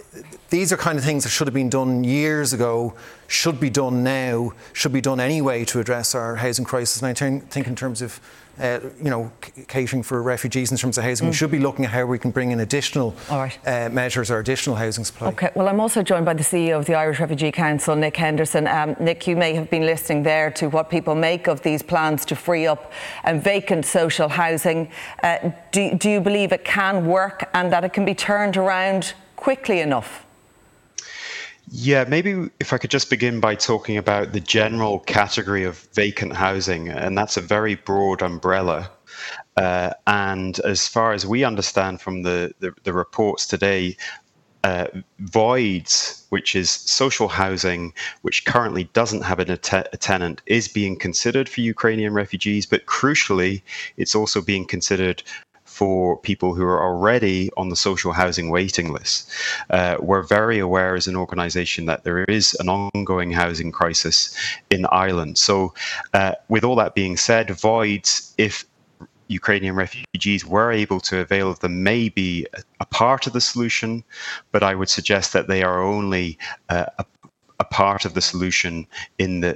these 0.48 0.72
are 0.72 0.78
kind 0.78 0.96
of 0.96 1.04
things 1.04 1.24
that 1.24 1.30
should 1.30 1.48
have 1.48 1.54
been 1.54 1.68
done 1.68 2.02
years 2.02 2.54
ago, 2.54 2.94
should 3.26 3.60
be 3.60 3.68
done 3.68 4.02
now, 4.02 4.54
should 4.72 4.92
be 4.92 5.02
done 5.02 5.20
anyway 5.20 5.66
to 5.66 5.80
address 5.80 6.14
our 6.14 6.36
housing 6.36 6.64
crisis. 6.64 7.02
And 7.02 7.10
I 7.10 7.40
think 7.50 7.66
in 7.66 7.76
terms 7.76 8.00
of 8.00 8.20
uh, 8.58 8.80
you 8.98 9.10
know, 9.10 9.30
catering 9.68 10.02
for 10.02 10.22
refugees 10.22 10.70
in 10.70 10.76
terms 10.76 10.98
of 10.98 11.04
housing. 11.04 11.26
Mm. 11.26 11.30
We 11.30 11.36
should 11.36 11.50
be 11.50 11.58
looking 11.58 11.84
at 11.84 11.90
how 11.90 12.06
we 12.06 12.18
can 12.18 12.30
bring 12.30 12.50
in 12.50 12.60
additional 12.60 13.14
right. 13.30 13.58
uh, 13.66 13.88
measures 13.90 14.30
or 14.30 14.38
additional 14.38 14.76
housing 14.76 15.04
supply. 15.04 15.28
Okay, 15.28 15.50
well, 15.54 15.68
I'm 15.68 15.80
also 15.80 16.02
joined 16.02 16.24
by 16.24 16.34
the 16.34 16.42
CEO 16.42 16.78
of 16.78 16.86
the 16.86 16.94
Irish 16.94 17.20
Refugee 17.20 17.52
Council, 17.52 17.96
Nick 17.96 18.16
Henderson. 18.16 18.66
Um, 18.66 18.96
Nick, 19.00 19.26
you 19.26 19.36
may 19.36 19.54
have 19.54 19.70
been 19.70 19.86
listening 19.86 20.22
there 20.22 20.50
to 20.52 20.68
what 20.68 20.90
people 20.90 21.14
make 21.14 21.46
of 21.46 21.62
these 21.62 21.82
plans 21.82 22.24
to 22.26 22.36
free 22.36 22.66
up 22.66 22.92
um, 23.24 23.40
vacant 23.40 23.84
social 23.84 24.28
housing. 24.28 24.90
Uh, 25.22 25.50
do, 25.72 25.94
do 25.94 26.10
you 26.10 26.20
believe 26.20 26.52
it 26.52 26.64
can 26.64 27.06
work 27.06 27.48
and 27.54 27.72
that 27.72 27.84
it 27.84 27.92
can 27.92 28.04
be 28.04 28.14
turned 28.14 28.56
around 28.56 29.14
quickly 29.36 29.80
enough? 29.80 30.25
Yeah, 31.68 32.04
maybe 32.04 32.48
if 32.60 32.72
I 32.72 32.78
could 32.78 32.90
just 32.90 33.10
begin 33.10 33.40
by 33.40 33.56
talking 33.56 33.96
about 33.96 34.32
the 34.32 34.40
general 34.40 35.00
category 35.00 35.64
of 35.64 35.78
vacant 35.94 36.34
housing, 36.34 36.88
and 36.88 37.18
that's 37.18 37.36
a 37.36 37.40
very 37.40 37.74
broad 37.74 38.22
umbrella. 38.22 38.90
Uh, 39.56 39.90
and 40.06 40.60
as 40.60 40.86
far 40.86 41.12
as 41.12 41.26
we 41.26 41.42
understand 41.42 42.00
from 42.00 42.22
the, 42.22 42.54
the, 42.60 42.72
the 42.84 42.92
reports 42.92 43.46
today, 43.46 43.96
uh, 44.62 44.86
voids, 45.20 46.24
which 46.30 46.56
is 46.56 46.70
social 46.70 47.28
housing, 47.28 47.92
which 48.22 48.44
currently 48.44 48.84
doesn't 48.92 49.22
have 49.22 49.38
a, 49.38 49.56
te- 49.56 49.76
a, 49.76 49.96
tenant, 49.96 50.42
is 50.46 50.66
being 50.66 50.96
considered 50.98 51.48
for 51.48 51.60
Ukrainian 51.60 52.12
refugees. 52.12 52.66
But 52.66 52.86
crucially, 52.86 53.62
it's 53.96 54.14
also 54.14 54.40
being 54.40 54.66
considered 54.66 55.22
for 55.76 56.16
people 56.16 56.54
who 56.54 56.64
are 56.64 56.82
already 56.82 57.50
on 57.58 57.68
the 57.68 57.76
social 57.76 58.12
housing 58.12 58.48
waiting 58.48 58.94
list. 58.94 59.30
Uh, 59.68 59.96
we're 60.00 60.22
very 60.22 60.58
aware 60.58 60.94
as 60.96 61.06
an 61.06 61.16
organization 61.16 61.84
that 61.84 62.02
there 62.02 62.24
is 62.24 62.56
an 62.60 62.70
ongoing 62.70 63.30
housing 63.30 63.70
crisis 63.70 64.34
in 64.70 64.86
Ireland. 64.86 65.36
So, 65.36 65.74
uh, 66.14 66.32
with 66.48 66.64
all 66.64 66.76
that 66.76 66.94
being 66.94 67.18
said, 67.18 67.50
voids, 67.50 68.34
if 68.38 68.64
Ukrainian 69.28 69.74
refugees 69.74 70.46
were 70.46 70.72
able 70.72 71.00
to 71.00 71.20
avail 71.20 71.50
of 71.50 71.58
them 71.60 71.82
may 71.82 72.08
be 72.08 72.46
a, 72.80 72.86
part 72.86 73.26
of 73.26 73.34
the 73.34 73.40
solution, 73.42 74.02
but 74.52 74.62
I 74.62 74.74
would 74.74 74.88
suggest 74.88 75.34
that 75.34 75.46
they 75.48 75.62
are 75.62 75.82
only 75.82 76.38
uh, 76.70 76.86
a 76.98 77.04
a 77.58 77.64
part 77.64 78.04
of 78.04 78.12
the 78.12 78.20
solution 78.20 78.86
in 79.18 79.40
the 79.40 79.52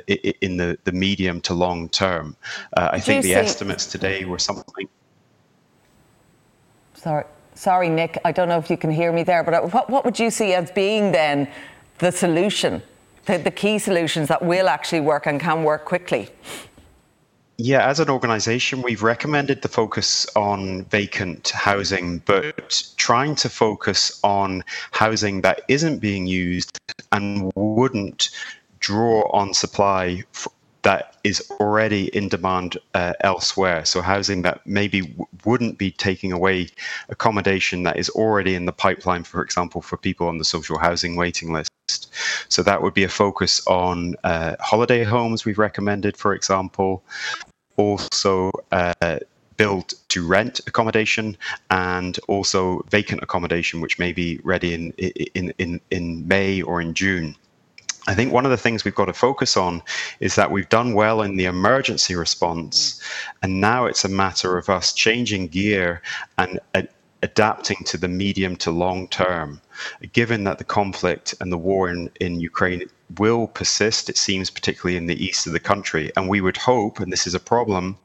in 0.46 0.56
the, 0.56 0.78
the 0.84 0.92
medium 0.92 1.40
to 1.42 1.52
long 1.54 1.88
term. 1.88 2.34
Uh, 2.76 2.88
I 2.92 3.00
think 3.00 3.22
the 3.22 3.34
estimates 3.34 3.84
today 3.86 4.24
were 4.24 4.38
something. 4.38 4.88
Sorry, 7.00 7.24
sorry, 7.54 7.88
Nick. 7.88 8.18
I 8.26 8.32
don't 8.32 8.50
know 8.50 8.58
if 8.58 8.68
you 8.68 8.76
can 8.76 8.90
hear 8.90 9.10
me 9.10 9.22
there, 9.22 9.42
but 9.42 9.54
uh, 9.54 9.62
what, 9.62 9.88
what 9.88 10.04
would 10.04 10.18
you 10.18 10.30
see 10.30 10.52
as 10.52 10.70
being 10.70 11.12
then 11.12 11.48
the 11.96 12.12
solution, 12.12 12.82
the, 13.24 13.38
the 13.38 13.50
key 13.50 13.78
solutions 13.78 14.28
that 14.28 14.42
will 14.42 14.68
actually 14.68 15.00
work 15.00 15.26
and 15.26 15.40
can 15.40 15.64
work 15.64 15.86
quickly? 15.86 16.28
Yeah, 17.56 17.88
as 17.88 18.00
an 18.00 18.10
organization, 18.10 18.82
we've 18.82 19.02
recommended 19.02 19.62
the 19.62 19.68
focus 19.68 20.26
on 20.36 20.84
vacant 20.84 21.48
housing, 21.48 22.18
but 22.26 22.92
trying 22.98 23.34
to 23.36 23.48
focus 23.48 24.20
on 24.22 24.62
housing 24.90 25.40
that 25.40 25.62
isn't 25.68 26.00
being 26.00 26.26
used 26.26 26.78
and 27.12 27.50
wouldn't 27.54 28.28
draw 28.78 29.26
on 29.32 29.54
supply 29.54 30.22
that 30.82 31.16
is 31.24 31.50
already 31.60 32.14
in 32.16 32.28
demand 32.28 32.78
uh, 32.94 33.12
elsewhere. 33.20 33.84
So, 33.84 34.00
housing 34.00 34.42
that 34.42 34.66
maybe 34.66 35.02
w- 35.02 35.26
wouldn't 35.44 35.78
be 35.78 35.90
taking 35.90 36.32
away 36.32 36.68
accommodation 37.08 37.82
that 37.84 37.98
is 37.98 38.08
already 38.10 38.54
in 38.54 38.64
the 38.64 38.72
pipeline, 38.72 39.24
for 39.24 39.42
example, 39.42 39.82
for 39.82 39.96
people 39.96 40.28
on 40.28 40.38
the 40.38 40.44
social 40.44 40.78
housing 40.78 41.16
waiting 41.16 41.52
list. 41.52 41.70
So, 42.48 42.62
that 42.62 42.82
would 42.82 42.94
be 42.94 43.04
a 43.04 43.08
focus 43.08 43.66
on 43.66 44.14
uh, 44.24 44.56
holiday 44.60 45.04
homes, 45.04 45.44
we've 45.44 45.58
recommended, 45.58 46.16
for 46.16 46.34
example, 46.34 47.02
also 47.76 48.50
uh, 48.72 49.18
build 49.60 49.92
to 50.08 50.26
rent 50.26 50.58
accommodation 50.66 51.36
and 51.70 52.18
also 52.28 52.82
vacant 52.88 53.22
accommodation, 53.22 53.82
which 53.82 53.98
may 53.98 54.10
be 54.10 54.40
ready 54.42 54.72
in, 54.72 54.90
in, 55.34 55.52
in, 55.58 55.80
in 55.90 56.26
May 56.26 56.62
or 56.62 56.80
in 56.80 56.94
June. 56.94 57.36
I 58.10 58.14
think 58.14 58.32
one 58.32 58.44
of 58.44 58.50
the 58.50 58.56
things 58.56 58.84
we've 58.84 58.92
got 58.92 59.04
to 59.04 59.12
focus 59.12 59.56
on 59.56 59.84
is 60.18 60.34
that 60.34 60.50
we've 60.50 60.68
done 60.68 60.94
well 60.94 61.22
in 61.22 61.36
the 61.36 61.44
emergency 61.44 62.16
response, 62.16 63.00
and 63.40 63.60
now 63.60 63.86
it's 63.86 64.04
a 64.04 64.08
matter 64.08 64.58
of 64.58 64.68
us 64.68 64.92
changing 64.92 65.46
gear 65.46 66.02
and 66.36 66.58
uh, 66.74 66.82
adapting 67.22 67.76
to 67.84 67.96
the 67.96 68.08
medium 68.08 68.56
to 68.56 68.72
long 68.72 69.06
term. 69.06 69.60
Given 70.12 70.42
that 70.42 70.58
the 70.58 70.64
conflict 70.64 71.36
and 71.40 71.52
the 71.52 71.58
war 71.58 71.88
in, 71.88 72.10
in 72.20 72.40
Ukraine 72.40 72.82
will 73.16 73.46
persist, 73.46 74.10
it 74.10 74.16
seems, 74.16 74.50
particularly 74.50 74.96
in 74.96 75.06
the 75.06 75.24
east 75.24 75.46
of 75.46 75.52
the 75.52 75.60
country. 75.60 76.10
And 76.16 76.28
we 76.28 76.40
would 76.40 76.56
hope, 76.56 76.98
and 76.98 77.12
this 77.12 77.28
is 77.28 77.36
a 77.36 77.46
problem, 77.54 77.96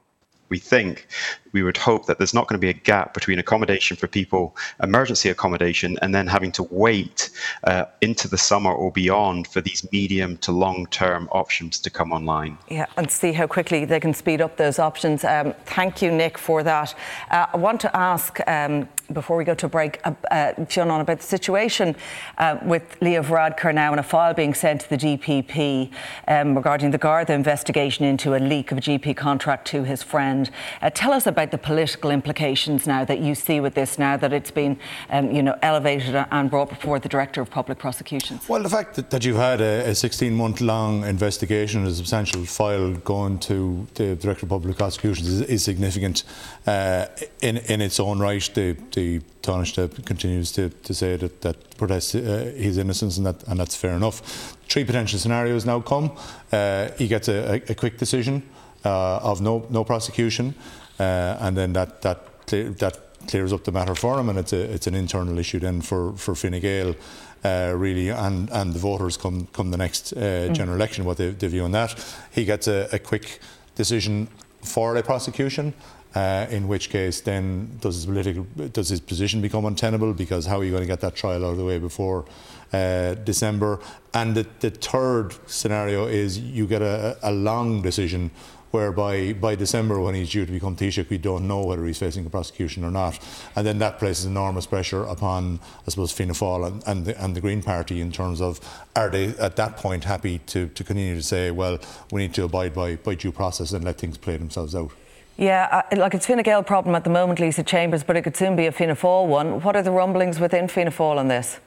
we 0.49 0.59
think 0.59 1.07
we 1.51 1.63
would 1.63 1.77
hope 1.77 2.05
that 2.05 2.17
there's 2.17 2.33
not 2.33 2.47
going 2.47 2.59
to 2.59 2.61
be 2.61 2.69
a 2.69 2.73
gap 2.73 3.13
between 3.13 3.39
accommodation 3.39 3.97
for 3.97 4.07
people, 4.07 4.55
emergency 4.83 5.29
accommodation, 5.29 5.97
and 6.01 6.13
then 6.13 6.27
having 6.27 6.51
to 6.51 6.63
wait 6.63 7.29
uh, 7.63 7.85
into 8.01 8.27
the 8.27 8.37
summer 8.37 8.71
or 8.71 8.91
beyond 8.91 9.47
for 9.47 9.61
these 9.61 9.89
medium 9.91 10.37
to 10.37 10.51
long 10.51 10.85
term 10.87 11.29
options 11.31 11.79
to 11.79 11.89
come 11.89 12.11
online. 12.11 12.57
Yeah, 12.69 12.85
and 12.97 13.09
see 13.09 13.31
how 13.31 13.47
quickly 13.47 13.85
they 13.85 13.99
can 13.99 14.13
speed 14.13 14.41
up 14.41 14.57
those 14.57 14.79
options. 14.79 15.23
Um, 15.23 15.53
thank 15.65 16.01
you, 16.01 16.11
Nick, 16.11 16.37
for 16.37 16.63
that. 16.63 16.93
Uh, 17.31 17.47
I 17.53 17.57
want 17.57 17.81
to 17.81 17.95
ask. 17.95 18.39
Um, 18.47 18.89
before 19.13 19.37
we 19.37 19.43
go 19.43 19.53
to 19.55 19.65
a 19.65 19.69
break, 19.69 19.99
uh, 20.03 20.13
uh, 20.31 20.65
Fionn, 20.65 20.89
about 20.89 21.19
the 21.19 21.25
situation 21.25 21.95
uh, 22.37 22.57
with 22.63 22.97
Leo 23.01 23.21
Varadkar 23.21 23.73
now 23.73 23.91
and 23.91 23.99
a 23.99 24.03
file 24.03 24.33
being 24.33 24.53
sent 24.53 24.81
to 24.81 24.89
the 24.89 24.97
DPP 24.97 25.91
um, 26.27 26.55
regarding 26.55 26.91
the 26.91 26.97
Garda 26.97 27.33
investigation 27.33 28.05
into 28.05 28.35
a 28.35 28.39
leak 28.39 28.71
of 28.71 28.77
a 28.77 28.81
GP 28.81 29.15
contract 29.15 29.67
to 29.67 29.83
his 29.83 30.01
friend. 30.01 30.49
Uh, 30.81 30.89
tell 30.89 31.13
us 31.13 31.27
about 31.27 31.51
the 31.51 31.57
political 31.57 32.11
implications 32.11 32.87
now 32.87 33.05
that 33.05 33.19
you 33.19 33.35
see 33.35 33.59
with 33.59 33.73
this 33.73 33.97
now 33.97 34.17
that 34.17 34.33
it's 34.33 34.51
been 34.51 34.77
um, 35.09 35.31
you 35.31 35.43
know 35.43 35.57
elevated 35.61 36.15
and 36.31 36.49
brought 36.49 36.69
before 36.69 36.99
the 36.99 37.09
director 37.09 37.41
of 37.41 37.49
public 37.49 37.77
prosecutions 37.77 38.47
well 38.49 38.61
the 38.61 38.69
fact 38.69 38.95
that, 38.95 39.09
that 39.09 39.23
you've 39.25 39.35
had 39.37 39.61
a, 39.61 39.89
a 39.89 39.95
16 39.95 40.33
month 40.33 40.61
long 40.61 41.03
investigation 41.05 41.85
a 41.85 41.91
substantial 41.91 42.45
file 42.45 42.93
going 42.93 43.37
to 43.39 43.87
the 43.95 44.15
director 44.15 44.45
of 44.45 44.49
public 44.49 44.77
prosecutions 44.77 45.27
is, 45.27 45.41
is 45.41 45.63
significant 45.63 46.23
uh, 46.67 47.05
in 47.41 47.57
in 47.57 47.81
its 47.81 47.99
own 47.99 48.19
right 48.19 48.49
the 48.53 48.75
the 48.95 49.21
Taoiseach 49.41 50.03
continues 50.05 50.51
to, 50.53 50.69
to 50.69 50.93
say 50.93 51.17
that 51.17 51.41
that 51.41 51.77
protests 51.77 52.15
uh, 52.15 52.51
his 52.57 52.77
innocence 52.77 53.17
and 53.17 53.25
that 53.25 53.43
and 53.47 53.59
that's 53.59 53.75
fair 53.75 53.95
enough 53.95 54.21
three 54.69 54.85
potential 54.85 55.19
scenarios 55.19 55.65
now 55.65 55.79
come 55.81 56.11
uh, 56.51 56.89
he 56.97 57.07
gets 57.07 57.27
a, 57.27 57.55
a, 57.55 57.71
a 57.71 57.75
quick 57.75 57.97
decision 57.97 58.41
uh, 58.83 59.17
of 59.31 59.41
no 59.41 59.65
no 59.69 59.83
prosecution 59.83 60.55
uh, 60.99 61.37
and 61.41 61.55
then 61.57 61.73
that 61.73 62.01
that 62.01 62.19
that 62.47 63.05
clears 63.27 63.53
up 63.53 63.63
the 63.63 63.71
matter 63.71 63.95
for 63.95 64.19
him, 64.19 64.29
and 64.29 64.39
it's 64.39 64.53
a 64.53 64.61
it's 64.61 64.87
an 64.87 64.95
internal 64.95 65.37
issue 65.37 65.59
then 65.59 65.81
for 65.81 66.13
for 66.13 66.35
Fine 66.35 66.59
Gael. 66.59 66.95
Uh, 67.43 67.73
really, 67.75 68.09
and, 68.09 68.49
and 68.49 68.73
the 68.73 68.79
voters 68.79 69.17
come 69.17 69.47
come 69.53 69.69
the 69.69 69.77
next 69.77 70.13
uh, 70.13 70.19
mm. 70.19 70.53
general 70.53 70.75
election, 70.75 71.05
what 71.05 71.17
they, 71.17 71.29
they 71.29 71.47
view 71.47 71.63
on 71.63 71.71
that. 71.71 71.93
He 72.31 72.43
gets 72.43 72.67
a, 72.67 72.89
a 72.91 72.97
quick 72.97 73.39
decision 73.75 74.27
for 74.63 74.95
a 74.95 75.03
prosecution, 75.03 75.75
uh, 76.15 76.47
in 76.49 76.67
which 76.67 76.89
case 76.89 77.21
then 77.21 77.77
does 77.81 77.95
his 77.95 78.05
political 78.05 78.43
does 78.71 78.89
his 78.89 79.01
position 79.01 79.41
become 79.41 79.65
untenable 79.65 80.13
because 80.13 80.45
how 80.45 80.59
are 80.59 80.63
you 80.63 80.71
going 80.71 80.83
to 80.83 80.87
get 80.87 81.01
that 81.01 81.15
trial 81.15 81.45
out 81.45 81.51
of 81.51 81.57
the 81.57 81.65
way 81.65 81.77
before 81.77 82.25
uh, 82.73 83.13
December? 83.15 83.79
And 84.13 84.33
the, 84.33 84.47
the 84.61 84.71
third 84.71 85.35
scenario 85.45 86.07
is 86.07 86.39
you 86.39 86.67
get 86.67 86.81
a, 86.81 87.17
a 87.21 87.31
long 87.31 87.81
decision 87.81 88.31
whereby 88.71 89.31
by 89.33 89.55
December, 89.55 89.99
when 89.99 90.15
he's 90.15 90.29
due 90.29 90.45
to 90.45 90.51
become 90.51 90.75
Taoiseach, 90.75 91.09
we 91.09 91.17
don't 91.17 91.47
know 91.47 91.63
whether 91.63 91.85
he's 91.85 91.97
facing 91.97 92.25
a 92.25 92.29
prosecution 92.29 92.83
or 92.83 92.91
not. 92.91 93.19
And 93.55 93.65
then 93.65 93.79
that 93.79 93.99
places 93.99 94.25
enormous 94.25 94.65
pressure 94.65 95.03
upon, 95.03 95.59
I 95.87 95.89
suppose, 95.91 96.11
Fianna 96.11 96.33
Fáil 96.33 96.67
and, 96.67 96.83
and, 96.85 97.05
the, 97.05 97.23
and 97.23 97.35
the 97.35 97.41
Green 97.41 97.61
Party 97.63 98.01
in 98.01 98.11
terms 98.11 98.41
of 98.41 98.59
are 98.95 99.09
they 99.09 99.27
at 99.37 99.55
that 99.55 99.77
point 99.77 100.03
happy 100.03 100.39
to, 100.47 100.67
to 100.67 100.83
continue 100.83 101.15
to 101.15 101.23
say, 101.23 101.51
well, 101.51 101.79
we 102.11 102.21
need 102.23 102.33
to 102.33 102.43
abide 102.43 102.73
by, 102.73 102.97
by 102.97 103.15
due 103.15 103.31
process 103.31 103.71
and 103.71 103.85
let 103.85 103.97
things 103.97 104.17
play 104.17 104.35
themselves 104.35 104.75
out? 104.75 104.91
Yeah, 105.37 105.83
uh, 105.91 105.97
like 105.97 106.13
it's 106.13 106.25
Fine 106.25 106.43
Gael 106.43 106.63
problem 106.63 106.95
at 106.95 107.03
the 107.03 107.09
moment, 107.09 107.39
Lisa 107.39 107.63
Chambers, 107.63 108.03
but 108.03 108.15
it 108.15 108.21
could 108.21 108.37
soon 108.37 108.55
be 108.55 108.67
a 108.67 108.71
Fianna 108.71 108.95
Fáil 108.95 109.27
one. 109.27 109.61
What 109.61 109.75
are 109.75 109.83
the 109.83 109.91
rumblings 109.91 110.39
within 110.39 110.67
Fianna 110.67 110.91
Fáil 110.91 111.17
on 111.17 111.27
this? 111.27 111.59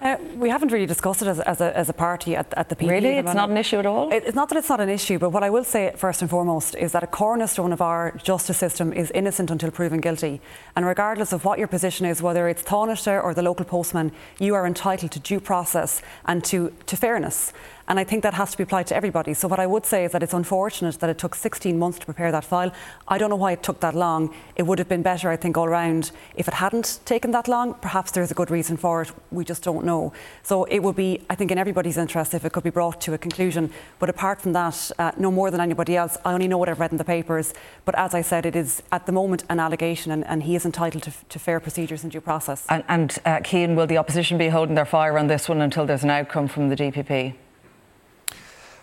Uh, 0.00 0.16
we 0.36 0.48
haven't 0.48 0.70
really 0.70 0.86
discussed 0.86 1.22
it 1.22 1.28
as, 1.28 1.40
as, 1.40 1.60
a, 1.60 1.76
as 1.76 1.88
a 1.88 1.92
party 1.92 2.36
at, 2.36 2.54
at 2.56 2.68
the 2.68 2.76
PP. 2.76 2.88
Really? 2.88 3.18
It's 3.18 3.34
not 3.34 3.50
an 3.50 3.56
issue 3.56 3.78
at 3.78 3.86
all? 3.86 4.12
It, 4.12 4.22
it's 4.26 4.36
not 4.36 4.48
that 4.48 4.56
it's 4.56 4.68
not 4.68 4.80
an 4.80 4.88
issue, 4.88 5.18
but 5.18 5.30
what 5.30 5.42
I 5.42 5.50
will 5.50 5.64
say 5.64 5.92
first 5.96 6.22
and 6.22 6.30
foremost 6.30 6.76
is 6.76 6.92
that 6.92 7.02
a 7.02 7.08
cornerstone 7.08 7.72
of 7.72 7.82
our 7.82 8.12
justice 8.22 8.58
system 8.58 8.92
is 8.92 9.10
innocent 9.10 9.50
until 9.50 9.72
proven 9.72 10.00
guilty. 10.00 10.40
And 10.76 10.86
regardless 10.86 11.32
of 11.32 11.44
what 11.44 11.58
your 11.58 11.66
position 11.66 12.06
is, 12.06 12.22
whether 12.22 12.48
it's 12.48 12.62
Taoiseach 12.62 13.22
or 13.24 13.34
the 13.34 13.42
local 13.42 13.64
postman, 13.64 14.12
you 14.38 14.54
are 14.54 14.68
entitled 14.68 15.10
to 15.12 15.20
due 15.20 15.40
process 15.40 16.00
and 16.26 16.44
to, 16.44 16.72
to 16.86 16.96
fairness. 16.96 17.52
And 17.88 17.98
I 17.98 18.04
think 18.04 18.22
that 18.22 18.34
has 18.34 18.50
to 18.50 18.58
be 18.58 18.64
applied 18.64 18.86
to 18.88 18.96
everybody. 18.96 19.32
So, 19.32 19.48
what 19.48 19.58
I 19.58 19.66
would 19.66 19.86
say 19.86 20.04
is 20.04 20.12
that 20.12 20.22
it's 20.22 20.34
unfortunate 20.34 21.00
that 21.00 21.08
it 21.08 21.16
took 21.16 21.34
16 21.34 21.78
months 21.78 21.98
to 22.00 22.04
prepare 22.04 22.30
that 22.30 22.44
file. 22.44 22.70
I 23.08 23.16
don't 23.16 23.30
know 23.30 23.36
why 23.36 23.52
it 23.52 23.62
took 23.62 23.80
that 23.80 23.94
long. 23.94 24.34
It 24.56 24.64
would 24.64 24.78
have 24.78 24.90
been 24.90 25.00
better, 25.02 25.30
I 25.30 25.36
think, 25.36 25.56
all 25.56 25.64
around 25.64 26.12
if 26.36 26.48
it 26.48 26.54
hadn't 26.54 27.00
taken 27.06 27.30
that 27.30 27.48
long. 27.48 27.74
Perhaps 27.74 28.10
there's 28.10 28.30
a 28.30 28.34
good 28.34 28.50
reason 28.50 28.76
for 28.76 29.02
it. 29.02 29.12
We 29.30 29.42
just 29.42 29.62
don't 29.62 29.86
know. 29.86 30.12
So, 30.42 30.64
it 30.64 30.80
would 30.80 30.96
be, 30.96 31.24
I 31.30 31.34
think, 31.34 31.50
in 31.50 31.56
everybody's 31.56 31.96
interest 31.96 32.34
if 32.34 32.44
it 32.44 32.52
could 32.52 32.62
be 32.62 32.70
brought 32.70 33.00
to 33.02 33.14
a 33.14 33.18
conclusion. 33.18 33.70
But 33.98 34.10
apart 34.10 34.42
from 34.42 34.52
that, 34.52 34.90
uh, 34.98 35.12
no 35.16 35.30
more 35.30 35.50
than 35.50 35.62
anybody 35.62 35.96
else. 35.96 36.18
I 36.26 36.34
only 36.34 36.46
know 36.46 36.58
what 36.58 36.68
I've 36.68 36.80
read 36.80 36.92
in 36.92 36.98
the 36.98 37.04
papers. 37.04 37.54
But 37.86 37.94
as 37.98 38.14
I 38.14 38.20
said, 38.20 38.44
it 38.44 38.54
is 38.54 38.82
at 38.92 39.06
the 39.06 39.12
moment 39.12 39.44
an 39.48 39.60
allegation, 39.60 40.12
and, 40.12 40.26
and 40.26 40.42
he 40.42 40.54
is 40.54 40.66
entitled 40.66 41.04
to, 41.04 41.12
to, 41.30 41.38
fair 41.38 41.58
procedures 41.58 42.02
and 42.02 42.12
due 42.12 42.20
process. 42.20 42.66
And, 42.68 42.84
and 42.88 43.18
uh, 43.24 43.40
Cian, 43.42 43.76
will 43.76 43.86
the 43.86 43.96
opposition 43.96 44.36
be 44.36 44.48
holding 44.48 44.74
their 44.74 44.84
fire 44.84 45.16
on 45.16 45.28
this 45.28 45.48
one 45.48 45.62
until 45.62 45.86
there's 45.86 46.04
an 46.04 46.10
outcome 46.10 46.48
from 46.48 46.68
the 46.68 46.76
DPP? 46.76 47.34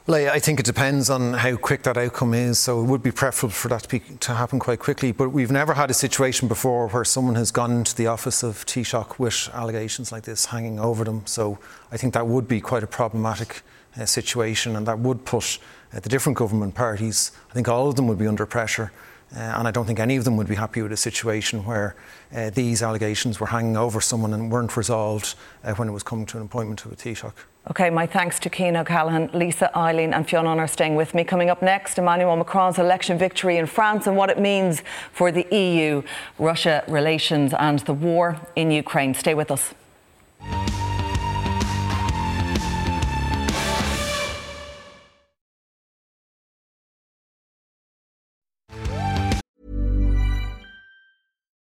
Well, 0.08 0.32
I 0.32 0.38
think 0.38 0.60
it 0.60 0.68
depends 0.68 1.10
on 1.10 1.34
how 1.34 1.56
quick 1.56 1.82
that 1.82 1.98
outcome 1.98 2.36
is. 2.36 2.60
So 2.60 2.80
it 2.80 2.86
would 2.86 3.02
be 3.02 3.10
preferable 3.10 3.54
for 3.54 3.70
that 3.70 3.82
to, 3.84 3.90
be, 3.90 4.02
to 4.02 4.36
happen 4.36 4.60
quite 4.60 4.78
quickly. 4.78 5.12
But 5.12 5.30
we've 5.30 5.50
never 5.50 5.74
had 5.74 5.90
a 5.90 5.96
situation 5.96 6.48
before 6.48 6.88
where 6.90 7.04
someone 7.04 7.34
has 7.34 7.50
gone 7.50 7.72
into 7.72 7.96
the 7.96 8.06
office 8.06 8.44
of 8.44 8.68
Taoiseach 8.68 9.18
with 9.18 9.50
allegations 9.52 10.12
like 10.12 10.22
this 10.22 10.46
hanging 10.46 10.80
over 10.80 11.04
them. 11.04 11.24
So 11.26 11.58
I 11.92 11.98
think 11.98 12.14
that 12.14 12.28
would 12.28 12.48
be 12.48 12.62
quite 12.62 12.84
a 12.84 12.88
problematic 12.88 13.64
uh, 14.00 14.06
situation, 14.06 14.76
and 14.76 14.86
that 14.86 15.00
would 15.00 15.26
put 15.26 15.58
uh, 15.92 16.00
the 16.02 16.10
different 16.10 16.38
government 16.38 16.76
parties. 16.76 17.32
I 17.50 17.56
think 17.56 17.68
all 17.68 17.90
of 17.90 17.96
them 17.96 18.08
would 18.08 18.20
be 18.20 18.28
under 18.28 18.46
pressure. 18.46 18.92
Uh, 19.36 19.40
and 19.40 19.68
I 19.68 19.72
don't 19.72 19.88
think 19.88 20.00
any 20.00 20.18
of 20.18 20.24
them 20.24 20.38
would 20.38 20.48
be 20.48 20.54
happy 20.54 20.84
with 20.84 20.92
a 20.92 20.98
situation 20.98 21.66
where 21.66 21.96
uh, 22.32 22.52
these 22.52 22.84
allegations 22.84 23.40
were 23.40 23.48
hanging 23.48 23.76
over 23.76 24.00
someone 24.02 24.36
and 24.36 24.52
weren't 24.52 24.78
resolved 24.78 25.34
uh, 25.64 25.74
when 25.74 25.88
it 25.88 25.94
was 25.94 26.04
coming 26.04 26.28
to 26.28 26.38
an 26.38 26.44
appointment 26.44 26.86
of 26.86 26.92
a 26.92 26.96
Taoiseach. 26.96 27.34
Okay, 27.68 27.90
my 27.90 28.06
thanks 28.06 28.38
to 28.42 28.50
Cian 28.50 28.78
O'Callaghan, 28.78 29.32
Lisa 29.34 29.76
Eileen, 29.76 30.14
and 30.14 30.30
Fionn 30.30 30.46
are 30.46 30.68
staying 30.68 30.94
with 30.94 31.16
me. 31.16 31.24
Coming 31.24 31.50
up 31.50 31.64
next, 31.64 31.98
Emmanuel 31.98 32.36
Macron's 32.36 32.78
election 32.78 33.18
victory 33.18 33.58
in 33.58 33.66
France 33.66 34.06
and 34.06 34.16
what 34.16 34.30
it 34.30 34.40
means 34.40 34.84
for 35.12 35.32
the 35.32 35.48
EU, 35.50 36.04
Russia 36.38 36.84
relations, 36.88 37.56
and 37.58 37.80
the 37.80 37.94
war 37.94 38.40
in 38.56 38.70
Ukraine. 38.70 39.16
Stay 39.16 39.34
with 39.34 39.50
us. 39.50 39.74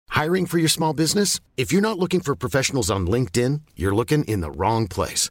Hiring 0.08 0.46
for 0.46 0.58
your 0.58 0.68
small 0.68 0.92
business? 0.92 1.38
If 1.56 1.70
you're 1.70 1.80
not 1.80 2.00
looking 2.00 2.20
for 2.20 2.34
professionals 2.34 2.90
on 2.90 3.06
LinkedIn, 3.06 3.60
you're 3.76 3.94
looking 3.94 4.24
in 4.24 4.40
the 4.40 4.50
wrong 4.50 4.88
place. 4.88 5.30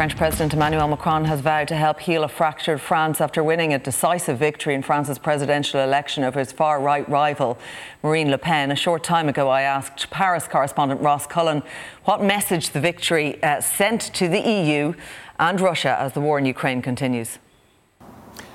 French 0.00 0.16
President 0.16 0.54
Emmanuel 0.54 0.88
Macron 0.88 1.26
has 1.26 1.42
vowed 1.42 1.68
to 1.68 1.76
help 1.76 2.00
heal 2.00 2.24
a 2.24 2.28
fractured 2.28 2.80
France 2.80 3.20
after 3.20 3.44
winning 3.44 3.74
a 3.74 3.78
decisive 3.78 4.38
victory 4.38 4.74
in 4.74 4.80
France's 4.80 5.18
presidential 5.18 5.78
election 5.78 6.24
over 6.24 6.38
his 6.38 6.52
far 6.52 6.80
right 6.80 7.06
rival, 7.06 7.58
Marine 8.02 8.30
Le 8.30 8.38
Pen. 8.38 8.70
A 8.70 8.76
short 8.76 9.04
time 9.04 9.28
ago, 9.28 9.50
I 9.50 9.60
asked 9.60 10.08
Paris 10.08 10.48
correspondent 10.48 11.02
Ross 11.02 11.26
Cullen 11.26 11.62
what 12.06 12.22
message 12.22 12.70
the 12.70 12.80
victory 12.80 13.42
uh, 13.42 13.60
sent 13.60 14.00
to 14.14 14.26
the 14.26 14.40
EU 14.40 14.94
and 15.38 15.60
Russia 15.60 15.98
as 16.00 16.14
the 16.14 16.20
war 16.22 16.38
in 16.38 16.46
Ukraine 16.46 16.80
continues. 16.80 17.38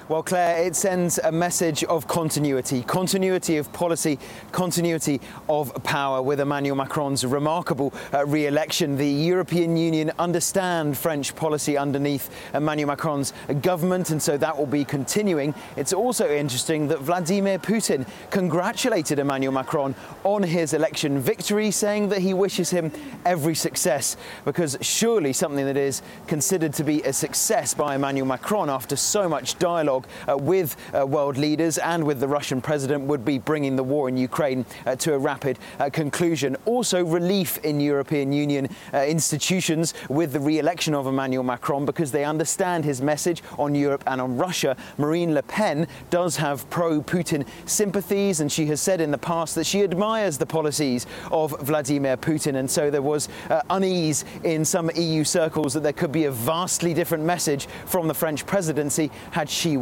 Well, 0.08 0.22
Claire, 0.22 0.68
it 0.68 0.76
sends 0.76 1.18
a 1.18 1.32
message 1.32 1.84
of 1.86 2.08
continuity, 2.08 2.84
continuity 2.84 3.58
of 3.58 3.74
policy, 3.74 4.20
continuity 4.52 5.20
of 5.50 5.74
power 5.84 6.22
with 6.22 6.40
Emmanuel 6.40 6.76
Macron's 6.76 7.26
remarkable 7.26 7.92
uh, 8.14 8.24
re 8.24 8.46
election. 8.46 8.98
The 8.98 9.10
European 9.10 9.76
Union 9.76 10.12
understand 10.20 10.96
French 10.96 11.36
policy 11.36 11.76
underneath 11.76 12.30
Emmanuel 12.54 12.90
Macron's 12.90 13.34
government, 13.64 14.12
and 14.12 14.22
so 14.22 14.38
that 14.38 14.56
will 14.56 14.68
be 14.68 14.86
continuing. 14.86 15.56
It's 15.76 15.92
also 15.92 16.30
interesting 16.30 16.88
that 16.90 17.00
Vladimir 17.00 17.58
Putin 17.58 18.08
congratulated 18.30 19.18
Emmanuel 19.18 19.54
Macron 19.54 19.96
on 20.24 20.44
his 20.44 20.74
election 20.74 21.18
victory, 21.18 21.72
saying 21.72 22.10
that 22.10 22.20
he 22.20 22.36
wishes 22.36 22.70
him 22.70 22.92
every 23.26 23.56
success, 23.56 24.18
because 24.46 24.78
surely 24.82 25.34
something 25.34 25.66
that 25.66 25.78
is 25.78 26.04
considered 26.28 26.74
to 26.74 26.84
be 26.84 27.02
a 27.02 27.12
success 27.12 27.74
by 27.74 27.96
Emmanuel 27.96 28.28
Macron 28.28 28.70
after 28.70 28.96
so 28.96 29.28
much 29.28 29.58
dialogue 29.58 29.95
dialogue 29.96 30.08
uh, 30.28 30.38
with 30.38 30.76
uh, 30.94 31.06
world 31.06 31.38
leaders 31.38 31.78
and 31.78 32.04
with 32.04 32.20
the 32.20 32.28
Russian 32.28 32.62
president 32.62 33.04
would 33.06 33.24
be 33.24 33.38
bringing 33.38 33.76
the 33.76 33.84
war 33.84 34.10
in 34.10 34.18
Ukraine 34.18 34.66
uh, 34.86 34.96
to 34.96 35.14
a 35.14 35.18
rapid 35.18 35.60
conclusion. 35.92 36.56
Also, 36.66 37.04
relief 37.04 37.58
in 37.60 37.80
European 37.80 38.32
Union 38.32 38.68
institutions 38.94 39.94
with 40.10 40.32
the 40.32 40.40
re 40.40 40.60
election 40.60 40.94
of 40.94 41.08
Emmanuel 41.08 41.44
Macron 41.44 41.86
because 41.86 42.12
they 42.12 42.26
understand 42.26 42.86
his 42.86 43.02
message 43.02 43.44
on 43.58 43.76
Europe 43.76 44.04
and 44.08 44.22
on 44.22 44.38
Russia. 44.38 44.76
Marine 44.98 45.34
Le 45.34 45.44
Pen 45.44 45.88
does 46.10 46.38
have 46.38 46.70
pro 46.70 47.02
Putin 47.02 47.46
sympathies, 47.66 48.40
and 48.40 48.52
she 48.52 48.66
has 48.68 48.82
said 48.82 49.02
in 49.02 49.12
the 49.12 49.18
past 49.18 49.56
that 49.56 49.66
she 49.66 49.84
admires 49.84 50.38
the 50.38 50.46
policies 50.46 51.06
of 51.32 51.60
Vladimir 51.62 52.18
Putin. 52.18 52.56
And 52.56 52.70
so 52.70 52.90
there 52.90 53.02
was 53.02 53.30
uh, 53.50 53.62
unease 53.70 54.26
in 54.44 54.66
some 54.66 54.90
EU 54.96 55.24
circles 55.24 55.74
that 55.74 55.84
there 55.84 55.94
could 55.94 56.12
be 56.12 56.26
a 56.26 56.32
vastly 56.32 56.94
different 56.94 57.24
message 57.24 57.68
from 57.86 58.08
the 58.08 58.14
French 58.14 58.46
presidency 58.46 59.12
had 59.32 59.50
she 59.50 59.78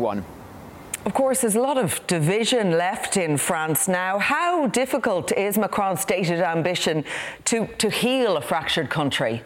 Of 1.05 1.13
course, 1.13 1.41
there's 1.41 1.55
a 1.55 1.61
lot 1.61 1.77
of 1.77 2.05
division 2.07 2.71
left 2.77 3.17
in 3.17 3.37
France 3.37 3.87
now. 3.87 4.19
How 4.19 4.67
difficult 4.67 5.31
is 5.33 5.57
Macron's 5.57 5.99
stated 5.99 6.39
ambition 6.39 7.03
to, 7.45 7.67
to 7.77 7.89
heal 7.89 8.37
a 8.37 8.41
fractured 8.41 8.89
country? 8.89 9.43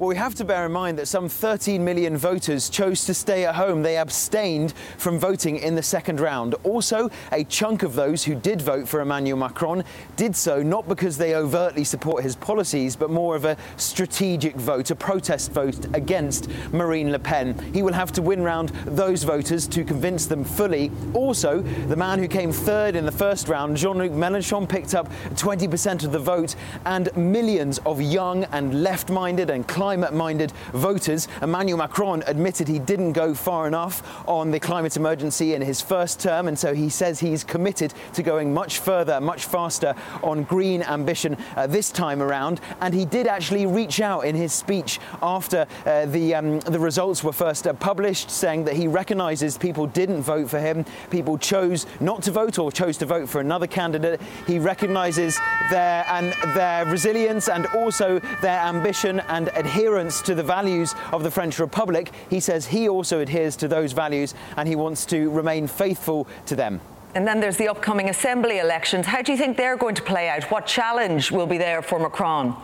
Well, 0.00 0.08
we 0.08 0.16
have 0.16 0.34
to 0.36 0.46
bear 0.46 0.64
in 0.64 0.72
mind 0.72 0.98
that 0.98 1.08
some 1.08 1.28
13 1.28 1.84
million 1.84 2.16
voters 2.16 2.70
chose 2.70 3.04
to 3.04 3.12
stay 3.12 3.44
at 3.44 3.54
home. 3.54 3.82
They 3.82 3.98
abstained 3.98 4.72
from 4.96 5.18
voting 5.18 5.58
in 5.58 5.74
the 5.74 5.82
second 5.82 6.20
round. 6.20 6.54
Also, 6.64 7.10
a 7.32 7.44
chunk 7.44 7.82
of 7.82 7.94
those 7.94 8.24
who 8.24 8.34
did 8.34 8.62
vote 8.62 8.88
for 8.88 9.02
Emmanuel 9.02 9.36
Macron 9.36 9.84
did 10.16 10.34
so 10.34 10.62
not 10.62 10.88
because 10.88 11.18
they 11.18 11.34
overtly 11.34 11.84
support 11.84 12.22
his 12.22 12.34
policies, 12.34 12.96
but 12.96 13.10
more 13.10 13.36
of 13.36 13.44
a 13.44 13.58
strategic 13.76 14.56
vote, 14.56 14.90
a 14.90 14.96
protest 14.96 15.52
vote 15.52 15.84
against 15.94 16.48
Marine 16.72 17.12
Le 17.12 17.18
Pen. 17.18 17.54
He 17.74 17.82
will 17.82 17.92
have 17.92 18.10
to 18.12 18.22
win 18.22 18.42
round 18.42 18.70
those 18.86 19.22
voters 19.22 19.66
to 19.68 19.84
convince 19.84 20.24
them 20.24 20.44
fully. 20.44 20.90
Also, 21.12 21.60
the 21.88 21.96
man 21.96 22.18
who 22.18 22.26
came 22.26 22.52
third 22.52 22.96
in 22.96 23.04
the 23.04 23.12
first 23.12 23.48
round, 23.48 23.76
Jean 23.76 23.98
Luc 23.98 24.12
Mélenchon, 24.12 24.66
picked 24.66 24.94
up 24.94 25.12
20% 25.34 26.04
of 26.06 26.12
the 26.12 26.18
vote, 26.18 26.56
and 26.86 27.14
millions 27.18 27.78
of 27.84 28.00
young 28.00 28.44
and 28.44 28.82
left 28.82 29.10
minded 29.10 29.50
and 29.50 29.68
climate 29.68 29.89
climate 29.90 30.14
minded 30.14 30.52
voters. 30.72 31.26
Emmanuel 31.42 31.76
Macron 31.76 32.22
admitted 32.28 32.68
he 32.68 32.78
didn't 32.78 33.12
go 33.12 33.34
far 33.34 33.66
enough 33.66 34.24
on 34.28 34.52
the 34.52 34.60
climate 34.60 34.96
emergency 34.96 35.54
in 35.54 35.60
his 35.60 35.80
first 35.80 36.20
term, 36.20 36.46
and 36.46 36.56
so 36.56 36.72
he 36.72 36.88
says 36.88 37.18
he's 37.18 37.42
committed 37.42 37.92
to 38.12 38.22
going 38.22 38.54
much 38.54 38.78
further, 38.78 39.20
much 39.20 39.46
faster 39.46 39.96
on 40.22 40.44
green 40.44 40.84
ambition 40.84 41.36
uh, 41.56 41.66
this 41.66 41.90
time 41.90 42.22
around. 42.22 42.60
And 42.80 42.94
he 42.94 43.04
did 43.04 43.26
actually 43.26 43.66
reach 43.66 44.00
out 44.00 44.20
in 44.20 44.36
his 44.36 44.52
speech 44.52 45.00
after 45.22 45.66
uh, 45.84 46.06
the, 46.06 46.36
um, 46.36 46.60
the 46.60 46.78
results 46.78 47.24
were 47.24 47.32
first 47.32 47.66
uh, 47.66 47.72
published, 47.72 48.30
saying 48.30 48.66
that 48.66 48.76
he 48.76 48.86
recognises 48.86 49.58
people 49.58 49.88
didn't 49.88 50.22
vote 50.22 50.48
for 50.48 50.60
him, 50.60 50.84
people 51.10 51.36
chose 51.36 51.84
not 51.98 52.22
to 52.22 52.30
vote 52.30 52.60
or 52.60 52.70
chose 52.70 52.96
to 52.98 53.06
vote 53.06 53.28
for 53.28 53.40
another 53.40 53.66
candidate. 53.66 54.20
He 54.46 54.60
recognises 54.60 55.36
their 55.68 56.06
and 56.06 56.32
their 56.54 56.86
resilience 56.86 57.48
and 57.48 57.66
also 57.74 58.20
their 58.40 58.60
ambition 58.60 59.18
and 59.28 59.48
adherence 59.56 59.79
adherence 59.80 60.20
to 60.20 60.34
the 60.34 60.42
values 60.42 60.94
of 61.10 61.22
the 61.22 61.30
French 61.30 61.58
Republic, 61.58 62.12
he 62.28 62.38
says 62.38 62.66
he 62.66 62.86
also 62.86 63.20
adheres 63.20 63.56
to 63.56 63.66
those 63.66 63.92
values 63.92 64.34
and 64.58 64.68
he 64.68 64.76
wants 64.76 65.06
to 65.06 65.30
remain 65.30 65.66
faithful 65.66 66.28
to 66.44 66.54
them. 66.54 66.78
And 67.14 67.26
then 67.26 67.40
there's 67.40 67.56
the 67.56 67.68
upcoming 67.68 68.10
assembly 68.10 68.58
elections. 68.58 69.06
How 69.06 69.22
do 69.22 69.32
you 69.32 69.38
think 69.38 69.56
they're 69.56 69.78
going 69.78 69.94
to 69.94 70.02
play 70.02 70.28
out? 70.28 70.44
What 70.50 70.66
challenge 70.66 71.30
will 71.30 71.46
be 71.46 71.56
there 71.56 71.80
for 71.80 71.98
Macron? 71.98 72.54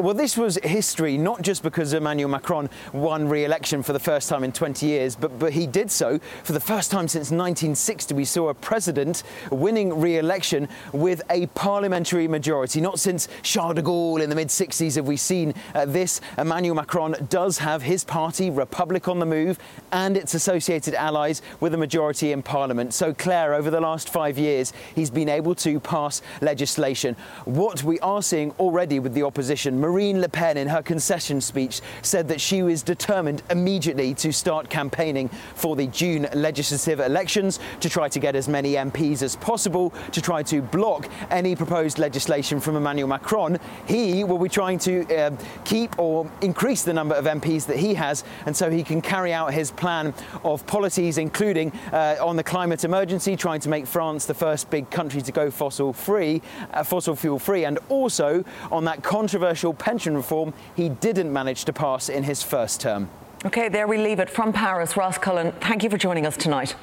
Well, 0.00 0.14
this 0.14 0.34
was 0.34 0.58
history, 0.62 1.18
not 1.18 1.42
just 1.42 1.62
because 1.62 1.92
Emmanuel 1.92 2.30
Macron 2.30 2.70
won 2.94 3.28
re 3.28 3.44
election 3.44 3.82
for 3.82 3.92
the 3.92 3.98
first 3.98 4.30
time 4.30 4.44
in 4.44 4.50
20 4.50 4.86
years, 4.86 5.14
but, 5.14 5.38
but 5.38 5.52
he 5.52 5.66
did 5.66 5.90
so 5.90 6.18
for 6.42 6.54
the 6.54 6.60
first 6.60 6.90
time 6.90 7.06
since 7.06 7.30
1960. 7.30 8.14
We 8.14 8.24
saw 8.24 8.48
a 8.48 8.54
president 8.54 9.24
winning 9.50 10.00
re 10.00 10.16
election 10.16 10.70
with 10.94 11.20
a 11.28 11.48
parliamentary 11.48 12.28
majority. 12.28 12.80
Not 12.80 12.98
since 12.98 13.28
Charles 13.42 13.74
de 13.74 13.82
Gaulle 13.82 14.22
in 14.22 14.30
the 14.30 14.36
mid 14.36 14.48
60s 14.48 14.96
have 14.96 15.06
we 15.06 15.18
seen 15.18 15.52
uh, 15.74 15.84
this. 15.84 16.22
Emmanuel 16.38 16.76
Macron 16.76 17.14
does 17.28 17.58
have 17.58 17.82
his 17.82 18.02
party, 18.02 18.48
Republic 18.48 19.06
on 19.06 19.18
the 19.18 19.26
Move, 19.26 19.58
and 19.92 20.16
its 20.16 20.32
associated 20.32 20.94
allies 20.94 21.42
with 21.60 21.74
a 21.74 21.76
majority 21.78 22.32
in 22.32 22.42
parliament. 22.42 22.94
So, 22.94 23.12
Claire, 23.12 23.52
over 23.52 23.70
the 23.70 23.82
last 23.82 24.08
five 24.08 24.38
years, 24.38 24.72
he's 24.94 25.10
been 25.10 25.28
able 25.28 25.54
to 25.56 25.78
pass 25.78 26.22
legislation. 26.40 27.16
What 27.44 27.82
we 27.84 28.00
are 28.00 28.22
seeing 28.22 28.52
already 28.52 28.98
with 28.98 29.12
the 29.12 29.24
opposition, 29.24 29.78
Marine 29.90 30.20
Le 30.20 30.28
Pen, 30.28 30.56
in 30.56 30.68
her 30.68 30.82
concession 30.82 31.40
speech, 31.40 31.80
said 32.02 32.28
that 32.28 32.40
she 32.40 32.62
was 32.62 32.80
determined 32.80 33.42
immediately 33.50 34.14
to 34.14 34.32
start 34.32 34.70
campaigning 34.70 35.28
for 35.56 35.74
the 35.74 35.88
June 35.88 36.28
legislative 36.32 37.00
elections 37.00 37.58
to 37.80 37.90
try 37.90 38.08
to 38.08 38.20
get 38.20 38.36
as 38.36 38.46
many 38.46 38.74
MPs 38.74 39.20
as 39.20 39.34
possible 39.34 39.92
to 40.12 40.22
try 40.22 40.44
to 40.44 40.62
block 40.62 41.10
any 41.28 41.56
proposed 41.56 41.98
legislation 41.98 42.60
from 42.60 42.76
Emmanuel 42.76 43.08
Macron. 43.08 43.58
He 43.88 44.22
will 44.22 44.38
be 44.38 44.48
trying 44.48 44.78
to 44.80 45.12
uh, 45.12 45.36
keep 45.64 45.98
or 45.98 46.30
increase 46.40 46.84
the 46.84 46.92
number 46.92 47.16
of 47.16 47.24
MPs 47.24 47.66
that 47.66 47.76
he 47.76 47.94
has, 47.94 48.22
and 48.46 48.56
so 48.56 48.70
he 48.70 48.84
can 48.84 49.02
carry 49.02 49.32
out 49.32 49.52
his 49.52 49.72
plan 49.72 50.14
of 50.44 50.64
policies, 50.68 51.18
including 51.18 51.72
uh, 51.92 52.14
on 52.20 52.36
the 52.36 52.44
climate 52.44 52.84
emergency, 52.84 53.34
trying 53.34 53.58
to 53.58 53.68
make 53.68 53.88
France 53.88 54.26
the 54.26 54.34
first 54.34 54.70
big 54.70 54.88
country 54.90 55.20
to 55.20 55.32
go 55.32 55.50
fossil 55.50 55.92
free, 55.92 56.40
uh, 56.74 56.84
fossil 56.84 57.16
fuel 57.16 57.40
free, 57.40 57.64
and 57.64 57.80
also 57.88 58.44
on 58.70 58.84
that 58.84 59.02
controversial 59.02 59.69
pension 59.74 60.16
reform 60.16 60.52
he 60.74 60.88
didn't 60.88 61.32
manage 61.32 61.64
to 61.64 61.72
pass 61.72 62.08
in 62.08 62.24
his 62.24 62.42
first 62.42 62.80
term. 62.80 63.08
Okay, 63.44 63.68
there 63.68 63.86
we 63.86 63.96
leave 63.96 64.20
it 64.20 64.28
from 64.28 64.52
Paris. 64.52 64.96
Ross 64.96 65.16
Cullen, 65.16 65.52
thank 65.60 65.82
you 65.82 65.88
for 65.88 65.96
joining 65.96 66.26
us 66.26 66.36
tonight. 66.36 66.76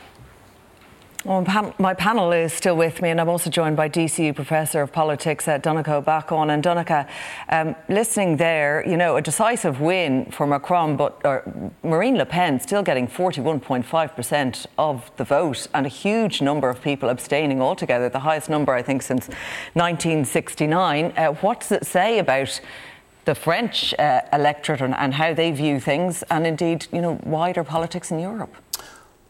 Well, 1.27 1.73
my 1.77 1.93
panel 1.93 2.31
is 2.31 2.53
still 2.53 2.77
with 2.77 3.01
me, 3.01 3.09
and 3.09 3.19
I'm 3.19 3.27
also 3.27 3.49
joined 3.49 3.75
by 3.75 3.89
DCU 3.89 4.33
Professor 4.33 4.81
of 4.81 4.93
Politics 4.93 5.45
at 5.49 5.61
Donnacha 5.61 6.01
Beacháin. 6.01 6.49
And 6.53 6.63
Donnacha, 6.63 7.05
um, 7.49 7.75
listening 7.89 8.37
there, 8.37 8.81
you 8.87 8.95
know, 8.95 9.17
a 9.17 9.21
decisive 9.21 9.81
win 9.81 10.31
for 10.31 10.47
Macron, 10.47 10.95
but 10.95 11.21
Marine 11.83 12.17
Le 12.17 12.25
Pen 12.25 12.61
still 12.61 12.81
getting 12.81 13.09
41.5% 13.09 14.67
of 14.77 15.11
the 15.17 15.25
vote, 15.25 15.67
and 15.73 15.85
a 15.85 15.89
huge 15.89 16.41
number 16.41 16.69
of 16.69 16.81
people 16.81 17.09
abstaining 17.09 17.61
altogether, 17.61 18.07
the 18.07 18.19
highest 18.19 18.49
number, 18.49 18.71
I 18.73 18.81
think, 18.81 19.01
since 19.01 19.27
1969. 19.73 21.11
Uh, 21.17 21.33
what 21.41 21.59
does 21.59 21.73
it 21.73 21.85
say 21.85 22.19
about 22.19 22.61
the 23.25 23.35
French 23.35 23.93
uh, 23.99 24.21
electorate 24.31 24.79
and, 24.79 24.95
and 24.95 25.15
how 25.15 25.33
they 25.33 25.51
view 25.51 25.81
things, 25.81 26.23
and 26.31 26.47
indeed, 26.47 26.87
you 26.93 27.01
know, 27.01 27.19
wider 27.25 27.65
politics 27.65 28.11
in 28.11 28.19
Europe? 28.19 28.55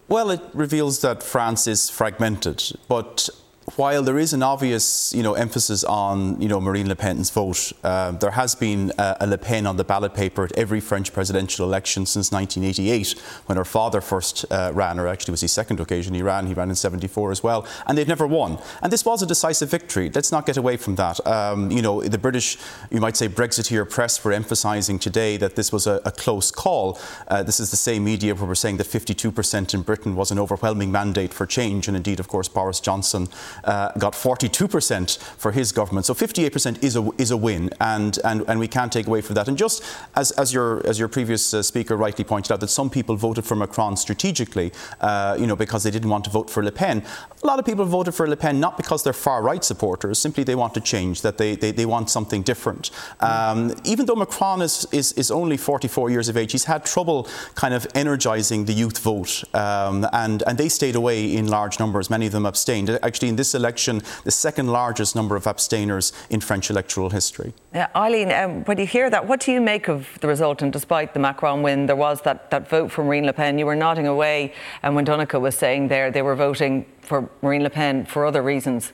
Well, 0.10 0.30
it 0.32 0.42
reveals 0.54 1.02
that 1.02 1.22
France 1.22 1.68
is 1.68 1.90
fragmented, 1.90 2.64
but 2.88 3.30
while 3.76 4.02
there 4.02 4.18
is 4.18 4.32
an 4.32 4.42
obvious, 4.42 5.14
you 5.14 5.22
know, 5.22 5.34
emphasis 5.34 5.84
on, 5.84 6.40
you 6.42 6.48
know, 6.48 6.60
Marine 6.62 6.88
Le 6.88 6.96
Pen's 6.96 7.30
vote, 7.30 7.74
uh, 7.84 8.12
there 8.12 8.32
has 8.32 8.56
been 8.56 8.94
a, 8.98 9.28
Le 9.28 9.38
Pen 9.38 9.68
on 9.68 9.76
the 9.76 9.84
ballot 9.84 10.14
paper 10.14 10.46
at 10.46 10.58
every 10.58 10.80
French 10.80 11.12
presidential 11.12 11.66
election 11.66 12.06
since 12.06 12.32
1988, 12.32 13.20
when 13.46 13.58
her 13.58 13.66
father 13.66 14.00
first 14.00 14.46
uh, 14.52 14.72
ran, 14.74 14.98
or 14.98 15.08
actually 15.08 15.32
was 15.32 15.42
his 15.42 15.52
second 15.52 15.82
occasion 15.82 16.14
he 16.14 16.22
ran. 16.22 16.48
He 16.48 16.54
ran 16.54 16.70
in 16.70 16.76
74 16.76 17.32
as 17.32 17.44
well, 17.44 17.68
and 17.86 17.98
they've 17.98 18.08
never 18.08 18.26
won. 18.26 18.58
And 18.82 18.92
this 18.92 19.04
was 19.04 19.22
a 19.22 19.26
decisive 19.26 19.70
victory. 19.70 20.10
Let's 20.16 20.32
not 20.32 20.46
get 20.46 20.56
away 20.56 20.78
from 20.78 20.96
that. 20.96 21.26
Um, 21.28 21.70
you 21.70 21.82
know, 21.82 22.02
the 22.02 22.18
British, 22.18 22.58
you 22.90 23.02
might 23.02 23.18
say, 23.18 23.28
Brexiteer 23.28 23.88
press 23.90 24.24
were 24.24 24.32
emphasising 24.32 24.98
today 24.98 25.36
that 25.38 25.58
this 25.58 25.74
was 25.74 25.86
a, 25.88 26.02
a 26.06 26.12
close 26.12 26.52
call. 26.52 26.98
Uh, 27.28 27.44
this 27.44 27.60
is 27.60 27.70
the 27.70 27.78
same 27.78 28.06
media 28.06 28.34
where 28.34 28.48
we're 28.48 28.56
saying 28.56 28.78
that 28.78 28.88
52% 28.88 29.74
in 29.74 29.82
Britain 29.82 30.16
was 30.16 30.32
an 30.32 30.40
overwhelming 30.40 30.90
mandate 30.90 31.34
for 31.34 31.46
change, 31.46 31.90
and 31.90 31.98
indeed, 31.98 32.22
of 32.22 32.30
course, 32.30 32.48
Boris 32.48 32.80
Johnson 32.80 33.28
uh, 33.64 33.92
got 33.98 34.14
42% 34.14 35.18
for 35.38 35.52
his 35.52 35.72
government. 35.72 36.06
So 36.06 36.14
58% 36.14 36.84
is 36.84 36.96
a, 36.96 37.10
is 37.18 37.32
a 37.32 37.38
win, 37.38 37.70
and, 37.80 38.18
and, 38.24 38.44
and 38.48 38.60
we 38.60 38.68
can't 38.68 38.92
take 38.92 39.08
away 39.08 39.22
from 39.22 39.36
that. 39.36 39.48
And 39.48 39.58
just 39.58 39.84
as, 40.16 40.32
as, 40.32 40.54
your, 40.54 40.86
as 40.86 41.00
your 41.00 41.08
previous 41.08 41.54
uh, 41.54 41.64
speaker 41.64 41.96
rightly 41.96 42.24
pointed 42.24 42.52
out, 42.52 42.60
that 42.60 42.70
some 42.70 42.90
people 42.90 43.16
voted 43.16 43.46
for 43.46 43.56
Macron 43.56 43.98
strategically, 43.98 44.72
uh, 45.02 45.36
you 45.40 45.48
know, 45.48 45.56
because 45.56 45.84
they 45.84 45.92
didn't 45.92 46.10
want 46.10 46.24
to 46.26 46.30
vote 46.30 46.50
for 46.50 46.64
Le 46.64 46.72
Pen. 46.72 47.04
A 47.44 47.48
lot 47.48 47.60
of 47.60 47.66
people 47.66 47.86
voted 47.86 48.14
for 48.14 48.28
Le 48.28 48.36
Pen 48.36 48.60
not 48.60 48.78
because 48.78 49.04
they're 49.04 49.14
far 49.14 49.42
right 49.42 49.64
supporters, 49.64 50.20
simply 50.20 50.44
they 50.44 50.56
want 50.56 50.74
to 50.74 50.82
change, 50.82 51.22
that 51.22 51.38
they, 51.38 51.56
they, 51.56 51.72
they 51.72 51.86
want 51.86 52.10
something 52.10 52.42
different. 52.42 52.92
Um, 53.20 53.74
even 53.84 54.06
though 54.06 54.16
Macron 54.16 54.62
is, 54.62 54.88
is, 54.92 55.14
is 55.14 55.32
only 55.32 55.58
44 55.58 56.10
years 56.10 56.30
of 56.30 56.38
age, 56.38 56.52
he's 56.52 56.66
had 56.66 56.86
trouble 56.86 57.28
kind 57.56 57.74
of 57.74 57.88
energising 57.96 58.66
the 58.66 58.74
youth 58.74 59.00
vote, 59.00 59.44
um, 59.54 60.06
and, 60.14 60.44
and 60.48 60.58
they 60.58 60.70
stayed 60.70 60.96
away 60.96 61.36
in 61.36 61.48
large 61.48 61.80
numbers. 61.80 62.10
Many 62.10 62.26
of 62.26 62.32
them 62.32 62.46
abstained. 62.46 62.90
Actually, 62.90 63.30
in 63.30 63.36
this 63.36 63.47
election, 63.54 64.02
the 64.24 64.32
second 64.32 64.68
largest 64.68 65.16
number 65.16 65.36
of 65.36 65.48
abstainers 65.48 66.14
in 66.30 66.40
French 66.40 66.70
electoral 66.70 67.10
history. 67.10 67.54
Yeah, 67.74 67.88
Eileen, 67.96 68.32
um, 68.32 68.64
when 68.66 68.78
you 68.78 68.88
hear 68.88 69.10
that, 69.10 69.28
what 69.28 69.40
do 69.40 69.52
you 69.52 69.62
make 69.62 69.88
of 69.88 70.08
the 70.22 70.28
result? 70.28 70.62
And 70.62 70.72
despite 70.74 71.14
the 71.14 71.20
Macron 71.20 71.62
win, 71.62 71.86
there 71.86 71.96
was 71.96 72.22
that, 72.22 72.50
that 72.52 72.70
vote 72.70 72.92
for 72.92 73.04
Marine 73.04 73.26
Le 73.26 73.34
Pen. 73.34 73.58
You 73.60 73.66
were 73.66 73.76
nodding 73.76 74.08
away, 74.08 74.54
and 74.84 74.96
when 74.96 75.06
Donnacha 75.06 75.40
was 75.40 75.58
saying 75.58 75.88
there, 75.88 76.12
they 76.12 76.22
were 76.22 76.36
voting 76.36 76.86
for 77.02 77.30
Marine 77.42 77.64
Le 77.64 77.70
Pen 77.70 78.06
for 78.06 78.26
other 78.26 78.42
reasons. 78.42 78.94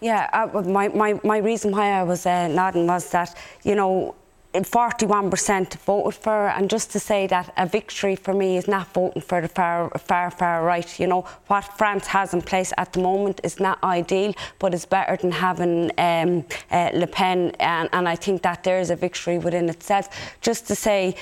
Yeah, 0.00 0.28
uh, 0.32 0.60
my, 0.62 0.88
my, 0.88 1.18
my 1.24 1.38
reason 1.38 1.70
why 1.70 1.92
I 1.92 2.02
was 2.02 2.26
uh, 2.26 2.48
nodding 2.48 2.86
was 2.86 3.10
that, 3.10 3.36
you 3.62 3.74
know, 3.74 4.14
41% 4.62 5.74
voted 5.78 6.14
for 6.14 6.30
her, 6.30 6.48
and 6.48 6.70
just 6.70 6.92
to 6.92 7.00
say 7.00 7.26
that 7.26 7.52
a 7.56 7.66
victory 7.66 8.14
for 8.14 8.32
me 8.32 8.56
is 8.56 8.68
not 8.68 8.86
voting 8.94 9.20
for 9.20 9.40
the 9.40 9.48
far, 9.48 9.90
far, 9.98 10.30
far 10.30 10.64
right. 10.64 11.00
You 11.00 11.08
know, 11.08 11.22
what 11.48 11.64
France 11.76 12.06
has 12.06 12.32
in 12.32 12.42
place 12.42 12.72
at 12.78 12.92
the 12.92 13.00
moment 13.00 13.40
is 13.42 13.58
not 13.58 13.82
ideal, 13.82 14.32
but 14.60 14.72
it's 14.72 14.86
better 14.86 15.16
than 15.16 15.32
having 15.32 15.90
um, 15.98 16.44
uh, 16.70 16.90
Le 16.94 17.08
Pen, 17.08 17.50
and, 17.58 17.88
and 17.92 18.08
I 18.08 18.14
think 18.14 18.42
that 18.42 18.62
there 18.62 18.78
is 18.78 18.90
a 18.90 18.96
victory 18.96 19.38
within 19.38 19.68
itself. 19.68 20.08
Just 20.40 20.68
to 20.68 20.76
say, 20.76 21.16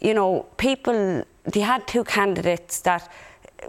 you 0.00 0.14
know, 0.14 0.46
people, 0.56 1.24
they 1.44 1.60
had 1.60 1.86
two 1.86 2.04
candidates 2.04 2.80
that 2.80 3.10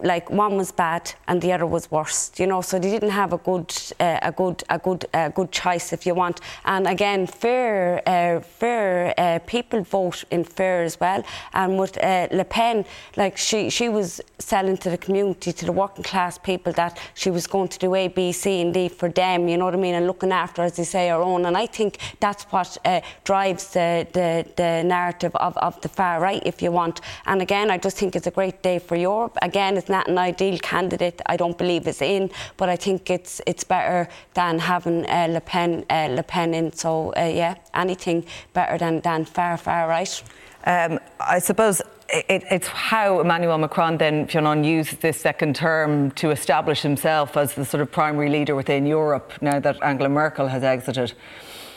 like 0.03 0.29
one 0.29 0.55
was 0.55 0.71
bad 0.71 1.11
and 1.27 1.41
the 1.41 1.51
other 1.51 1.65
was 1.65 1.91
worse 1.91 2.31
you 2.37 2.47
know? 2.47 2.61
So 2.61 2.79
they 2.79 2.91
didn't 2.91 3.09
have 3.09 3.33
a 3.33 3.37
good 3.37 3.73
uh, 3.99 4.19
a 4.21 4.31
good 4.31 4.63
a 4.69 4.77
good 4.77 5.05
a 5.13 5.29
good 5.29 5.51
choice 5.51 5.93
if 5.93 6.05
you 6.05 6.15
want. 6.15 6.41
And 6.65 6.87
again 6.87 7.27
fair 7.27 8.01
uh, 8.07 8.39
fair 8.39 9.13
uh, 9.17 9.39
people 9.45 9.81
vote 9.81 10.23
in 10.31 10.43
fair 10.43 10.83
as 10.83 10.99
well. 10.99 11.23
And 11.53 11.79
with 11.79 11.97
uh, 12.03 12.27
Le 12.31 12.45
Pen 12.45 12.85
like 13.17 13.37
she 13.37 13.69
she 13.69 13.89
was 13.89 14.21
selling 14.37 14.77
to 14.77 14.89
the 14.89 14.97
community 14.97 15.51
to 15.51 15.65
the 15.65 15.71
working 15.71 16.03
class 16.03 16.37
people 16.37 16.71
that 16.73 16.97
she 17.13 17.31
was 17.31 17.47
going 17.47 17.67
to 17.69 17.79
do 17.79 17.95
A 17.95 18.07
B 18.07 18.31
C 18.31 18.61
and 18.61 18.73
D 18.73 18.89
for 18.89 19.09
them 19.09 19.47
you 19.47 19.57
know 19.57 19.65
what 19.65 19.73
I 19.73 19.77
mean? 19.77 19.95
And 19.95 20.07
looking 20.07 20.31
after 20.31 20.61
as 20.61 20.75
they 20.75 20.83
say 20.83 21.09
our 21.09 21.21
own. 21.21 21.45
And 21.45 21.57
I 21.57 21.65
think 21.65 21.97
that's 22.19 22.43
what 22.45 22.77
uh, 22.85 23.01
drives 23.23 23.73
the, 23.73 24.07
the 24.13 24.45
the 24.55 24.83
narrative 24.83 25.35
of, 25.35 25.57
of 25.57 25.81
the 25.81 25.89
far 25.89 26.19
right 26.21 26.41
if 26.45 26.61
you 26.61 26.71
want. 26.71 27.01
And 27.25 27.41
again 27.41 27.71
I 27.71 27.77
just 27.77 27.97
think 27.97 28.15
it's 28.15 28.27
a 28.27 28.31
great 28.31 28.61
day 28.61 28.79
for 28.79 28.95
Europe. 28.95 29.37
Again 29.41 29.78
it's 29.79 29.89
not 29.89 30.07
an 30.07 30.17
ideal 30.17 30.57
candidate. 30.59 31.21
I 31.25 31.37
don't 31.37 31.57
believe 31.57 31.87
is 31.87 32.01
in, 32.01 32.29
but 32.57 32.69
I 32.69 32.75
think 32.75 33.09
it's 33.09 33.41
it's 33.47 33.63
better 33.63 34.07
than 34.33 34.59
having 34.59 35.05
uh, 35.09 35.27
Le 35.29 35.41
Pen 35.41 35.85
uh, 35.89 36.07
Le 36.11 36.23
Pen 36.23 36.53
in. 36.53 36.71
So 36.73 37.13
uh, 37.17 37.31
yeah, 37.41 37.55
anything 37.73 38.25
better 38.53 38.77
than 38.77 39.01
than 39.01 39.25
far 39.25 39.57
far 39.57 39.87
right. 39.87 40.23
Um, 40.65 40.99
I 41.19 41.39
suppose 41.39 41.81
it, 42.09 42.43
it's 42.51 42.67
how 42.67 43.21
Emmanuel 43.21 43.57
Macron 43.57 43.97
then, 43.97 44.27
Fionn, 44.27 44.63
used 44.63 45.01
this 45.01 45.19
second 45.19 45.55
term 45.55 46.11
to 46.11 46.31
establish 46.31 46.81
himself 46.81 47.37
as 47.37 47.53
the 47.53 47.65
sort 47.65 47.81
of 47.81 47.91
primary 47.91 48.29
leader 48.29 48.55
within 48.55 48.85
Europe 48.85 49.31
now 49.41 49.59
that 49.59 49.81
Angela 49.83 50.09
Merkel 50.09 50.47
has 50.47 50.63
exited. 50.63 51.13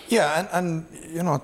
Yeah, 0.09 0.41
and, 0.41 0.49
and 0.53 1.15
you 1.15 1.23
know, 1.23 1.43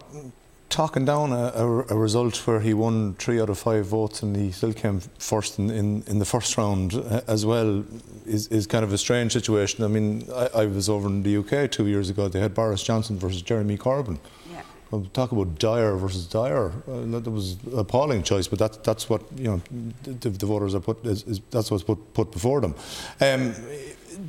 talking 0.68 1.04
down 1.04 1.32
a, 1.32 1.52
a, 1.54 1.66
a, 1.88 1.96
result 1.96 2.36
where 2.46 2.60
he 2.60 2.74
won 2.74 3.14
three 3.14 3.40
out 3.40 3.48
of 3.48 3.58
five 3.58 3.86
votes 3.86 4.22
and 4.22 4.36
he 4.36 4.52
still 4.52 4.72
came 4.72 5.00
first 5.18 5.58
in, 5.58 5.70
in, 5.70 6.02
in 6.06 6.18
the 6.18 6.24
first 6.24 6.56
round 6.56 6.94
uh, 6.94 7.22
as 7.26 7.46
well 7.46 7.84
is, 8.26 8.48
is 8.48 8.66
kind 8.66 8.84
of 8.84 8.92
a 8.92 8.98
strange 8.98 9.32
situation. 9.32 9.82
I 9.84 9.88
mean, 9.88 10.28
I, 10.34 10.48
I, 10.54 10.66
was 10.66 10.88
over 10.88 11.08
in 11.08 11.22
the 11.22 11.36
UK 11.38 11.70
two 11.70 11.86
years 11.86 12.10
ago. 12.10 12.28
They 12.28 12.40
had 12.40 12.54
Boris 12.54 12.82
Johnson 12.82 13.18
versus 13.18 13.42
Jeremy 13.42 13.78
Corbyn. 13.78 14.18
Yeah. 14.52 14.62
Well, 14.90 15.06
talk 15.12 15.32
about 15.32 15.58
dire 15.58 15.96
versus 15.96 16.26
dire. 16.26 16.72
Uh, 16.86 17.18
that 17.18 17.30
was 17.30 17.56
an 17.64 17.78
appalling 17.78 18.22
choice, 18.22 18.46
but 18.46 18.58
that, 18.58 18.84
that's 18.84 19.08
what 19.08 19.22
you 19.36 19.44
know. 19.44 19.62
The, 20.02 20.30
the 20.30 20.46
voters 20.46 20.74
are 20.74 20.80
put. 20.80 21.04
Is, 21.04 21.22
is, 21.24 21.40
that's 21.50 21.70
what's 21.70 21.84
put, 21.84 22.14
put 22.14 22.30
before 22.30 22.60
them. 22.60 22.74
Um, 23.20 23.54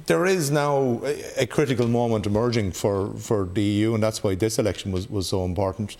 there 0.06 0.26
is 0.26 0.52
now 0.52 1.02
a, 1.38 1.46
critical 1.48 1.88
moment 1.88 2.26
emerging 2.26 2.72
for, 2.72 3.14
for 3.16 3.46
the 3.46 3.62
EU, 3.62 3.94
and 3.94 4.04
that's 4.04 4.24
why 4.24 4.36
this 4.36 4.60
election 4.60 4.92
was, 4.92 5.10
was 5.10 5.28
so 5.28 5.46
important. 5.46 5.98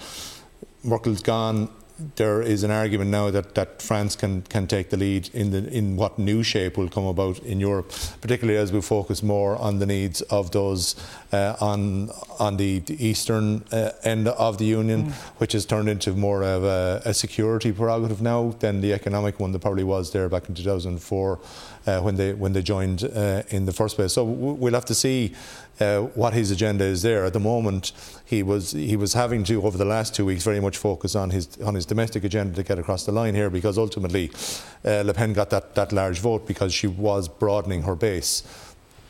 Merkel's 0.84 1.22
gone. 1.22 1.70
There 2.16 2.42
is 2.42 2.64
an 2.64 2.72
argument 2.72 3.10
now 3.12 3.30
that, 3.32 3.56
that 3.56 3.82
France 3.82 4.16
can, 4.16 4.44
can 4.44 4.68
take 4.68 4.90
the 4.90 4.98
lead 4.98 5.30
in, 5.34 5.52
the, 5.52 5.68
in 5.68 5.96
what 5.98 6.18
new 6.18 6.44
shape 6.44 6.78
will 6.78 6.90
come 6.90 7.06
about 7.06 7.40
in 7.40 7.60
Europe, 7.60 7.92
particularly 8.22 8.58
as 8.58 8.72
we 8.72 8.82
focus 8.82 9.22
more 9.22 9.58
on 9.58 9.80
the 9.80 9.86
needs 9.86 10.22
of 10.24 10.52
those 10.52 10.96
uh, 11.34 11.56
on, 11.60 12.10
on 12.40 12.58
the, 12.58 12.80
the 12.80 13.06
eastern 13.06 13.64
uh, 13.72 13.92
end 14.04 14.28
of 14.28 14.58
the 14.58 14.66
Union, 14.66 15.06
mm. 15.06 15.12
which 15.40 15.54
has 15.54 15.66
turned 15.66 15.90
into 15.90 16.14
more 16.14 16.44
of 16.44 16.64
a, 16.64 17.02
a 17.06 17.14
security 17.14 17.72
prerogative 17.72 18.22
now 18.22 18.56
than 18.60 18.82
the 18.82 18.94
economic 18.94 19.40
one 19.40 19.52
that 19.52 19.60
probably 19.60 19.84
was 19.84 20.12
there 20.12 20.30
back 20.30 20.48
in 20.48 20.56
2004 20.56 21.40
uh, 21.88 22.02
when 22.02 22.16
they 22.16 22.34
when 22.34 22.54
they 22.54 22.62
joined 22.62 23.04
uh, 23.04 23.44
in 23.50 23.66
the 23.66 23.74
first 23.74 23.96
place. 23.96 24.14
So 24.14 24.24
we'll 24.24 24.74
have 24.74 24.86
to 24.86 24.96
see 24.96 25.34
uh, 25.80 26.02
what 26.16 26.34
his 26.34 26.52
agenda 26.52 26.84
is 26.84 27.02
there. 27.02 27.26
At 27.26 27.34
the 27.34 27.40
moment, 27.40 27.92
he 28.26 28.44
was 28.44 28.72
he 28.72 28.96
was 28.96 29.14
having 29.14 29.44
to 29.46 29.64
over 29.64 29.78
the 29.78 29.86
last 29.86 30.16
two 30.16 30.26
weeks 30.26 30.44
very 30.44 30.60
much 30.60 30.78
focus 30.78 31.16
on 31.16 31.30
his 31.30 31.60
on 31.62 31.76
his 31.76 31.86
domestic 31.86 32.24
agenda 32.24 32.56
to 32.56 32.64
get 32.64 32.80
across 32.80 33.06
the 33.06 33.12
line 33.12 33.36
here 33.36 33.50
because 33.50 33.78
ultimately 33.78 34.32
uh, 34.86 35.02
Le 35.06 35.14
Pen 35.14 35.34
got 35.34 35.50
that 35.50 35.76
that 35.76 35.92
large 35.92 36.20
vote 36.20 36.48
because 36.48 36.74
she 36.74 36.88
was 36.88 37.28
broadening 37.28 37.84
her 37.84 37.96
base. 37.96 38.44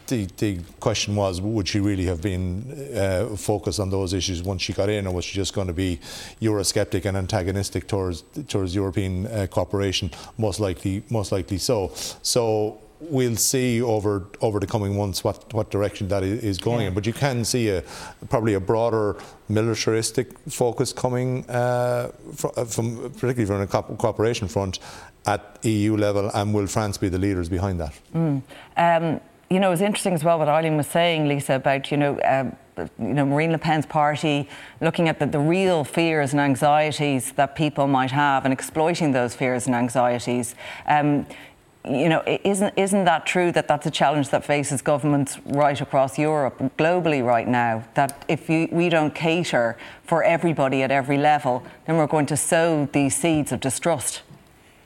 the, 0.09 0.25
the 0.37 0.59
question 0.79 1.15
was, 1.15 1.39
would 1.39 1.67
she 1.67 1.79
really 1.79 2.05
have 2.05 2.21
been 2.21 2.93
uh, 2.95 3.35
focused 3.35 3.79
on 3.79 3.89
those 3.89 4.13
issues 4.13 4.43
once 4.43 4.61
she 4.61 4.73
got 4.73 4.89
in, 4.89 5.07
or 5.07 5.13
was 5.13 5.25
she 5.25 5.35
just 5.35 5.53
going 5.53 5.67
to 5.67 5.73
be 5.73 5.99
Eurosceptic 6.41 7.05
and 7.05 7.15
antagonistic 7.15 7.87
towards 7.87 8.23
towards 8.47 8.75
European 8.75 9.27
uh, 9.27 9.47
cooperation? 9.49 10.11
Most 10.37 10.59
likely, 10.59 11.03
most 11.09 11.31
likely 11.31 11.57
so. 11.57 11.91
So 12.21 12.81
we'll 12.99 13.35
see 13.35 13.81
over 13.81 14.27
over 14.41 14.59
the 14.59 14.67
coming 14.67 14.97
months 14.97 15.23
what, 15.23 15.53
what 15.53 15.71
direction 15.71 16.07
that 16.09 16.23
is 16.23 16.57
going 16.57 16.81
yeah. 16.81 16.87
in. 16.87 16.93
But 16.93 17.05
you 17.05 17.13
can 17.13 17.45
see 17.45 17.69
a 17.69 17.83
probably 18.29 18.55
a 18.55 18.59
broader 18.59 19.17
militaristic 19.47 20.37
focus 20.49 20.93
coming 20.93 21.49
uh, 21.49 22.11
from, 22.35 22.65
from, 22.65 23.11
particularly 23.11 23.45
from 23.45 23.61
a 23.61 23.67
cooperation 23.67 24.47
front 24.47 24.79
at 25.25 25.59
EU 25.63 25.95
level, 25.95 26.29
and 26.33 26.53
will 26.53 26.67
France 26.67 26.97
be 26.97 27.09
the 27.09 27.17
leaders 27.17 27.49
behind 27.49 27.79
that? 27.79 27.93
Mm. 28.13 28.41
Um, 28.77 29.21
you 29.49 29.59
know, 29.59 29.67
it 29.67 29.71
was 29.71 29.81
interesting 29.81 30.13
as 30.13 30.23
well 30.23 30.37
what 30.37 30.47
Eileen 30.47 30.77
was 30.77 30.87
saying, 30.87 31.27
Lisa, 31.27 31.55
about 31.55 31.91
you 31.91 31.97
know. 31.97 32.19
Um, 32.23 32.55
you 32.97 33.13
know, 33.13 33.25
Marine 33.25 33.51
Le 33.51 33.57
Pen's 33.57 33.85
party, 33.85 34.47
looking 34.79 35.09
at 35.09 35.19
the, 35.19 35.25
the, 35.25 35.39
real 35.39 35.83
fears 35.83 36.31
and 36.31 36.39
anxieties 36.39 37.33
that 37.33 37.53
people 37.53 37.87
might 37.87 38.11
have 38.11 38.45
and 38.45 38.53
exploiting 38.53 39.11
those 39.11 39.35
fears 39.35 39.65
and 39.65 39.75
anxieties. 39.75 40.55
Um, 40.87 41.25
you 41.89 42.09
know, 42.09 42.23
isn't 42.25 42.73
isn't 42.77 43.05
that 43.05 43.25
true 43.25 43.51
that 43.51 43.67
that's 43.67 43.85
a 43.85 43.91
challenge 43.91 44.29
that 44.29 44.45
faces 44.45 44.81
governments 44.81 45.37
right 45.45 45.79
across 45.81 46.17
Europe, 46.17 46.59
globally 46.77 47.25
right 47.25 47.47
now? 47.47 47.83
That 47.95 48.23
if 48.27 48.49
you, 48.49 48.67
we 48.71 48.89
don't 48.89 49.13
cater 49.13 49.77
for 50.03 50.23
everybody 50.23 50.83
at 50.83 50.91
every 50.91 51.17
level, 51.17 51.63
then 51.85 51.97
we're 51.97 52.07
going 52.07 52.27
to 52.27 52.37
sow 52.37 52.87
these 52.91 53.15
seeds 53.15 53.51
of 53.51 53.59
distrust. 53.59 54.21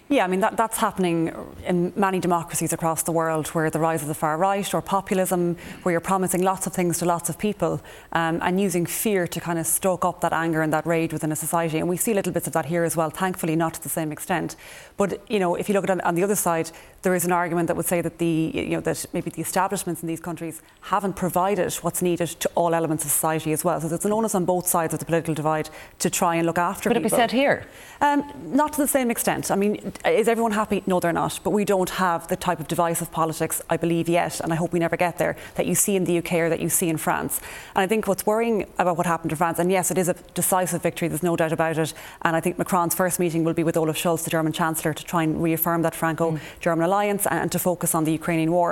Yeah, 0.10 0.26
I 0.26 0.28
mean, 0.28 0.42
that, 0.42 0.58
that's 0.58 0.78
happening 0.78 1.34
in 1.66 1.92
many 1.96 2.20
democracies 2.20 2.72
across 2.72 3.02
the 3.02 3.12
world 3.12 3.48
where 3.48 3.72
the 3.72 3.80
rise 3.80 4.04
of 4.04 4.10
the 4.10 4.14
far 4.14 4.38
right 4.38 4.72
or 4.72 4.80
populism, 4.82 5.56
where 5.82 5.94
you're 5.94 6.02
promising 6.02 6.44
lots 6.44 6.68
of 6.68 6.74
things 6.74 7.00
to 7.00 7.06
lots 7.06 7.30
of 7.30 7.40
people 7.40 7.82
um, 8.12 8.40
and 8.44 8.62
using 8.62 8.86
fear 8.86 9.26
to 9.26 9.40
kind 9.40 9.58
of 9.58 9.66
stoke 9.66 10.06
up 10.06 10.22
that 10.22 10.32
anger 10.32 10.62
and 10.62 10.72
that 10.72 10.86
rage 10.86 11.14
within 11.14 11.32
a 11.32 11.36
society. 11.36 11.80
And 11.80 11.90
we 11.90 11.98
see 11.98 12.14
little 12.14 12.34
bits 12.34 12.46
of 12.46 12.54
that 12.54 12.66
here 12.66 12.84
as 12.84 12.96
well, 12.96 13.10
thankfully 13.10 13.56
not 13.56 13.74
to 13.76 13.82
the 13.82 13.90
same 13.90 14.12
extent. 14.12 14.56
But, 14.98 15.28
you 15.32 15.40
know, 15.40 15.56
if 15.56 15.68
you 15.68 15.74
look 15.74 15.90
at 15.90 15.98
it 15.98 16.06
on 16.06 16.16
the 16.16 16.24
other 16.24 16.36
side, 16.36 16.70
there 17.04 17.14
is 17.14 17.26
an 17.26 17.34
argument 17.34 17.68
that 17.68 17.76
would 17.76 17.86
say 17.86 18.00
that 18.02 18.18
the, 18.18 18.52
you 18.54 18.70
know, 18.70 18.80
that 18.80 19.06
maybe 19.14 19.30
the 19.30 19.42
establishments 19.42 20.02
in 20.02 20.08
these 20.08 20.22
countries 20.22 20.62
haven't 20.82 21.14
provided 21.14 21.74
what's 21.76 22.02
needed 22.02 22.30
to 22.30 22.50
all 22.56 22.74
elements 22.74 23.04
of 23.04 23.12
society 23.12 23.52
as 23.52 23.64
well. 23.64 23.80
So 23.82 23.90
there's 23.90 24.06
an 24.06 24.14
onus 24.14 24.34
on 24.34 24.46
both 24.46 24.68
sides 24.68 24.94
of 24.94 25.00
the 25.00 25.06
political 25.06 25.34
divide 25.34 25.70
to 26.00 26.10
try 26.10 26.36
and 26.36 26.46
look 26.46 26.58
after 26.58 26.90
But 26.90 26.96
people. 26.96 27.08
it 27.08 27.12
be 27.12 27.16
said 27.16 27.32
here? 27.32 27.68
Um, 28.00 28.24
not 28.46 28.72
to 28.74 28.82
the 28.82 28.88
same 28.88 29.12
extent. 29.12 29.52
I 29.52 29.56
mean, 29.56 29.94
is 30.06 30.30
everyone 30.30 30.54
happy? 30.54 30.82
No, 30.88 31.02
they're 31.02 31.12
not. 31.12 31.42
But 31.44 31.50
we 31.50 31.66
don't 31.66 31.90
have 31.90 32.30
the 32.30 32.38
type 32.38 32.62
of 32.62 32.70
divisive 32.70 33.12
politics, 33.12 33.62
I 33.70 33.76
believe, 33.76 34.08
yet, 34.08 34.40
and 34.40 34.54
I 34.54 34.56
hope 34.56 34.72
we 34.72 34.80
never 34.80 34.96
get 34.96 35.18
there, 35.18 35.36
that 35.56 35.66
you 35.66 35.76
see 35.76 35.98
in 35.98 36.06
the 36.06 36.20
UK 36.20 36.34
or 36.34 36.50
that 36.50 36.62
you 36.62 36.70
see 36.70 36.88
in 36.88 36.96
France. 36.96 37.42
And 37.76 37.84
I 37.84 37.88
think 37.88 38.08
what's 38.08 38.26
worrying 38.26 38.66
about 38.80 38.96
what 38.96 39.06
happened 39.06 39.32
to 39.32 39.36
France, 39.36 39.60
and 39.60 39.70
yes, 39.70 39.92
it 39.92 39.98
is 39.98 40.08
a 40.08 40.14
decisive 40.36 40.82
victory, 40.82 41.10
there's 41.10 41.22
no 41.22 41.36
doubt 41.36 41.52
about 41.52 41.78
it. 41.78 41.94
And 42.22 42.36
I 42.38 42.40
think 42.40 42.58
Macron's 42.58 42.96
first 42.96 43.20
meeting 43.20 43.44
will 43.44 43.54
be 43.54 43.64
with 43.64 43.76
Olaf 43.76 43.98
Scholz, 43.98 44.24
the 44.24 44.30
German 44.30 44.54
Chancellor, 44.54 44.94
to 44.94 45.04
try 45.04 45.24
and 45.24 45.44
reaffirm 45.44 45.82
that 45.82 45.96
Franco 45.96 46.40
German 46.62 46.88
mm. 46.88 46.93
Alliance 46.94 47.26
and 47.28 47.52
to 47.52 47.60
focus 47.70 47.96
on 47.98 48.04
the 48.08 48.14
Ukrainian 48.22 48.52
war. 48.52 48.72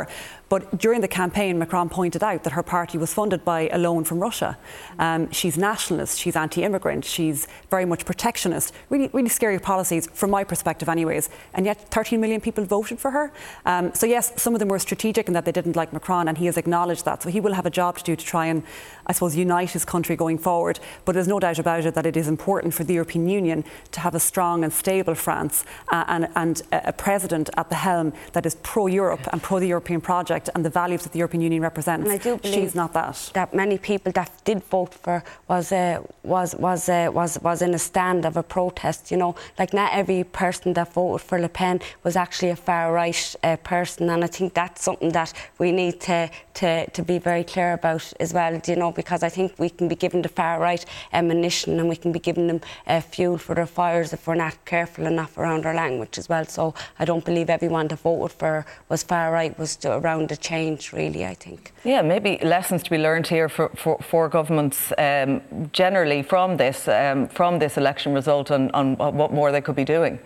But 0.52 0.78
during 0.78 1.00
the 1.00 1.08
campaign, 1.08 1.58
Macron 1.58 1.88
pointed 1.88 2.22
out 2.22 2.44
that 2.44 2.52
her 2.52 2.62
party 2.62 2.98
was 2.98 3.14
funded 3.14 3.46
by 3.46 3.70
a 3.70 3.78
loan 3.78 4.04
from 4.04 4.20
Russia. 4.20 4.58
Um, 5.00 5.32
she's 5.32 5.58
nationalist, 5.58 6.20
she's 6.20 6.36
anti 6.36 6.62
immigrant, 6.64 7.06
she's 7.06 7.48
very 7.70 7.86
much 7.86 8.04
protectionist. 8.04 8.74
Really, 8.90 9.10
really 9.14 9.30
scary 9.30 9.60
policies, 9.60 10.10
from 10.12 10.30
my 10.30 10.44
perspective, 10.44 10.90
anyways. 10.90 11.30
And 11.54 11.66
yet, 11.66 11.90
13 11.90 12.20
million 12.20 12.42
people 12.42 12.66
voted 12.66 13.00
for 13.00 13.12
her. 13.12 13.32
Um, 13.66 13.96
so, 13.96 14.06
yes, 14.06 14.34
some 14.36 14.54
of 14.54 14.60
them 14.60 14.68
were 14.68 14.80
strategic 14.80 15.30
in 15.30 15.34
that 15.36 15.46
they 15.46 15.54
didn't 15.54 15.78
like 15.78 15.94
Macron, 15.94 16.28
and 16.28 16.38
he 16.38 16.48
has 16.48 16.58
acknowledged 16.58 17.06
that. 17.06 17.24
So, 17.24 17.30
he 17.30 17.40
will 17.40 17.54
have 17.54 17.66
a 17.66 17.70
job 17.70 18.00
to 18.00 18.04
do 18.04 18.18
to 18.18 18.26
try 18.26 18.48
and, 18.48 18.64
I 19.08 19.14
suppose, 19.14 19.38
unite 19.38 19.72
his 19.72 19.86
country 19.86 20.18
going 20.18 20.38
forward. 20.38 20.82
But 21.06 21.14
there's 21.14 21.30
no 21.30 21.40
doubt 21.40 21.60
about 21.60 21.86
it 21.86 21.94
that 21.94 22.06
it 22.06 22.18
is 22.18 22.28
important 22.28 22.74
for 22.74 22.84
the 22.84 22.96
European 22.96 23.30
Union 23.30 23.64
to 23.92 24.02
have 24.02 24.16
a 24.16 24.20
strong 24.20 24.66
and 24.66 24.74
stable 24.74 25.16
France 25.16 25.64
uh, 25.94 26.04
and, 26.10 26.28
and 26.36 26.62
a 26.74 26.92
president 26.92 27.50
at 27.56 27.70
the 27.70 27.76
helm 27.76 28.12
that 28.34 28.46
is 28.46 28.56
pro 28.56 28.88
Europe 28.88 29.26
and 29.32 29.42
pro 29.42 29.58
the 29.58 29.68
European 29.68 30.02
project 30.02 30.41
project 30.42 30.56
and 30.56 30.66
the 30.66 30.70
values 30.70 31.04
that 31.04 31.12
the 31.12 31.20
European 31.20 31.42
Union 31.42 31.62
represents. 31.62 32.04
And 32.04 32.14
I 32.14 32.18
do 32.18 32.38
believe 32.38 32.56
she's 32.56 32.76
not 32.76 32.94
that. 32.94 33.32
That 33.34 33.54
many 33.54 33.78
people 33.78 34.12
that 34.14 34.32
did 34.44 34.64
vote 34.64 34.94
for 34.94 35.24
was 35.48 35.72
uh, 35.72 36.02
was 36.24 36.56
was 36.56 36.90
uh, 36.90 37.10
was 37.14 37.40
was 37.42 37.62
in 37.62 37.74
a 37.74 37.80
stand 37.80 38.26
of 38.26 38.38
a 38.38 38.44
protest. 38.44 39.12
You 39.12 39.18
know, 39.18 39.36
like 39.60 39.74
not 39.74 39.92
every 39.94 40.24
person 40.24 40.74
that 40.74 40.94
voted 40.94 41.28
for 41.28 41.40
Le 41.40 41.50
Pen 41.50 41.80
was 42.04 42.16
actually 42.16 42.52
a 42.52 42.56
far 42.56 42.94
right 42.94 43.36
uh, 43.44 43.58
person, 43.58 44.10
and 44.10 44.24
I 44.24 44.28
think 44.28 44.54
that's 44.54 44.84
something 44.84 45.12
that 45.12 45.34
we 45.60 45.72
need 45.72 46.00
to 46.02 46.30
to 46.56 46.90
to 46.90 47.04
be 47.04 47.20
very 47.20 47.44
clear 47.44 47.74
about 47.74 48.14
as 48.20 48.34
well. 48.34 48.60
You 48.68 48.76
know, 48.76 48.92
because 48.92 49.24
I 49.24 49.30
think 49.30 49.54
we 49.58 49.70
can 49.70 49.88
be 49.88 49.96
giving 49.96 50.22
the 50.22 50.30
far 50.30 50.60
right 50.60 50.86
ammunition 51.14 51.80
and 51.80 51.90
we 51.90 51.96
can 51.96 52.12
be 52.12 52.20
giving 52.20 52.48
them 52.48 52.62
uh, 52.88 53.02
fuel 53.02 53.38
for 53.38 53.56
their 53.56 53.68
fires 53.68 54.14
if 54.14 54.28
we're 54.28 54.44
not 54.46 54.56
careful 54.66 55.06
enough 55.06 55.38
around 55.38 55.66
our 55.66 55.76
language 55.76 56.18
as 56.18 56.30
well. 56.30 56.46
So 56.46 56.74
I 57.00 57.06
don't 57.06 57.26
believe 57.26 57.50
everyone 57.50 57.88
that 57.88 58.00
voted 58.00 58.38
for 58.38 58.66
was 58.90 59.04
far 59.04 59.32
right 59.32 59.58
was 59.58 59.78
around 59.86 60.31
the 60.32 60.38
change, 60.38 60.94
really, 60.94 61.26
I 61.26 61.36
think. 61.36 61.74
Yeah, 61.84 62.02
maybe 62.02 62.40
lessons 62.42 62.84
to 62.84 62.90
be 62.90 62.98
learned 62.98 63.28
here 63.28 63.50
for, 63.50 63.68
for, 63.76 63.98
for 64.00 64.30
governments 64.30 64.94
um, 64.98 65.42
generally 65.74 66.24
from 66.24 66.56
this, 66.56 66.88
um, 66.88 67.28
from 67.28 67.60
this 67.60 67.78
election 67.78 68.14
result 68.14 68.50
and 68.50 68.72
on 68.72 68.96
what 68.98 69.34
more 69.34 69.52
they 69.52 69.62
could 69.62 69.76
be 69.76 69.84
doing. 69.84 70.20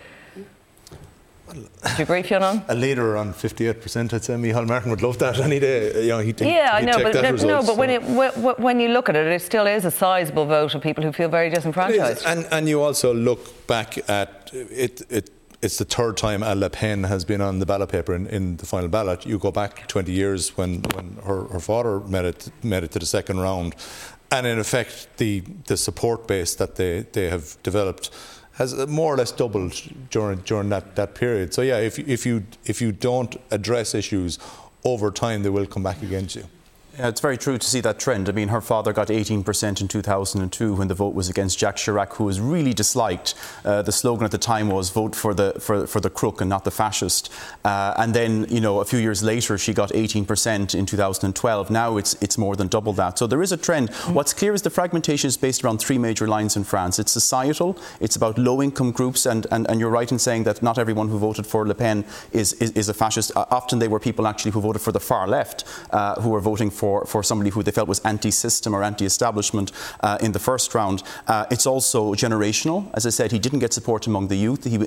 Do 1.54 1.62
you 1.98 2.04
agree, 2.04 2.24
Fionn? 2.24 2.64
A 2.68 2.76
leader 2.76 3.18
on 3.18 3.34
58%, 3.34 4.14
I'd 4.14 4.24
say 4.24 4.34
Micheál 4.34 4.68
Martin 4.68 4.90
would 4.92 5.02
love 5.02 5.18
that 5.20 5.40
any 5.40 5.60
day. 5.60 6.04
You 6.04 6.10
know, 6.10 6.20
he'd, 6.20 6.42
yeah, 6.42 6.72
I 6.74 6.82
know, 6.82 6.98
but, 7.02 7.14
no, 7.16 7.32
result, 7.32 7.50
no, 7.50 7.58
but 7.62 7.66
so. 7.66 7.76
when, 7.76 7.90
it, 7.90 8.60
when 8.60 8.80
you 8.80 8.90
look 8.90 9.10
at 9.10 9.16
it, 9.16 9.28
it 9.28 9.42
still 9.42 9.66
is 9.66 9.86
a 9.86 9.92
sizable 9.92 10.46
vote 10.46 10.76
of 10.76 10.82
people 10.82 11.04
who 11.04 11.12
feel 11.12 11.30
very 11.30 11.50
disenfranchised. 11.50 12.26
And, 12.26 12.48
and 12.52 12.68
you 12.68 12.82
also 12.82 13.14
look 13.14 13.68
back 13.68 13.98
at 14.10 14.52
it, 14.54 15.02
it 15.10 15.35
it's 15.66 15.80
the 15.80 15.86
third 15.86 16.16
time 16.16 16.44
Al 16.44 16.60
Le 16.60 16.70
Pen 16.70 17.06
has 17.06 17.26
been 17.26 17.42
on 17.42 17.58
the 17.58 17.66
ballot 17.66 17.90
paper 17.90 18.14
in, 18.14 18.28
in 18.28 18.58
the 18.58 18.68
final 18.68 18.88
ballot. 18.88 19.26
You 19.26 19.40
go 19.40 19.52
back 19.52 19.88
20 19.88 20.12
years 20.12 20.56
when, 20.56 20.84
when 20.94 21.18
her, 21.26 21.46
her 21.46 21.60
father 21.60 22.00
made 22.02 22.26
it, 22.26 22.52
made 22.64 22.84
it 22.84 22.92
to 22.92 23.00
the 23.00 23.06
second 23.06 23.40
round. 23.40 23.74
And 24.32 24.46
in 24.46 24.60
effect, 24.60 25.18
the, 25.18 25.40
the 25.66 25.76
support 25.76 26.28
base 26.28 26.54
that 26.56 26.76
they, 26.76 27.02
they 27.14 27.30
have 27.30 27.58
developed 27.64 28.12
has 28.54 28.76
more 28.88 29.14
or 29.14 29.18
less 29.18 29.32
doubled 29.32 29.74
during, 30.12 30.38
during 30.40 30.70
that, 30.70 30.96
that 30.96 31.16
period. 31.16 31.54
So, 31.54 31.64
yeah, 31.64 31.80
if, 31.80 31.98
if, 32.00 32.26
you, 32.26 32.46
if 32.66 32.80
you 32.80 32.92
don't 32.92 33.36
address 33.50 33.96
issues 33.96 34.38
over 34.84 35.10
time, 35.10 35.42
they 35.42 35.50
will 35.50 35.66
come 35.66 35.84
back 35.84 36.02
against 36.04 36.36
you. 36.36 36.46
Yeah, 36.98 37.10
it's 37.10 37.20
very 37.20 37.38
true 37.38 37.58
to 37.58 37.68
see 37.68 37.82
that 37.82 38.00
trend. 38.00 38.30
I 38.30 38.32
mean, 38.32 38.48
her 38.48 38.62
father 38.62 38.94
got 38.94 39.10
18% 39.10 39.82
in 39.82 39.88
2002 39.90 40.74
when 40.76 40.88
the 40.88 40.94
vote 40.94 41.14
was 41.14 41.28
against 41.28 41.60
Jacques 41.60 41.76
Chirac, 41.76 42.14
who 42.14 42.24
was 42.24 42.40
really 42.40 42.74
disliked. 42.74 43.34
Uh, 43.66 43.82
the 43.82 43.92
slogan 43.92 44.24
at 44.24 44.32
the 44.32 44.38
time 44.38 44.70
was 44.70 44.92
"Vote 44.92 45.14
for 45.14 45.34
the 45.34 45.54
for, 45.60 45.88
for 45.88 46.00
the 46.00 46.10
crook 46.10 46.40
and 46.40 46.50
not 46.50 46.64
the 46.64 46.72
fascist." 46.72 47.30
Uh, 47.66 47.94
and 47.98 48.14
then, 48.14 48.46
you 48.50 48.62
know, 48.62 48.80
a 48.80 48.86
few 48.86 49.00
years 49.00 49.22
later, 49.22 49.58
she 49.58 49.74
got 49.74 49.90
18% 49.90 50.74
in 50.74 50.86
2012. 50.86 51.70
Now 51.70 51.98
it's 51.98 52.14
it's 52.22 52.38
more 52.38 52.56
than 52.56 52.68
double 52.68 52.94
that. 52.94 53.20
So 53.20 53.28
there 53.28 53.42
is 53.42 53.52
a 53.52 53.58
trend. 53.58 53.90
Mm. 53.90 54.14
What's 54.14 54.34
clear 54.34 54.54
is 54.54 54.62
the 54.62 54.70
fragmentation 54.70 55.28
is 55.28 55.36
based 55.36 55.66
around 55.66 55.80
three 55.80 55.98
major 55.98 56.28
lines 56.28 56.56
in 56.56 56.64
France. 56.64 56.98
It's 56.98 57.12
societal. 57.12 57.78
It's 58.00 58.16
about 58.16 58.38
low-income 58.38 58.92
groups, 58.94 59.26
and, 59.26 59.48
and, 59.52 59.70
and 59.70 59.82
you're 59.82 59.90
right 59.90 60.12
in 60.12 60.20
saying 60.20 60.44
that 60.46 60.64
not 60.64 60.78
everyone 60.78 61.10
who 61.10 61.20
voted 61.20 61.46
for 61.46 61.68
Le 61.68 61.76
Pen 61.76 62.06
is 62.32 62.54
is, 62.54 62.72
is 62.72 62.88
a 62.88 62.94
fascist. 62.94 63.36
Uh, 63.36 63.46
often 63.52 63.80
they 63.80 63.90
were 63.90 64.00
people 64.00 64.28
actually 64.28 64.52
who 64.52 64.62
voted 64.62 64.82
for 64.82 64.94
the 64.94 65.02
far 65.02 65.28
left, 65.28 65.66
uh, 65.92 66.22
who 66.22 66.30
were 66.30 66.40
voting 66.40 66.70
for 66.70 66.85
for, 66.86 67.04
for 67.08 67.24
somebody 67.24 67.50
who 67.50 67.64
they 67.64 67.72
felt 67.72 67.88
was 67.88 68.00
anti-system 68.02 68.76
or 68.76 68.84
anti-establishment 68.84 69.72
uh, 70.02 70.20
in 70.22 70.32
the 70.34 70.40
first 70.50 70.76
round. 70.76 71.02
Uh, 71.28 71.46
it's 71.50 71.66
also 71.66 72.14
generational. 72.14 72.86
As 72.94 73.08
I 73.08 73.10
said, 73.10 73.32
he 73.32 73.40
didn't 73.40 73.62
get 73.66 73.74
support 73.74 74.06
among 74.06 74.28
the 74.28 74.36
youth. 74.36 74.66
He, 74.66 74.78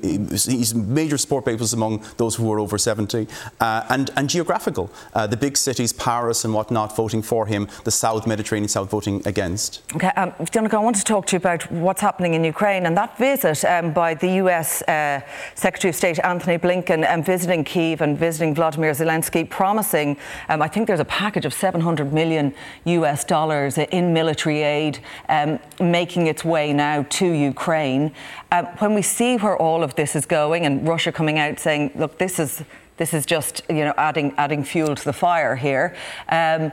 his 0.59 0.75
major 0.75 1.19
support 1.19 1.45
base 1.45 1.59
was 1.59 1.73
among 1.73 2.05
those 2.17 2.37
who 2.37 2.45
were 2.45 2.61
over 2.61 2.79
70. 2.79 3.27
Uh, 3.61 3.85
and, 3.89 4.11
and 4.17 4.31
geographical. 4.31 4.93
Uh, 5.13 5.27
the 5.27 5.37
big 5.37 5.57
cities, 5.57 5.93
Paris 5.93 6.45
and 6.45 6.55
whatnot, 6.55 6.95
voting 6.95 7.21
for 7.21 7.47
him. 7.47 7.67
The 7.83 7.91
South, 7.91 8.29
Mediterranean 8.29 8.69
South, 8.69 8.89
voting 8.91 9.21
against. 9.27 9.83
Okay, 9.97 10.13
um, 10.17 10.33
I 10.39 10.79
want 10.79 10.97
to 10.97 11.05
talk 11.05 11.27
to 11.27 11.33
you 11.35 11.39
about 11.39 11.69
what's 11.73 12.01
happening 12.01 12.35
in 12.35 12.45
Ukraine 12.45 12.87
and 12.87 12.97
that 12.97 13.19
visit 13.19 13.65
um, 13.65 13.93
by 13.93 14.15
the 14.15 14.31
US 14.43 14.83
uh, 14.83 15.21
Secretary 15.57 15.91
of 15.91 15.97
State 15.97 16.21
Antony 16.23 16.59
Blinken 16.59 17.03
um, 17.13 17.25
visiting 17.25 17.65
Kiev 17.65 18.03
and 18.03 18.17
visiting 18.17 18.55
Vladimir 18.55 18.93
Zelensky, 18.93 19.49
promising, 19.49 20.17
um, 20.49 20.63
I 20.63 20.69
think 20.69 20.87
there's 20.87 21.01
a 21.01 21.13
package 21.23 21.47
of 21.49 21.53
700 21.53 21.88
100 21.89 22.13
million 22.13 22.55
US 22.85 23.25
dollars 23.25 23.79
in 23.79 24.13
military 24.13 24.63
aid 24.63 24.99
um, 25.29 25.59
making 25.81 26.27
its 26.27 26.45
way 26.45 26.73
now 26.73 27.03
to 27.09 27.27
Ukraine. 27.27 28.13
Uh, 28.53 28.65
when 28.79 28.95
we 28.95 29.03
see 29.03 29.37
where 29.37 29.57
all 29.57 29.83
of 29.83 29.95
this 29.95 30.15
is 30.15 30.27
going 30.27 30.67
and 30.67 30.87
Russia 30.87 31.11
coming 31.11 31.39
out 31.39 31.59
saying, 31.59 31.93
look, 31.95 32.19
this 32.19 32.39
is, 32.39 32.63
this 32.99 33.15
is 33.15 33.25
just 33.25 33.63
you 33.71 33.85
know, 33.87 33.95
adding, 33.97 34.35
adding 34.37 34.63
fuel 34.63 34.95
to 34.95 35.05
the 35.05 35.13
fire 35.13 35.57
here. 35.57 35.97
Um, 36.29 36.73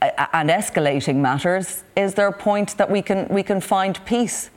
and 0.00 0.48
escalating 0.50 1.16
matters, 1.16 1.82
is 1.96 2.14
there 2.14 2.28
a 2.28 2.32
point 2.32 2.76
that 2.78 2.90
we 2.90 3.02
can, 3.02 3.26
we 3.28 3.42
can 3.42 3.60
find 3.60 4.04
peace? 4.04 4.50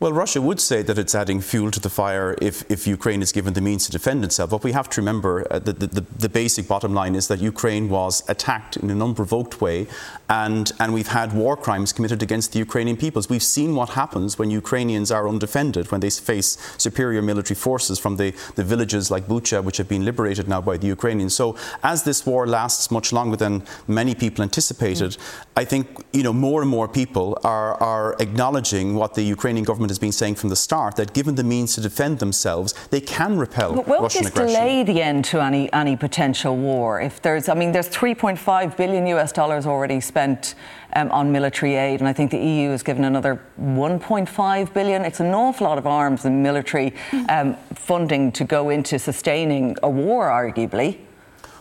Well, 0.00 0.14
Russia 0.14 0.40
would 0.40 0.60
say 0.60 0.80
that 0.80 0.96
it's 0.96 1.14
adding 1.14 1.42
fuel 1.42 1.70
to 1.72 1.78
the 1.78 1.90
fire 1.90 2.34
if, 2.40 2.64
if 2.70 2.86
Ukraine 2.86 3.20
is 3.20 3.32
given 3.32 3.52
the 3.52 3.60
means 3.60 3.84
to 3.84 3.92
defend 3.92 4.24
itself. 4.24 4.48
But 4.48 4.64
we 4.64 4.72
have 4.72 4.88
to 4.90 5.00
remember 5.02 5.46
uh, 5.50 5.58
the, 5.58 5.74
the, 5.74 6.00
the, 6.00 6.28
basic 6.30 6.66
bottom 6.66 6.94
line 6.94 7.14
is 7.14 7.28
that 7.28 7.40
Ukraine 7.40 7.90
was 7.90 8.26
attacked 8.26 8.78
in 8.78 8.88
an 8.88 9.02
unprovoked 9.02 9.60
way, 9.60 9.86
and, 10.30 10.72
and 10.80 10.94
we've 10.94 11.08
had 11.08 11.34
war 11.34 11.54
crimes 11.54 11.92
committed 11.92 12.22
against 12.22 12.54
the 12.54 12.58
Ukrainian 12.60 12.96
peoples. 12.96 13.28
We've 13.28 13.42
seen 13.42 13.74
what 13.74 13.90
happens 13.90 14.38
when 14.38 14.48
Ukrainians 14.50 15.10
are 15.12 15.28
undefended, 15.28 15.92
when 15.92 16.00
they 16.00 16.08
face 16.08 16.56
superior 16.78 17.20
military 17.20 17.56
forces 17.56 17.98
from 17.98 18.16
the, 18.16 18.32
the 18.54 18.64
villages 18.64 19.10
like 19.10 19.26
Bucha, 19.26 19.62
which 19.62 19.76
have 19.76 19.88
been 19.88 20.06
liberated 20.06 20.48
now 20.48 20.62
by 20.62 20.78
the 20.78 20.86
Ukrainians. 20.86 21.34
So, 21.34 21.56
as 21.82 22.04
this 22.04 22.24
war 22.24 22.46
lasts 22.46 22.90
much 22.90 23.12
longer 23.12 23.36
than 23.36 23.64
many 23.86 24.14
people 24.14 24.42
anticipated, 24.42 25.10
mm. 25.10 25.44
I 25.56 25.66
think 25.66 25.88
you 26.14 26.22
know 26.22 26.32
more 26.32 26.62
and 26.62 26.70
more 26.70 26.88
people 26.88 27.38
are, 27.44 27.74
are 27.82 28.16
acknowledging 28.18 28.94
what 28.94 29.12
the 29.12 29.22
Ukrainian 29.22 29.66
government 29.66 29.89
has 29.90 29.98
been 29.98 30.12
saying 30.12 30.36
from 30.36 30.48
the 30.48 30.56
start 30.56 30.96
that 30.96 31.12
given 31.12 31.34
the 31.34 31.44
means 31.44 31.74
to 31.74 31.80
defend 31.80 32.18
themselves, 32.18 32.72
they 32.90 33.00
can 33.00 33.38
repel 33.38 33.74
but 33.74 33.86
will 33.86 34.02
Russian 34.02 34.22
this 34.22 34.32
aggression. 34.32 34.54
delay 34.54 34.82
the 34.82 35.02
end 35.02 35.24
to 35.26 35.40
any 35.40 35.70
any 35.72 35.96
potential 35.96 36.56
war? 36.56 37.00
If 37.00 37.20
there's, 37.20 37.48
I 37.48 37.54
mean, 37.54 37.72
there's 37.72 37.88
3.5 37.88 38.76
billion 38.76 39.06
US 39.08 39.32
dollars 39.32 39.66
already 39.66 40.00
spent 40.00 40.54
um, 40.94 41.10
on 41.10 41.30
military 41.30 41.76
aid, 41.76 42.00
and 42.00 42.08
I 42.08 42.12
think 42.12 42.30
the 42.30 42.38
EU 42.38 42.70
has 42.70 42.82
given 42.82 43.04
another 43.04 43.40
1.5 43.60 44.72
billion. 44.72 45.04
It's 45.04 45.20
an 45.20 45.34
awful 45.34 45.66
lot 45.66 45.78
of 45.78 45.86
arms 45.86 46.24
and 46.24 46.42
military 46.42 46.94
um, 47.28 47.56
funding 47.74 48.32
to 48.32 48.44
go 48.44 48.70
into 48.70 48.98
sustaining 48.98 49.76
a 49.82 49.90
war, 49.90 50.28
arguably. 50.28 50.98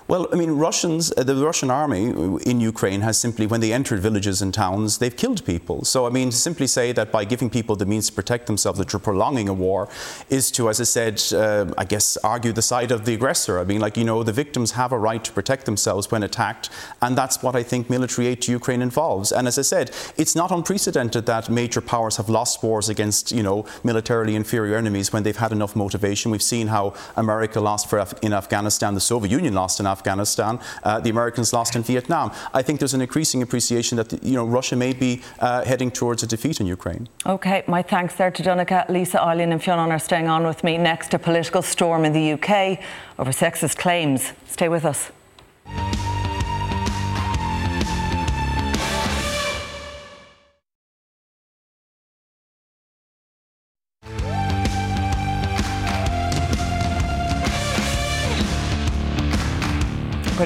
Well, 0.10 0.28
I 0.34 0.38
mean, 0.38 0.54
Russians, 0.54 1.14
uh, 1.16 1.22
the 1.22 1.36
Russian 1.36 1.70
army 1.70 2.06
in 2.42 2.60
Ukraine 2.60 3.02
has 3.02 3.20
simply, 3.20 3.46
when 3.46 3.62
they 3.62 3.72
entered 3.72 4.00
villages 4.00 4.42
and 4.42 4.52
towns, 4.52 4.98
they've 4.98 5.16
killed 5.16 5.46
people. 5.46 5.86
So, 5.86 6.08
I 6.08 6.10
mean, 6.10 6.32
simply 6.32 6.66
say 6.66 6.92
that 6.94 7.12
by 7.12 7.26
giving 7.26 7.48
people 7.48 7.76
the 7.76 7.86
means 7.86 8.08
to 8.08 8.14
protect 8.14 8.48
themselves, 8.48 8.80
that 8.80 8.92
you're 8.92 9.00
prolonging 9.00 9.48
a 9.50 9.54
war, 9.54 9.88
is 10.32 10.50
to, 10.54 10.68
as 10.68 10.82
I 10.82 10.86
said, 10.86 11.22
uh, 11.32 11.72
I 11.78 11.86
guess, 11.86 12.18
argue 12.24 12.52
the 12.52 12.64
side 12.64 12.90
of 12.90 13.06
the 13.06 13.14
aggressor. 13.14 13.60
I 13.60 13.66
mean, 13.66 13.82
like, 13.82 13.98
you 13.98 14.04
know, 14.04 14.24
the 14.24 14.34
victims 14.34 14.72
have 14.72 14.92
a 14.92 14.98
right 14.98 15.24
to 15.24 15.32
protect 15.32 15.66
themselves 15.68 16.10
when 16.10 16.24
attacked, 16.24 16.72
and 17.04 17.16
that's 17.16 17.44
what 17.44 17.56
I 17.56 17.62
think 17.62 17.88
military 17.88 18.30
aid 18.30 18.42
to 18.42 18.52
Ukraine 18.52 18.82
involves. 18.82 19.32
And 19.32 19.48
as 19.48 19.60
I 19.60 19.62
said, 19.62 19.92
it's 20.18 20.36
not 20.36 20.50
unprecedented 20.50 21.28
that 21.28 21.52
major 21.52 21.82
powers 21.82 22.18
have 22.18 22.30
lost 22.30 22.64
wars 22.64 22.90
against, 22.90 23.32
you 23.32 23.44
know, 23.44 23.64
militarily 23.84 24.36
inferior 24.36 24.76
enemies 24.76 25.14
when 25.14 25.22
they've 25.22 25.38
had 25.38 25.52
enough 25.52 25.76
motivation. 25.76 26.32
We've 26.32 26.42
seen 26.42 26.66
how 26.66 26.96
America 27.16 27.62
lost 27.62 27.94
Af- 27.94 28.16
in 28.24 28.34
Afghanistan, 28.34 28.96
the 28.96 29.02
Soviet 29.02 29.32
Union 29.32 29.54
lost 29.54 29.80
in 29.80 29.86
Afghanistan. 29.86 29.99
Afghanistan. 30.00 30.60
Uh, 30.84 31.00
the 31.00 31.10
Americans 31.10 31.54
lost 31.54 31.76
in 31.76 31.84
Vietnam. 31.84 32.32
I 32.54 32.62
think 32.62 32.80
there's 32.80 32.94
an 32.94 33.02
increasing 33.02 33.42
appreciation 33.42 33.98
that 33.98 34.10
you 34.24 34.36
know 34.38 34.46
Russia 34.46 34.76
may 34.76 34.94
be 34.94 35.12
uh, 35.40 35.64
heading 35.72 35.92
towards 35.92 36.24
a 36.24 36.28
defeat 36.28 36.60
in 36.62 36.66
Ukraine. 36.78 37.04
Okay, 37.26 37.64
my 37.68 37.82
thanks 37.82 38.16
there 38.16 38.32
to 38.32 38.44
Donnacha, 38.44 38.86
Lisa 38.90 39.20
Eileen, 39.22 39.52
and 39.52 39.62
Fionn 39.64 39.92
are 39.92 40.00
staying 40.10 40.28
on 40.36 40.42
with 40.52 40.64
me. 40.64 40.78
Next, 40.78 41.14
a 41.14 41.20
political 41.20 41.62
storm 41.62 42.06
in 42.06 42.14
the 42.14 42.26
UK 42.36 42.80
over 43.20 43.32
sexist 43.32 43.78
claims. 43.78 44.22
Stay 44.48 44.70
with 44.70 44.86
us. 44.86 45.12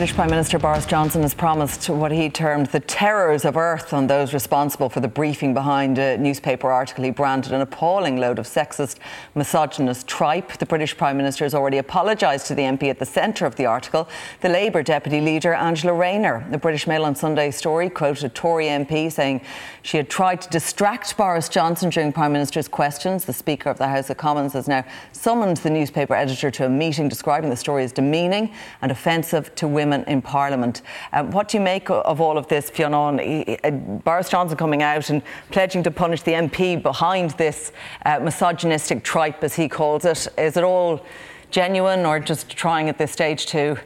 British 0.04 0.18
Prime 0.18 0.32
Minister 0.32 0.60
Boris 0.60 0.86
Johnson 0.86 1.22
has 1.22 1.34
promised 1.34 1.88
what 1.88 2.12
he 2.12 2.30
termed 2.30 2.66
the 2.66 2.82
terrors 2.82 3.45
of 3.45 3.56
earth 3.56 3.93
on 3.93 4.08
those 4.08 4.34
responsible 4.34 4.89
for 4.89 4.99
the 4.99 5.08
briefing 5.08 5.54
behind 5.54 5.97
a 5.97 6.18
newspaper 6.18 6.70
article 6.70 7.06
he 7.06 7.10
branded 7.10 7.54
an 7.54 7.62
appalling 7.62 8.18
load 8.18 8.38
of 8.38 8.45
sexist, 8.45 8.97
misogynist 9.34 10.06
tripe. 10.06 10.58
The 10.58 10.66
British 10.66 10.97
Prime 10.97 11.16
Minister 11.16 11.45
has 11.45 11.56
already 11.56 11.78
apologised 11.78 12.47
to 12.47 12.54
the 12.54 12.64
MP 12.64 12.89
at 12.89 12.99
the 12.99 13.06
centre 13.06 13.45
of 13.45 13.56
the 13.56 13.66
article, 13.66 14.10
the 14.41 14.49
Labour 14.49 14.84
Deputy 14.84 15.22
Leader 15.22 15.54
Angela 15.54 15.93
Rayner. 15.93 16.45
The 16.51 16.58
British 16.58 16.86
Mail 16.86 17.06
on 17.06 17.16
Sunday 17.16 17.49
story 17.49 17.89
quoted 17.89 18.26
a 18.26 18.30
Tory 18.30 18.66
MP 18.66 19.10
saying 19.10 19.39
she 19.84 19.95
had 19.95 20.10
tried 20.10 20.41
to 20.41 20.49
distract 20.49 21.16
Boris 21.16 21.47
Johnson 21.47 21.89
during 21.89 22.12
Prime 22.12 22.34
Minister's 22.34 22.68
questions. 22.68 23.24
The 23.24 23.32
Speaker 23.32 23.70
of 23.70 23.78
the 23.78 23.88
House 23.88 24.10
of 24.10 24.18
Commons 24.18 24.51
has 24.51 24.68
now 24.68 24.84
summoned 25.14 25.58
the 25.58 25.70
newspaper 25.70 26.14
editor 26.14 26.51
to 26.51 26.66
a 26.66 26.70
meeting 26.70 27.08
describing 27.08 27.49
the 27.49 27.56
story 27.56 27.86
as 27.86 27.93
demeaning 27.93 28.54
and 28.82 28.91
offensive 28.91 29.56
to 29.56 29.66
women 29.66 29.93
women 29.94 30.08
in 30.10 30.22
Parliament. 30.22 30.82
Um, 31.12 31.32
what 31.32 31.48
do 31.48 31.58
you 31.58 31.64
make 31.64 31.89
of 31.89 32.20
all 32.20 32.38
of 32.38 32.48
this, 32.48 32.70
Fionn? 32.70 32.94
Uh, 32.94 33.70
Boris 34.04 34.30
Johnson 34.30 34.58
coming 34.58 34.82
out 34.82 35.10
and 35.10 35.22
pledging 35.52 35.84
to 35.84 35.91
punish 35.91 36.22
the 36.24 36.32
MP 36.34 36.82
behind 36.82 37.32
this 37.32 37.72
uh, 38.06 38.20
misogynistic 38.20 39.04
tripe, 39.04 39.44
as 39.44 39.56
he 39.56 39.68
calls 39.68 40.06
it. 40.06 40.28
Is 40.38 40.58
it 40.58 40.64
all 40.64 41.06
genuine 41.52 42.06
or 42.06 42.20
just 42.20 42.50
trying 42.50 42.89
at 42.89 42.98
this 42.98 43.12
stage 43.12 43.46
to 43.48 43.78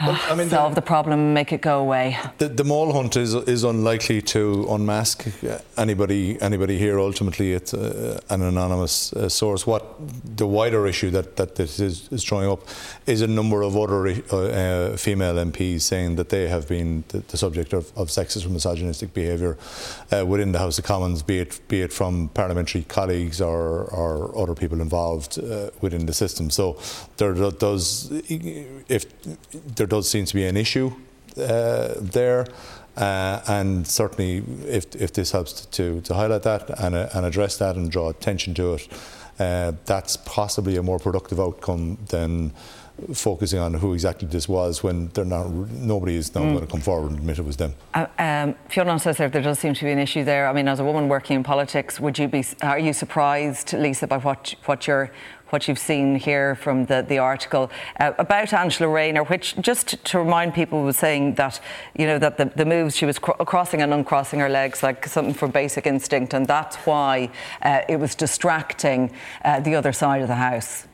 well, 0.00 0.20
I 0.28 0.34
mean, 0.34 0.48
solve 0.48 0.74
the, 0.74 0.80
the, 0.80 0.86
problem 0.86 1.18
and 1.18 1.34
make 1.34 1.52
it 1.52 1.60
go 1.60 1.80
away. 1.80 2.16
The, 2.38 2.48
the 2.48 2.64
mole 2.64 2.92
hunt 2.92 3.16
is 3.16 3.34
is 3.34 3.64
unlikely 3.64 4.22
to 4.22 4.66
unmask 4.70 5.26
anybody 5.76 6.40
anybody 6.40 6.78
here. 6.78 7.00
Ultimately, 7.00 7.52
it's 7.52 7.74
uh, 7.74 8.20
an 8.30 8.42
anonymous 8.42 9.12
uh, 9.12 9.28
source. 9.28 9.66
What 9.66 9.84
the 10.36 10.46
wider 10.46 10.86
issue 10.86 11.10
that, 11.10 11.36
that 11.36 11.56
this 11.56 11.80
is, 11.80 12.08
is 12.12 12.24
throwing 12.24 12.48
up 12.48 12.60
is 13.06 13.22
a 13.22 13.26
number 13.26 13.62
of 13.62 13.76
other 13.76 14.06
uh, 14.08 14.96
female 14.96 15.34
MPs 15.34 15.82
saying 15.82 16.16
that 16.16 16.28
they 16.28 16.48
have 16.48 16.68
been 16.68 17.04
the, 17.08 17.18
the 17.18 17.36
subject 17.36 17.72
of, 17.72 17.92
of 17.96 18.08
sexist 18.08 18.46
or 18.46 18.50
misogynistic 18.50 19.12
behaviour 19.14 19.56
uh, 20.12 20.24
within 20.24 20.52
the 20.52 20.58
House 20.58 20.78
of 20.78 20.84
Commons, 20.84 21.22
be 21.22 21.40
it 21.40 21.60
be 21.68 21.82
it 21.82 21.92
from 21.92 22.28
parliamentary 22.28 22.84
colleagues 22.84 23.40
or, 23.40 23.84
or 23.84 24.36
other 24.38 24.54
people 24.54 24.80
involved 24.80 25.38
uh, 25.38 25.70
within 25.80 26.06
the 26.06 26.14
system. 26.14 26.50
So 26.50 26.78
there 27.16 27.34
does 27.50 28.10
if 28.88 29.04
there 29.76 29.87
does 29.88 30.08
seem 30.08 30.24
to 30.24 30.34
be 30.34 30.46
an 30.46 30.56
issue 30.56 30.92
uh, 31.36 31.94
there. 32.00 32.46
Uh, 32.96 33.40
and 33.46 33.86
certainly, 33.86 34.42
if, 34.66 34.94
if 34.96 35.12
this 35.12 35.30
helps 35.30 35.66
to, 35.66 36.00
to 36.00 36.14
highlight 36.14 36.42
that 36.42 36.68
and, 36.80 36.96
uh, 36.96 37.08
and 37.14 37.24
address 37.24 37.56
that 37.56 37.76
and 37.76 37.92
draw 37.92 38.08
attention 38.08 38.54
to 38.54 38.74
it, 38.74 38.88
uh, 39.38 39.72
that's 39.84 40.16
possibly 40.16 40.76
a 40.76 40.82
more 40.82 40.98
productive 40.98 41.38
outcome 41.38 41.96
than 42.08 42.52
focusing 43.14 43.60
on 43.60 43.74
who 43.74 43.94
exactly 43.94 44.26
this 44.26 44.48
was 44.48 44.82
when 44.82 45.08
they're 45.08 45.24
not, 45.24 45.48
nobody 45.48 46.16
is 46.16 46.34
now 46.34 46.40
mm. 46.40 46.54
going 46.54 46.66
to 46.66 46.70
come 46.70 46.80
forward 46.80 47.10
and 47.10 47.20
admit 47.20 47.38
it 47.38 47.44
was 47.44 47.56
them. 47.56 47.72
Uh, 47.94 48.06
um, 48.18 48.54
Fionn 48.68 48.98
says 48.98 49.16
there, 49.18 49.28
there 49.28 49.42
does 49.42 49.58
seem 49.58 49.74
to 49.74 49.84
be 49.84 49.92
an 49.92 49.98
issue 49.98 50.24
there. 50.24 50.48
I 50.48 50.52
mean, 50.52 50.66
as 50.66 50.80
a 50.80 50.84
woman 50.84 51.08
working 51.08 51.36
in 51.36 51.44
politics, 51.44 52.00
would 52.00 52.18
you 52.18 52.26
be, 52.26 52.44
are 52.62 52.78
you 52.78 52.92
surprised, 52.92 53.72
Lisa, 53.72 54.08
by 54.08 54.18
what, 54.18 54.54
what 54.64 54.88
you're 54.88 55.12
what 55.50 55.68
you've 55.68 55.78
seen 55.78 56.16
here 56.16 56.54
from 56.54 56.86
the, 56.86 57.04
the 57.06 57.18
article 57.18 57.70
uh, 58.00 58.12
about 58.18 58.52
Angela 58.52 58.88
Rayner, 58.88 59.24
which 59.24 59.56
just 59.60 60.02
to 60.04 60.18
remind 60.18 60.54
people 60.54 60.82
was 60.82 60.96
saying 60.96 61.34
that, 61.34 61.60
you 61.96 62.06
know, 62.06 62.18
that 62.18 62.36
the, 62.36 62.46
the 62.46 62.64
moves, 62.64 62.96
she 62.96 63.06
was 63.06 63.18
cr- 63.18 63.32
crossing 63.32 63.82
and 63.82 63.92
uncrossing 63.92 64.40
her 64.40 64.48
legs 64.48 64.82
like 64.82 65.06
something 65.06 65.34
for 65.34 65.48
basic 65.48 65.86
instinct, 65.86 66.34
and 66.34 66.46
that's 66.46 66.76
why 66.76 67.30
uh, 67.62 67.80
it 67.88 67.96
was 67.96 68.14
distracting 68.14 69.12
uh, 69.44 69.60
the 69.60 69.74
other 69.74 69.92
side 69.92 70.22
of 70.22 70.28
the 70.28 70.34
house. 70.34 70.86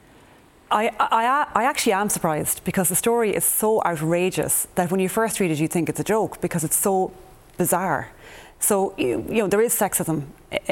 I, 0.71 0.91
I, 0.99 1.47
I, 1.55 1.65
actually 1.65 1.93
am 1.93 2.09
surprised 2.09 2.65
because 2.65 2.89
the 2.89 2.97
story 2.97 3.35
is 3.35 3.45
so 3.45 3.83
outrageous 3.85 4.67
that 4.75 4.91
when 4.91 4.99
you 4.99 5.09
first 5.09 5.39
read 5.39 5.51
it, 5.51 5.61
you 5.61 5.69
think 5.69 5.89
it's 5.89 6.01
a 6.01 6.05
joke 6.05 6.41
because 6.41 6.65
it's 6.65 6.77
so 6.77 7.13
bizarre. 7.57 8.11
So, 8.59 8.95
you, 8.97 9.25
you 9.29 9.43
know, 9.43 9.47
there 9.47 9.61
is 9.61 9.75
sexism 9.75 10.25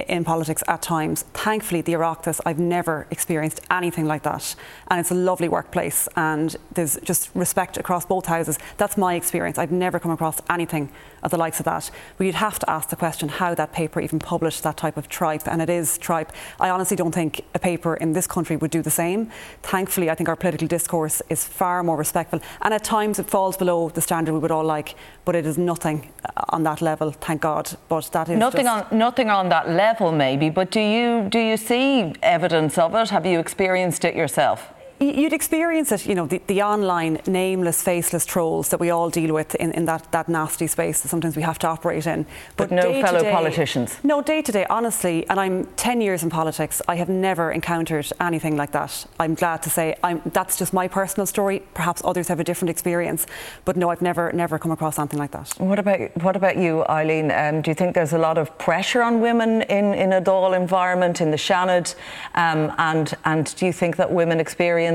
in 0.09 0.25
politics 0.25 0.63
at 0.69 0.83
times. 0.83 1.23
Thankfully, 1.35 1.81
the 1.81 1.93
Oireachtas, 1.93 2.41
I've 2.47 2.59
never 2.59 3.07
experienced 3.11 3.61
anything 3.71 4.07
like 4.07 4.23
that. 4.23 4.55
And 4.89 5.01
it's 5.01 5.11
a 5.11 5.15
lovely 5.15 5.49
workplace 5.49 6.09
and 6.17 6.57
there's 6.73 6.99
just 7.01 7.31
respect 7.35 7.77
across 7.77 8.05
both 8.07 8.27
houses. 8.27 8.59
That's 8.77 8.97
my 8.97 9.15
experience. 9.15 9.59
I've 9.59 9.73
never 9.73 9.99
come 9.99 10.11
across 10.11 10.41
anything 10.51 10.91
of 11.23 11.31
the 11.31 11.37
likes 11.37 11.59
of 11.59 11.65
that. 11.65 11.91
But 12.17 12.27
you'd 12.27 12.35
have 12.37 12.59
to 12.61 12.71
ask 12.71 12.89
the 12.89 12.97
question 12.97 13.29
how 13.29 13.55
that 13.55 13.73
paper 13.73 14.01
even 14.01 14.19
published 14.19 14.63
that 14.63 14.77
type 14.77 14.97
of 14.97 15.09
tripe. 15.09 15.47
And 15.47 15.63
it 15.63 15.71
is 15.71 15.99
tripe. 15.99 16.33
I 16.61 16.71
honestly 16.71 16.97
don't 16.97 17.13
think 17.13 17.43
a 17.55 17.59
paper 17.59 17.95
in 17.95 18.13
this 18.13 18.27
country 18.27 18.57
would 18.57 18.71
do 18.71 18.83
the 18.83 18.91
same. 18.91 19.31
Thankfully, 19.63 20.11
I 20.11 20.15
think 20.15 20.29
our 20.29 20.37
political 20.37 20.69
discourse 20.69 21.23
is 21.29 21.45
far 21.45 21.83
more 21.83 21.97
respectful. 21.97 22.41
And 22.63 22.75
at 22.75 22.85
times 22.85 23.19
it 23.19 23.29
falls 23.29 23.57
below 23.57 23.89
the 23.89 24.01
standard 24.01 24.33
we 24.33 24.39
would 24.39 24.51
all 24.51 24.65
like. 24.65 24.95
But 25.25 25.37
it 25.37 25.47
is 25.47 25.59
nothing 25.59 26.13
uh, 26.25 26.45
on 26.49 26.63
that 26.65 26.81
level, 26.81 27.13
thank 27.13 27.43
God. 27.43 27.71
But 27.89 28.11
that 28.13 28.29
is 28.29 28.39
nothing 28.39 28.67
on 28.67 28.87
nothing 28.91 29.31
on 29.31 29.49
that 29.51 29.69
level, 29.71 30.13
maybe, 30.13 30.51
but 30.51 30.71
do 30.71 30.81
you 30.81 31.29
do 31.29 31.39
you 31.39 31.57
see 31.57 32.15
evidence 32.23 32.79
of 32.79 32.95
it? 32.95 33.11
Have 33.11 33.27
you 33.27 33.39
experienced 33.39 34.05
it 34.05 34.15
yourself? 34.15 34.72
You'd 35.03 35.33
experience 35.33 35.91
it, 35.91 36.07
you 36.07 36.15
know, 36.15 36.27
the, 36.27 36.41
the, 36.47 36.63
online 36.63 37.21
nameless, 37.27 37.83
faceless 37.83 38.25
trolls 38.25 38.69
that 38.69 38.79
we 38.79 38.91
all 38.91 39.11
deal 39.11 39.35
with 39.35 39.57
in, 39.57 39.73
in 39.73 39.85
that, 39.87 40.13
that 40.13 40.29
nasty 40.29 40.69
space 40.69 41.01
that 41.01 41.09
sometimes 41.09 41.35
we 41.35 41.43
have 41.43 41.59
to 41.61 41.67
operate 41.67 42.07
in. 42.07 42.25
But, 42.57 42.69
but 42.69 42.71
no 42.71 43.03
fellow 43.03 43.29
politicians? 43.29 43.99
No, 44.05 44.23
day 44.23 44.43
to 44.43 44.53
day, 44.53 44.65
honestly, 44.71 45.29
and 45.29 45.41
I'm 45.41 45.65
10 45.75 46.01
years 46.01 46.23
in 46.23 46.31
politics, 46.31 46.81
I 46.87 46.95
have 46.97 47.09
never 47.09 47.51
encountered 47.51 48.13
anything 48.21 48.57
like 48.57 48.71
that. 48.73 49.05
I'm 49.19 49.35
glad 49.35 49.65
to 49.65 49.71
say 49.71 49.97
I'm, 50.05 50.23
that's 50.27 50.57
just 50.57 50.73
my 50.73 50.87
personal 50.87 51.27
story. 51.27 51.65
Perhaps 51.75 52.03
others 52.05 52.29
have 52.29 52.39
a 52.39 52.45
different 52.45 52.71
experience, 52.71 53.27
but 53.65 53.77
no, 53.77 53.91
I've 53.91 54.03
never, 54.03 54.33
never 54.33 54.57
come 54.57 54.71
across 54.71 54.95
something 54.95 55.19
like 55.19 55.33
that. 55.33 55.53
What 55.59 55.81
about, 55.81 56.17
what 56.23 56.37
about 56.37 56.57
you, 56.57 56.85
Eileen? 56.87 57.33
Um, 57.33 57.61
do 57.61 57.73
you 57.73 57.75
think 57.75 57.97
there's 57.97 58.13
a 58.13 58.19
lot 58.19 58.39
of 58.39 58.57
pressure 58.57 59.03
on 59.03 59.21
women 59.21 59.63
in, 59.63 59.95
in 59.95 60.13
a 60.13 60.23
Dáil 60.23 60.57
environment, 60.57 61.21
in 61.21 61.33
the 61.33 61.37
Seanad? 61.37 61.93
Um, 62.37 62.73
and, 62.79 63.15
and 63.25 63.53
do 63.57 63.67
you 63.67 63.73
think 63.73 63.97
that 63.97 64.13
women 64.13 64.39
experience. 64.39 64.92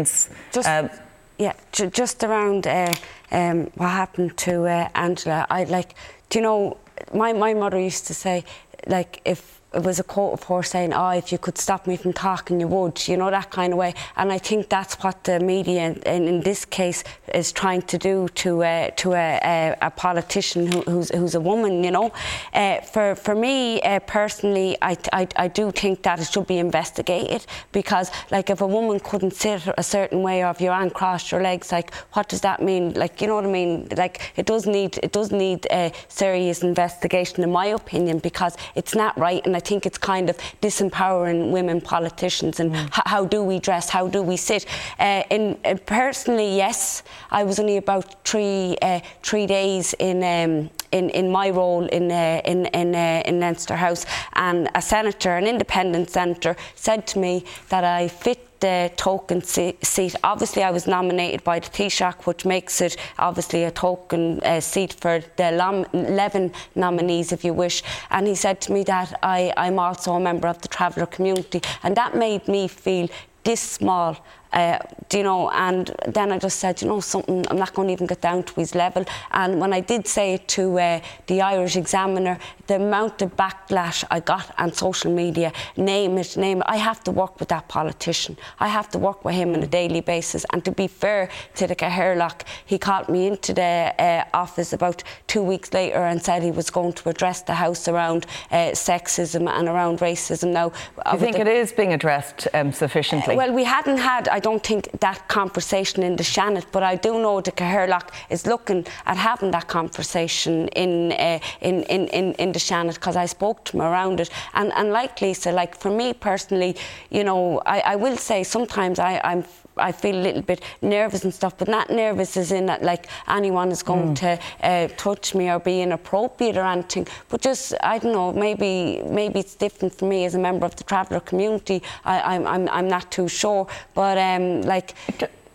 Just, 0.52 0.68
um, 0.68 0.89
yeah, 1.38 1.54
j- 1.72 1.89
just 1.89 2.24
around 2.24 2.68
uh, 2.68 2.93
um, 3.32 3.70
what 3.76 3.89
happened 3.89 4.38
to 4.38 4.66
uh, 4.66 4.89
Angela, 4.95 5.45
I 5.50 5.64
like, 5.66 5.93
do 6.30 6.39
you 6.39 6.43
know, 6.43 6.78
my, 7.14 7.34
my 7.34 7.54
mother 7.54 7.80
used 7.80 8.08
to 8.08 8.14
say, 8.14 8.43
like, 8.88 9.22
if 9.26 9.57
it 9.78 9.84
was 9.84 9.99
a 9.99 10.03
quote 10.03 10.34
of 10.34 10.43
her 10.49 10.63
saying, 10.63 10.91
"Oh, 10.91 11.09
if 11.09 11.32
you 11.32 11.38
could 11.38 11.57
stop 11.57 11.86
me 11.86 11.95
from 11.97 12.11
talking, 12.11 12.59
you 12.59 12.67
would," 12.67 13.07
you 13.07 13.15
know 13.15 13.30
that 13.30 13.49
kind 13.51 13.73
of 13.73 13.80
way. 13.80 13.93
And 14.15 14.32
I 14.32 14.39
think 14.39 14.69
that's 14.69 14.95
what 15.03 15.23
the 15.23 15.39
media, 15.39 15.82
in, 16.15 16.28
in 16.32 16.41
this 16.41 16.65
case, 16.65 17.03
is 17.34 17.51
trying 17.51 17.84
to 17.84 17.97
do 18.09 18.28
to 18.41 18.63
uh, 18.63 18.89
to 19.01 19.13
a, 19.13 19.39
a, 19.55 19.75
a 19.89 19.91
politician 19.91 20.61
who, 20.71 20.82
who's 20.91 21.09
who's 21.17 21.36
a 21.36 21.39
woman. 21.51 21.84
You 21.84 21.91
know, 21.91 22.11
uh, 22.53 22.82
for 22.93 23.15
for 23.15 23.36
me 23.36 23.80
uh, 23.82 23.99
personally, 23.99 24.78
I, 24.82 24.97
I 25.13 25.28
I 25.36 25.47
do 25.47 25.71
think 25.71 26.01
that 26.03 26.19
it 26.19 26.28
should 26.32 26.47
be 26.47 26.57
investigated 26.57 27.45
because, 27.71 28.09
like, 28.32 28.49
if 28.49 28.61
a 28.61 28.67
woman 28.67 28.99
couldn't 28.99 29.36
sit 29.43 29.61
a 29.78 29.84
certain 29.84 30.23
way 30.23 30.43
or 30.43 30.49
if 30.49 30.59
you 30.59 30.71
crossed 30.93 31.32
your 31.32 31.43
legs, 31.43 31.71
like, 31.71 31.93
what 32.13 32.30
does 32.30 32.41
that 32.41 32.61
mean? 32.61 32.93
Like, 32.93 33.21
you 33.21 33.28
know 33.28 33.36
what 33.36 33.45
I 33.45 33.51
mean? 33.61 33.88
Like, 33.95 34.15
it 34.38 34.47
does 34.47 34.65
need 34.65 34.97
it 35.03 35.11
does 35.11 35.32
need 35.32 35.67
a 35.69 35.91
serious 36.07 36.63
investigation, 36.63 37.43
in 37.43 37.51
my 37.51 37.67
opinion, 37.82 38.17
because 38.19 38.57
it's 38.73 38.95
not 38.95 39.15
right 39.19 39.45
and 39.45 39.55
I 39.55 39.59
think 39.68 39.86
it's 39.86 39.97
kind 39.97 40.30
of 40.30 40.38
disempowering 40.61 41.51
women 41.51 41.82
politicians 41.82 42.59
and 42.59 42.72
mm. 42.72 43.01
how 43.13 43.26
do 43.26 43.43
we 43.43 43.59
dress, 43.59 43.89
how 43.89 44.07
do 44.07 44.22
we 44.24 44.38
sit. 44.38 44.65
Uh, 44.99 45.24
in, 45.30 45.57
uh, 45.65 45.76
personally, 45.86 46.55
yes, 46.55 47.03
I 47.32 47.43
was 47.43 47.59
only 47.59 47.78
about 47.78 48.05
three 48.26 48.78
uh, 48.82 48.99
three 49.24 49.45
days 49.45 49.93
in. 49.99 50.18
Um, 50.24 50.70
in, 50.92 51.10
in 51.10 51.32
my 51.32 51.50
role 51.50 51.86
in 51.86 52.12
uh, 52.12 52.42
in 52.46 52.66
in, 52.68 52.96
uh, 52.96 53.24
in 53.26 53.40
Leinster 53.40 53.76
House, 53.76 54.06
and 54.34 54.70
a 54.76 54.82
senator, 54.82 55.36
an 55.36 55.48
independent 55.48 56.10
senator, 56.10 56.56
said 56.76 57.08
to 57.08 57.20
me 57.20 57.46
that 57.70 57.84
I 57.84 58.08
fit 58.08 58.48
the 58.60 58.92
token 58.98 59.42
seat. 59.42 60.16
Obviously, 60.24 60.64
I 60.64 60.72
was 60.72 60.88
nominated 60.88 61.44
by 61.44 61.60
the 61.60 61.70
Taoiseach, 61.70 62.26
which 62.26 62.46
makes 62.46 62.82
it 62.82 62.98
obviously 63.20 63.64
a 63.64 63.72
token 63.72 64.40
uh, 64.42 64.60
seat 64.60 64.94
for 64.94 65.22
the 65.36 65.50
11 65.94 66.52
nominees, 66.76 67.32
if 67.32 67.44
you 67.44 67.54
wish. 67.54 67.84
And 68.10 68.28
he 68.28 68.36
said 68.36 68.62
to 68.62 68.72
me 68.72 68.84
that 68.86 69.18
I, 69.22 69.54
I'm 69.58 69.80
also 69.80 70.14
a 70.14 70.20
member 70.20 70.48
of 70.48 70.62
the 70.62 70.68
traveller 70.68 71.06
community, 71.06 71.62
and 71.84 71.96
that 71.98 72.16
made 72.16 72.48
me 72.48 72.68
feel 72.68 73.10
this 73.44 73.62
small 73.62 74.18
uh, 74.58 74.80
you 75.14 75.22
know, 75.22 75.49
and 75.51 75.95
then 76.08 76.32
I 76.32 76.39
just 76.39 76.60
said, 76.60 76.82
you 76.82 76.88
know, 76.88 76.99
something, 76.99 77.45
I'm 77.49 77.58
not 77.58 77.76
going 77.76 77.89
to 77.89 77.93
even 77.93 78.08
get 78.08 78.22
down 78.22 78.41
to 78.43 78.53
his 78.55 78.74
level. 78.74 79.05
And 79.32 79.60
when 79.62 79.72
I 79.72 79.82
did 79.82 80.08
say 80.08 80.34
it 80.34 80.47
to 80.49 80.80
uh, 80.80 80.99
the 81.28 81.41
Irish 81.41 81.76
Examiner, 81.76 82.39
the 82.66 82.78
amount 82.78 83.22
of 83.22 83.36
backlash 83.36 84.03
I 84.10 84.20
got 84.20 84.51
on 84.58 84.74
social 84.74 85.14
media, 85.14 85.53
name 85.78 86.18
it, 86.18 86.36
name 86.38 86.60
it, 86.62 86.66
I 86.68 86.78
have 86.78 87.03
to 87.03 87.12
work 87.12 87.39
with 87.39 87.49
that 87.49 87.68
politician. 87.68 88.36
I 88.60 88.68
have 88.68 88.89
to 88.89 88.97
work 88.97 89.24
with 89.24 89.36
him 89.36 89.53
on 89.53 89.62
a 89.62 89.68
daily 89.68 90.01
basis. 90.01 90.43
And 90.51 90.66
to 90.66 90.72
be 90.72 90.88
fair 90.88 91.30
to 91.55 91.68
the 91.68 91.76
Cathaoirleach, 91.76 92.41
he 92.66 92.80
called 92.80 93.10
me 93.10 93.28
into 93.28 93.53
the 93.53 93.93
uh, 93.99 94.24
office 94.34 94.74
about 94.74 95.03
two 95.28 95.43
weeks 95.43 95.72
later 95.72 95.99
and 95.99 96.20
said 96.20 96.41
he 96.41 96.51
was 96.51 96.72
going 96.72 96.93
to 96.93 97.10
address 97.10 97.41
the 97.43 97.53
House 97.53 97.88
around 97.88 98.26
uh, 98.51 98.72
sexism 98.72 99.47
and 99.47 99.68
around 99.68 99.99
racism. 99.99 100.51
Now, 100.51 100.72
you 101.14 101.20
think 101.20 101.36
the, 101.36 101.41
it 101.41 101.47
is 101.47 101.72
being 101.72 101.93
addressed 101.93 102.47
um, 102.55 102.72
sufficiently? 102.72 103.36
well, 103.36 103.53
we 103.53 103.64
hadn't 103.64 103.97
had, 103.97 104.28
I 104.28 104.39
don't 104.48 104.64
think 104.64 104.84
that 105.02 105.28
conversation 105.28 106.04
in 106.04 106.16
the 106.16 106.24
Seanad, 106.24 106.66
but 106.72 106.82
I 106.82 106.95
do 106.95 107.12
know 107.24 107.41
the 107.41 107.52
Cathaoirleach 107.52 108.10
is 108.30 108.45
looking 108.45 108.86
at 109.06 109.18
having 109.18 109.52
that 109.52 109.68
conversation 109.68 110.70
in 110.70 111.12
uh, 111.12 111.39
in, 111.62 111.84
in, 111.95 112.08
in, 112.20 112.26
in 112.43 112.52
the 112.54 112.60
Seanad 112.60 112.93
because 112.93 113.18
I 113.18 113.28
spoke 113.28 113.58
to 113.66 113.72
him 113.74 113.82
around 113.82 114.20
it. 114.20 114.30
And, 114.54 114.72
and 114.80 114.88
like 115.00 115.22
Lisa, 115.22 115.52
like 115.52 115.74
for 115.84 115.91
me 115.91 116.14
personally, 116.14 116.76
you 117.10 117.24
know, 117.24 117.62
I, 117.66 117.80
I 117.93 117.95
will 117.98 118.18
say 118.18 118.43
sometimes 118.43 119.00
I, 119.00 119.20
I'm 119.32 119.43
I 119.80 119.91
feel 119.91 120.15
a 120.15 120.23
little 120.23 120.41
bit 120.41 120.61
nervous 120.82 121.23
and 121.23 121.34
stuff, 121.34 121.57
but 121.57 121.67
not 121.67 121.89
nervous 121.89 122.38
as 122.38 122.51
in 122.51 122.65
that 122.67 122.84
like 122.84 123.07
anyone 123.28 123.71
is 123.71 123.84
going 123.84 124.15
mm. 124.15 124.15
to 124.15 124.39
uh, 124.65 124.88
touch 124.97 125.36
me 125.36 125.49
or 125.49 125.59
be 125.59 125.82
inappropriate 125.82 126.57
or 126.57 126.65
anything. 126.65 127.07
But 127.30 127.41
just 127.41 127.73
I 127.84 127.99
don't 127.99 128.13
know, 128.13 128.34
maybe 128.34 129.01
maybe 129.05 129.39
it's 129.39 129.55
different 129.55 129.93
for 129.93 130.05
me 130.05 130.25
as 130.25 130.36
a 130.36 130.39
member 130.39 130.65
of 130.65 130.75
the 130.75 130.84
traveller 130.84 131.19
community. 131.19 131.84
I, 132.05 132.36
am 132.36 132.47
I'm, 132.47 132.67
I'm 132.69 132.88
I'm 132.88 132.88
not 132.88 133.11
too 133.11 133.28
sure, 133.28 133.67
but 133.93 134.17
um, 134.17 134.61
like 134.61 134.93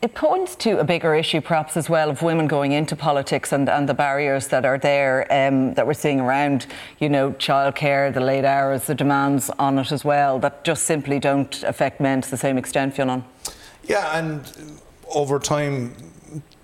it 0.03 0.15
points 0.15 0.57
to 0.57 0.81
a 0.81 0.85
bigger 0.85 1.15
issue, 1.15 1.41
perhaps 1.41 1.77
as 1.77 1.89
well, 1.89 2.11
of 2.11 2.23
women 2.23 2.49
going 2.49 2.73
into 2.73 2.97
politics 2.97 3.53
and, 3.53 3.69
and 3.69 3.89
the 3.89 3.95
barriers 3.95 4.49
that 4.49 4.65
are 4.65 4.77
there 4.77 5.27
um, 5.31 5.75
that 5.75 5.87
we're 5.87 5.95
seeing 5.95 6.19
around, 6.19 6.67
you 6.99 7.09
know, 7.09 7.31
childcare, 7.31 8.13
the 8.13 8.21
late 8.21 8.45
hours, 8.45 8.85
the 8.87 8.97
demands 8.97 9.49
on 9.61 9.79
it 9.79 9.93
as 9.93 10.05
well, 10.05 10.41
that 10.41 10.65
just 10.65 10.83
simply 10.83 11.21
don't 11.21 11.63
affect 11.63 12.01
men 12.01 12.21
to 12.21 12.29
the 12.29 12.37
same 12.37 12.59
extent, 12.59 12.97
Fionn. 12.97 13.25
Yeah, 13.85 14.19
and 14.19 14.51
over 15.15 15.39
time, 15.39 15.95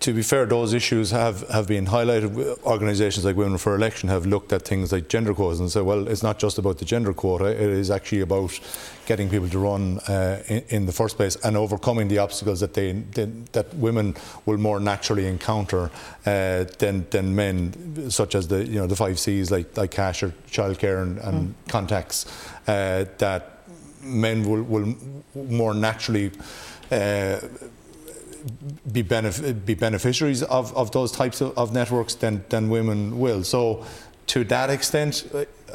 to 0.00 0.12
be 0.12 0.22
fair, 0.22 0.46
those 0.46 0.72
issues 0.72 1.10
have, 1.10 1.46
have 1.48 1.66
been 1.66 1.86
highlighted. 1.86 2.62
Organisations 2.62 3.24
like 3.24 3.36
Women 3.36 3.58
for 3.58 3.74
Election 3.74 4.08
have 4.08 4.26
looked 4.26 4.52
at 4.52 4.62
things 4.62 4.92
like 4.92 5.08
gender 5.08 5.34
quotas 5.34 5.58
and 5.58 5.70
said, 5.70 5.82
well, 5.82 6.06
it's 6.06 6.22
not 6.22 6.38
just 6.38 6.56
about 6.56 6.78
the 6.78 6.84
gender 6.84 7.12
quota, 7.12 7.46
it 7.46 7.60
is 7.60 7.90
actually 7.90 8.20
about 8.20 8.58
getting 9.06 9.28
people 9.28 9.48
to 9.48 9.58
run 9.58 9.98
uh, 10.00 10.40
in, 10.46 10.64
in, 10.68 10.86
the 10.86 10.92
first 10.92 11.16
place 11.16 11.36
and 11.36 11.56
overcoming 11.56 12.08
the 12.08 12.18
obstacles 12.18 12.60
that 12.60 12.74
they, 12.74 12.92
they 12.92 13.24
that 13.52 13.74
women 13.74 14.14
will 14.46 14.58
more 14.58 14.78
naturally 14.78 15.26
encounter 15.26 15.90
uh, 16.26 16.64
than, 16.78 17.06
than 17.10 17.34
men, 17.34 18.10
such 18.10 18.34
as 18.34 18.48
the 18.48 18.64
you 18.64 18.78
know 18.78 18.86
the 18.86 18.96
five 18.96 19.18
C's 19.18 19.50
like 19.50 19.76
like 19.76 19.90
cash 19.90 20.22
or 20.22 20.32
childcare 20.50 21.02
and, 21.02 21.18
and 21.18 21.48
mm. 21.48 21.70
contacts 21.70 22.26
uh, 22.68 23.04
that 23.18 23.58
men 24.02 24.48
will, 24.48 24.62
will 24.62 24.96
more 25.34 25.74
naturally 25.74 26.30
be, 28.92 29.02
benef- 29.02 29.64
be 29.64 29.74
beneficiaries 29.74 30.42
of, 30.44 30.76
of 30.76 30.90
those 30.92 31.12
types 31.12 31.40
of, 31.40 31.56
of, 31.58 31.72
networks 31.72 32.14
than, 32.14 32.44
than 32.48 32.68
women 32.68 33.18
will. 33.18 33.44
So, 33.44 33.84
to 34.28 34.44
that 34.44 34.70
extent, 34.70 35.26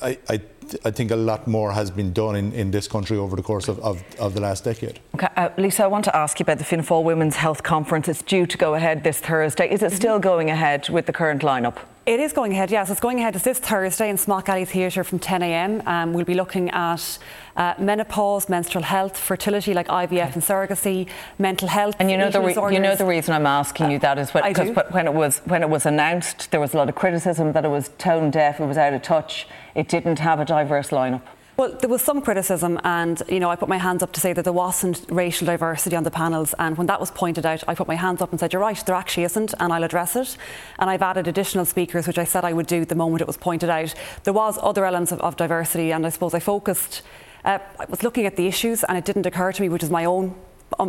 I, 0.01 0.17
I, 0.29 0.41
I 0.85 0.91
think 0.91 1.11
a 1.11 1.15
lot 1.15 1.47
more 1.47 1.71
has 1.71 1.91
been 1.91 2.13
done 2.13 2.35
in, 2.35 2.53
in 2.53 2.71
this 2.71 2.87
country 2.87 3.17
over 3.17 3.35
the 3.35 3.41
course 3.41 3.67
of, 3.67 3.79
of, 3.79 4.03
of 4.19 4.33
the 4.33 4.41
last 4.41 4.63
decade. 4.63 4.99
Okay, 5.15 5.27
uh, 5.35 5.49
Lisa, 5.57 5.83
I 5.83 5.87
want 5.87 6.05
to 6.05 6.15
ask 6.15 6.39
you 6.39 6.43
about 6.43 6.59
the 6.59 6.63
Fianna 6.63 6.83
Fáil 6.83 7.03
Women's 7.03 7.35
Health 7.35 7.63
Conference. 7.63 8.07
It's 8.07 8.21
due 8.21 8.45
to 8.45 8.57
go 8.57 8.75
ahead 8.75 9.03
this 9.03 9.19
Thursday. 9.19 9.71
Is 9.71 9.83
it 9.83 9.91
still 9.91 10.19
going 10.19 10.49
ahead 10.49 10.89
with 10.89 11.05
the 11.05 11.13
current 11.13 11.41
lineup? 11.41 11.77
It 12.05 12.19
is 12.19 12.33
going 12.33 12.51
ahead, 12.51 12.69
yes. 12.69 12.89
It's 12.89 12.99
going 12.99 13.19
ahead 13.19 13.33
It's 13.33 13.45
this 13.45 13.59
Thursday 13.59 14.09
in 14.09 14.17
Smock 14.17 14.49
Alley 14.49 14.65
Theatre 14.65 15.05
from 15.05 15.19
10am. 15.19 15.87
Um, 15.87 16.11
we'll 16.11 16.25
be 16.25 16.33
looking 16.33 16.69
at 16.71 17.17
uh, 17.55 17.75
menopause, 17.79 18.49
menstrual 18.49 18.83
health, 18.83 19.17
fertility 19.17 19.73
like 19.73 19.87
IVF 19.87 20.11
okay. 20.11 20.19
and 20.33 20.43
surrogacy, 20.43 21.07
mental 21.39 21.69
health. 21.69 21.95
And 21.99 22.11
you 22.11 22.17
know 22.17 22.29
the 22.29 22.41
re- 22.41 22.73
you 22.73 22.81
know 22.81 22.97
the 22.97 23.05
reason 23.05 23.33
I'm 23.33 23.45
asking 23.45 23.89
you 23.89 23.99
that 23.99 24.19
is 24.19 24.31
because 24.31 24.75
when 24.91 25.07
it 25.07 25.13
was 25.13 25.39
when 25.45 25.61
it 25.61 25.69
was 25.69 25.85
announced, 25.85 26.51
there 26.51 26.59
was 26.59 26.73
a 26.73 26.77
lot 26.77 26.89
of 26.89 26.95
criticism 26.95 27.53
that 27.53 27.63
it 27.63 27.69
was 27.69 27.89
tone 27.97 28.31
deaf, 28.31 28.59
it 28.59 28.65
was 28.65 28.77
out 28.77 28.91
of 28.91 29.01
touch, 29.01 29.47
it 29.73 29.87
didn't 29.87 30.19
have 30.19 30.41
a 30.41 30.45
diverse 30.45 30.89
lineup. 30.89 31.21
Well, 31.55 31.77
there 31.79 31.89
was 31.89 32.01
some 32.01 32.19
criticism, 32.23 32.79
and 32.83 33.21
you 33.29 33.39
know, 33.39 33.51
I 33.51 33.55
put 33.55 33.69
my 33.69 33.77
hands 33.77 34.01
up 34.01 34.11
to 34.13 34.19
say 34.19 34.33
that 34.33 34.41
there 34.41 34.51
wasn't 34.51 35.05
racial 35.09 35.45
diversity 35.45 35.95
on 35.95 36.03
the 36.03 36.09
panels. 36.09 36.55
And 36.57 36.75
when 36.79 36.87
that 36.87 36.99
was 36.99 37.11
pointed 37.11 37.45
out, 37.45 37.63
I 37.67 37.75
put 37.75 37.87
my 37.87 37.93
hands 37.93 38.23
up 38.23 38.31
and 38.31 38.39
said, 38.39 38.51
"You're 38.51 38.61
right, 38.63 38.83
there 38.87 38.95
actually 38.95 39.25
isn't," 39.25 39.53
and 39.59 39.71
I'll 39.71 39.83
address 39.83 40.15
it. 40.15 40.35
And 40.79 40.89
I've 40.89 41.03
added 41.03 41.27
additional 41.27 41.65
speakers, 41.65 42.07
which 42.07 42.17
I 42.17 42.23
said 42.23 42.43
I 42.43 42.53
would 42.53 42.65
do 42.65 42.85
the 42.85 42.95
moment 42.95 43.21
it 43.21 43.27
was 43.27 43.37
pointed 43.37 43.69
out. 43.69 43.93
There 44.23 44.33
was 44.33 44.57
other 44.63 44.83
elements 44.83 45.11
of, 45.11 45.21
of 45.21 45.37
diversity, 45.37 45.91
and 45.91 46.07
I 46.07 46.09
suppose 46.09 46.33
I 46.33 46.39
focused. 46.39 47.03
Uh, 47.45 47.59
I 47.79 47.85
was 47.85 48.01
looking 48.01 48.25
at 48.25 48.35
the 48.35 48.47
issues, 48.47 48.83
and 48.83 48.97
it 48.97 49.05
didn't 49.05 49.27
occur 49.27 49.51
to 49.51 49.61
me, 49.61 49.69
which 49.69 49.83
is 49.83 49.91
my 49.91 50.05
own 50.05 50.33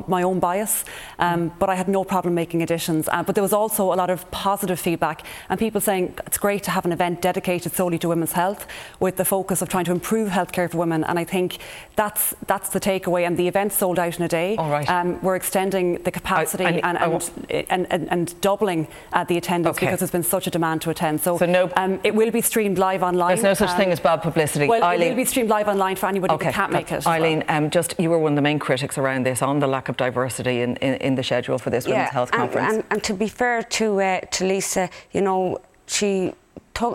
my 0.07 0.23
own 0.23 0.41
bias, 0.41 0.85
um, 1.19 1.53
but 1.59 1.69
I 1.69 1.75
had 1.75 1.89
no 1.89 2.05
problem 2.05 2.35
making 2.35 2.63
additions. 2.63 3.09
Uh, 3.09 3.23
but 3.23 3.35
there 3.35 3.43
was 3.43 3.53
also 3.53 3.93
a 3.93 3.97
lot 3.97 4.11
of 4.11 4.31
positive 4.31 4.79
feedback 4.79 5.25
and 5.49 5.59
people 5.59 5.81
saying 5.81 6.15
it's 6.27 6.39
great 6.39 6.63
to 6.65 6.71
have 6.71 6.85
an 6.85 6.93
event 6.93 7.23
dedicated 7.23 7.73
solely 7.73 7.99
to 7.99 8.09
women's 8.09 8.33
health 8.33 8.67
with 9.01 9.17
the 9.17 9.25
focus 9.25 9.63
of 9.63 9.69
trying 9.69 9.85
to 9.85 9.93
improve 9.93 10.31
healthcare 10.31 10.71
for 10.71 10.79
women. 10.79 11.05
And 11.05 11.19
I 11.19 11.25
think 11.25 11.59
that's 11.97 12.35
that's 12.47 12.71
the 12.71 12.81
takeaway. 12.81 13.27
And 13.27 13.37
the 13.37 13.49
event 13.49 13.73
sold 13.73 13.99
out 13.99 14.17
in 14.19 14.23
a 14.23 14.29
day. 14.29 14.57
All 14.57 14.71
right. 14.71 14.89
Um, 14.89 15.21
we're 15.23 15.37
extending 15.37 16.03
the 16.03 16.11
capacity 16.11 16.65
I, 16.65 16.69
I, 16.69 16.73
and, 16.73 16.99
and, 16.99 17.31
and, 17.71 17.87
and, 17.91 18.13
and, 18.13 18.41
doubling 18.41 18.89
uh, 19.13 19.25
the 19.25 19.37
attendance 19.37 19.77
okay. 19.77 19.87
because 19.87 20.01
there's 20.01 20.11
been 20.11 20.23
such 20.23 20.47
a 20.47 20.51
demand 20.51 20.83
to 20.83 20.91
attend. 20.91 21.21
So, 21.21 21.39
so 21.39 21.47
no, 21.47 21.71
um, 21.77 22.01
it 22.05 22.15
will 22.15 22.31
be 22.31 22.41
streamed 22.41 22.79
live 22.79 23.03
online. 23.03 23.37
There's 23.37 23.43
no 23.43 23.55
such 23.55 23.77
thing 23.77 23.87
um, 23.87 23.93
as 23.93 24.01
bad 24.01 24.23
publicity. 24.23 24.67
Well, 24.67 24.83
Eileen. 24.83 25.07
it 25.07 25.11
will 25.11 25.17
be 25.17 25.25
streamed 25.25 25.51
live 25.51 25.69
online 25.69 25.97
for 25.97 26.07
anybody 26.07 26.35
okay. 26.35 26.47
that 26.47 26.55
can't 26.55 26.73
make 26.73 26.91
it. 26.91 27.07
Eileen, 27.07 27.45
um, 27.49 27.71
just 27.71 27.95
you 27.99 28.11
were 28.11 28.19
one 28.19 28.33
of 28.33 28.37
the 28.37 28.43
main 28.43 28.59
critics 28.59 28.99
around 28.99 29.25
this 29.27 29.43
on 29.43 29.61
the 29.61 29.67
lack 29.75 29.89
of 29.89 29.97
diversity 29.97 30.57
in, 30.65 30.77
in, 30.77 30.95
in 31.07 31.15
the 31.15 31.23
schedule 31.23 31.59
for 31.59 31.71
this 31.71 31.85
yeah, 31.87 31.93
Women's 31.93 32.13
Health 32.19 32.31
and, 32.33 32.39
Conference. 32.43 32.75
And, 32.75 32.85
and, 32.91 33.05
to 33.05 33.15
be 33.15 33.29
fair 33.29 33.63
to, 33.63 33.87
uh, 34.01 34.21
to 34.21 34.41
Lisa, 34.47 34.89
you 35.13 35.21
know, 35.21 35.61
she 35.87 36.33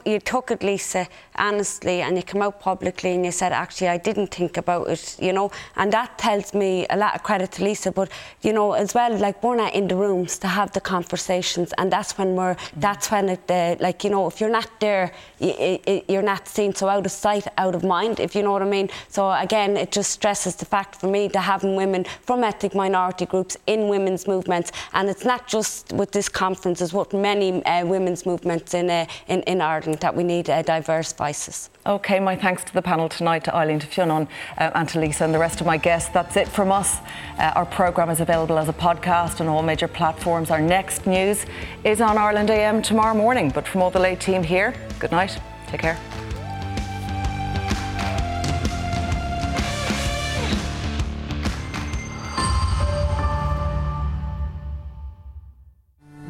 you 0.05 0.19
took 0.19 0.51
it, 0.51 0.61
Lisa, 0.61 1.07
honestly, 1.35 2.01
and 2.01 2.17
you 2.17 2.23
come 2.23 2.41
out 2.41 2.59
publicly 2.59 3.11
and 3.11 3.25
you 3.25 3.31
said, 3.31 3.53
actually, 3.53 3.87
I 3.87 3.97
didn't 3.97 4.27
think 4.27 4.57
about 4.57 4.87
it, 4.89 5.15
you 5.19 5.31
know, 5.31 5.51
and 5.77 5.91
that 5.93 6.17
tells 6.17 6.53
me 6.53 6.85
a 6.89 6.97
lot 6.97 7.15
of 7.15 7.23
credit 7.23 7.53
to 7.53 7.63
Lisa. 7.63 7.91
But 7.91 8.09
you 8.41 8.51
know, 8.51 8.73
as 8.73 8.93
well, 8.93 9.15
like 9.17 9.41
we're 9.41 9.55
not 9.55 9.73
in 9.73 9.87
the 9.87 9.95
rooms 9.95 10.37
to 10.39 10.47
have 10.47 10.73
the 10.73 10.81
conversations, 10.81 11.73
and 11.77 11.91
that's 11.91 12.17
when 12.17 12.35
we're, 12.35 12.57
that's 12.75 13.09
when 13.09 13.29
it, 13.29 13.49
uh, 13.49 13.77
like 13.79 14.03
you 14.03 14.09
know, 14.09 14.27
if 14.27 14.41
you're 14.41 14.49
not 14.49 14.69
there, 14.79 15.13
you, 15.39 16.03
you're 16.09 16.21
not 16.21 16.47
seen. 16.47 16.75
So 16.75 16.89
out 16.89 17.05
of 17.05 17.11
sight, 17.11 17.47
out 17.57 17.73
of 17.73 17.83
mind, 17.83 18.19
if 18.19 18.35
you 18.35 18.43
know 18.43 18.51
what 18.51 18.61
I 18.61 18.69
mean. 18.69 18.89
So 19.07 19.31
again, 19.31 19.77
it 19.77 19.91
just 19.91 20.11
stresses 20.11 20.55
the 20.57 20.65
fact 20.65 20.95
for 20.95 21.07
me 21.07 21.29
to 21.29 21.39
having 21.39 21.75
women 21.75 22.03
from 22.21 22.43
ethnic 22.43 22.75
minority 22.75 23.25
groups 23.25 23.55
in 23.65 23.87
women's 23.87 24.27
movements, 24.27 24.73
and 24.93 25.09
it's 25.09 25.23
not 25.23 25.47
just 25.47 25.93
with 25.93 26.11
this 26.11 26.27
conference, 26.27 26.81
it's 26.81 26.93
with 26.93 27.13
many 27.13 27.63
uh, 27.65 27.85
women's 27.85 28.25
movements 28.25 28.73
in, 28.73 28.89
uh, 28.89 29.05
in 29.29 29.41
in 29.43 29.61
Ireland 29.69 29.99
that 29.99 30.15
we 30.15 30.23
need 30.23 30.49
a 30.49 30.63
diverse 30.63 31.13
voices. 31.13 31.69
Okay, 31.85 32.19
my 32.19 32.35
thanks 32.35 32.63
to 32.63 32.73
the 32.73 32.81
panel 32.81 33.07
tonight, 33.07 33.43
to 33.43 33.55
Eileen, 33.55 33.79
to 33.79 33.87
Fionn, 33.87 34.11
uh, 34.11 34.27
and 34.57 34.89
to 34.89 34.99
Lisa, 34.99 35.23
and 35.25 35.33
the 35.33 35.39
rest 35.39 35.61
of 35.61 35.67
my 35.67 35.77
guests. 35.77 36.09
That's 36.09 36.35
it 36.35 36.47
from 36.47 36.71
us. 36.71 36.97
Uh, 37.37 37.51
our 37.55 37.65
programme 37.65 38.09
is 38.09 38.19
available 38.19 38.57
as 38.57 38.67
a 38.67 38.73
podcast 38.73 39.41
on 39.41 39.47
all 39.47 39.61
major 39.61 39.87
platforms. 39.87 40.49
Our 40.49 40.61
next 40.61 41.05
news 41.05 41.45
is 41.83 42.01
on 42.01 42.17
Ireland 42.17 42.49
AM 42.49 42.81
tomorrow 42.81 43.15
morning. 43.15 43.51
But 43.51 43.67
from 43.67 43.81
all 43.81 43.91
the 43.91 43.99
late 43.99 44.19
team 44.19 44.43
here, 44.43 44.73
good 44.99 45.11
night. 45.11 45.39
Take 45.67 45.81
care. 45.81 45.99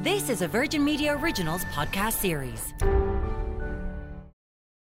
This 0.02 0.30
is 0.30 0.42
a 0.42 0.48
Virgin 0.48 0.84
Media 0.86 1.18
Originals 1.18 1.66
podcast 1.66 2.14
series. 2.14 2.74